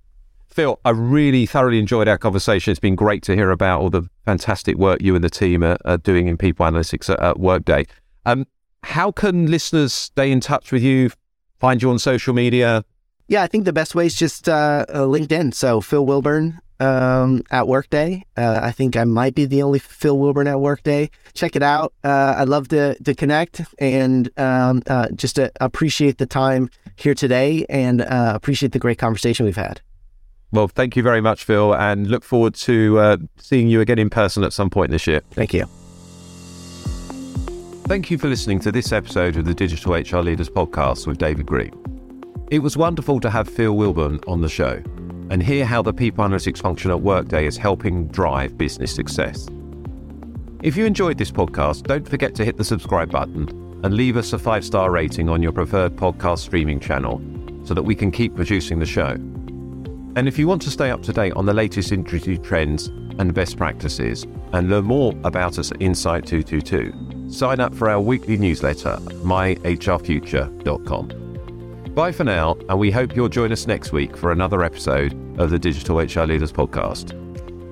Phil, 0.47 0.79
I 0.85 0.91
really 0.91 1.45
thoroughly 1.45 1.77
enjoyed 1.77 2.07
our 2.07 2.17
conversation. 2.17 2.71
It's 2.71 2.79
been 2.79 2.95
great 2.95 3.21
to 3.23 3.35
hear 3.35 3.51
about 3.51 3.81
all 3.81 3.89
the 3.89 4.03
fantastic 4.23 4.77
work 4.77 5.01
you 5.01 5.13
and 5.15 5.21
the 5.21 5.29
team 5.29 5.61
are, 5.61 5.77
are 5.83 5.97
doing 5.97 6.29
in 6.29 6.37
people 6.37 6.65
analytics 6.65 7.09
at, 7.09 7.19
at 7.19 7.37
Workday. 7.37 7.83
Um, 8.25 8.47
how 8.83 9.11
can 9.11 9.51
listeners 9.51 9.91
stay 9.91 10.31
in 10.31 10.39
touch 10.39 10.71
with 10.71 10.83
you, 10.83 11.09
find 11.59 11.81
you 11.81 11.89
on 11.89 11.99
social 11.99 12.33
media? 12.33 12.85
Yeah, 13.27 13.43
I 13.43 13.47
think 13.47 13.65
the 13.65 13.73
best 13.73 13.93
way 13.93 14.05
is 14.05 14.15
just 14.15 14.47
uh, 14.47 14.85
uh 14.87 14.99
LinkedIn. 14.99 15.53
So 15.53 15.81
Phil 15.81 16.05
Wilburn 16.05 16.61
um, 16.79 17.43
at 17.51 17.67
Workday. 17.67 18.25
Uh, 18.37 18.59
I 18.61 18.71
think 18.71 18.95
I 18.97 19.03
might 19.03 19.35
be 19.35 19.45
the 19.45 19.63
only 19.63 19.79
Phil 19.79 20.17
Wilburn 20.17 20.47
at 20.47 20.59
Workday. 20.59 21.09
Check 21.33 21.55
it 21.55 21.63
out. 21.63 21.93
Uh, 22.03 22.35
I'd 22.37 22.49
love 22.49 22.67
to 22.69 22.95
to 23.03 23.13
connect 23.13 23.61
and 23.79 24.29
um, 24.37 24.81
uh, 24.87 25.09
just 25.15 25.35
to 25.35 25.51
appreciate 25.61 26.17
the 26.17 26.25
time 26.25 26.69
here 26.95 27.13
today 27.13 27.65
and 27.69 28.01
uh, 28.01 28.33
appreciate 28.35 28.71
the 28.71 28.79
great 28.79 28.97
conversation 28.97 29.45
we've 29.45 29.55
had. 29.55 29.81
Well, 30.51 30.67
thank 30.67 30.95
you 30.95 31.03
very 31.03 31.21
much, 31.21 31.43
Phil, 31.43 31.75
and 31.75 32.07
look 32.07 32.23
forward 32.23 32.55
to 32.55 32.99
uh, 32.99 33.17
seeing 33.37 33.67
you 33.67 33.81
again 33.81 33.99
in 33.99 34.09
person 34.09 34.43
at 34.43 34.53
some 34.53 34.69
point 34.69 34.91
this 34.91 35.05
year. 35.05 35.21
Thank 35.31 35.53
you. 35.53 35.65
Thank 37.87 38.09
you 38.09 38.17
for 38.17 38.27
listening 38.27 38.59
to 38.61 38.71
this 38.71 38.91
episode 38.91 39.37
of 39.37 39.45
the 39.45 39.53
Digital 39.53 39.93
HR 39.93 40.23
Leaders 40.23 40.49
Podcast 40.49 41.05
with 41.05 41.17
David 41.17 41.45
Green. 41.45 41.94
It 42.51 42.59
was 42.59 42.77
wonderful 42.77 43.19
to 43.21 43.31
have 43.31 43.49
Phil 43.49 43.75
Wilburn 43.75 44.19
on 44.27 44.41
the 44.41 44.49
show 44.49 44.79
and 45.31 45.41
hear 45.41 45.65
how 45.65 45.81
the 45.81 45.91
people 45.91 46.23
analytics 46.23 46.59
function 46.59 46.91
at 46.91 47.01
Workday 47.01 47.47
is 47.47 47.57
helping 47.57 48.07
drive 48.09 48.55
business 48.55 48.93
success. 48.93 49.47
If 50.61 50.77
you 50.77 50.85
enjoyed 50.85 51.17
this 51.17 51.31
podcast, 51.31 51.87
don't 51.87 52.07
forget 52.07 52.35
to 52.35 52.45
hit 52.45 52.57
the 52.57 52.63
subscribe 52.63 53.09
button 53.09 53.49
and 53.83 53.95
leave 53.95 54.15
us 54.15 54.31
a 54.31 54.37
five 54.37 54.63
star 54.63 54.91
rating 54.91 55.27
on 55.27 55.41
your 55.41 55.53
preferred 55.53 55.95
podcast 55.95 56.37
streaming 56.39 56.79
channel 56.79 57.19
so 57.63 57.73
that 57.73 57.81
we 57.81 57.95
can 57.95 58.11
keep 58.11 58.35
producing 58.35 58.77
the 58.77 58.85
show. 58.85 59.17
And 60.15 60.27
if 60.27 60.37
you 60.37 60.47
want 60.47 60.61
to 60.61 60.69
stay 60.69 60.91
up 60.91 61.01
to 61.03 61.13
date 61.13 61.33
on 61.33 61.47
the 61.47 61.53
latest 61.53 61.91
industry 61.91 62.37
trends 62.37 62.89
and 63.17 63.33
best 63.33 63.57
practices 63.57 64.27
and 64.53 64.69
learn 64.69 64.85
more 64.85 65.15
about 65.23 65.57
us 65.57 65.71
at 65.71 65.81
Insight 65.81 66.27
222, 66.27 67.31
sign 67.31 67.59
up 67.59 67.73
for 67.73 67.89
our 67.89 67.99
weekly 67.99 68.37
newsletter 68.37 68.97
myhrfuture.com. 69.23 71.24
Bye 71.95 72.11
for 72.11 72.25
now, 72.25 72.57
and 72.67 72.77
we 72.77 72.91
hope 72.91 73.15
you'll 73.15 73.29
join 73.29 73.53
us 73.53 73.67
next 73.67 73.93
week 73.93 74.17
for 74.17 74.33
another 74.33 74.63
episode 74.63 75.13
of 75.39 75.49
the 75.49 75.57
Digital 75.57 75.99
HR 75.99 76.25
Leaders 76.25 76.51
Podcast. 76.51 77.13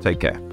Take 0.02 0.22
care. 0.22 0.53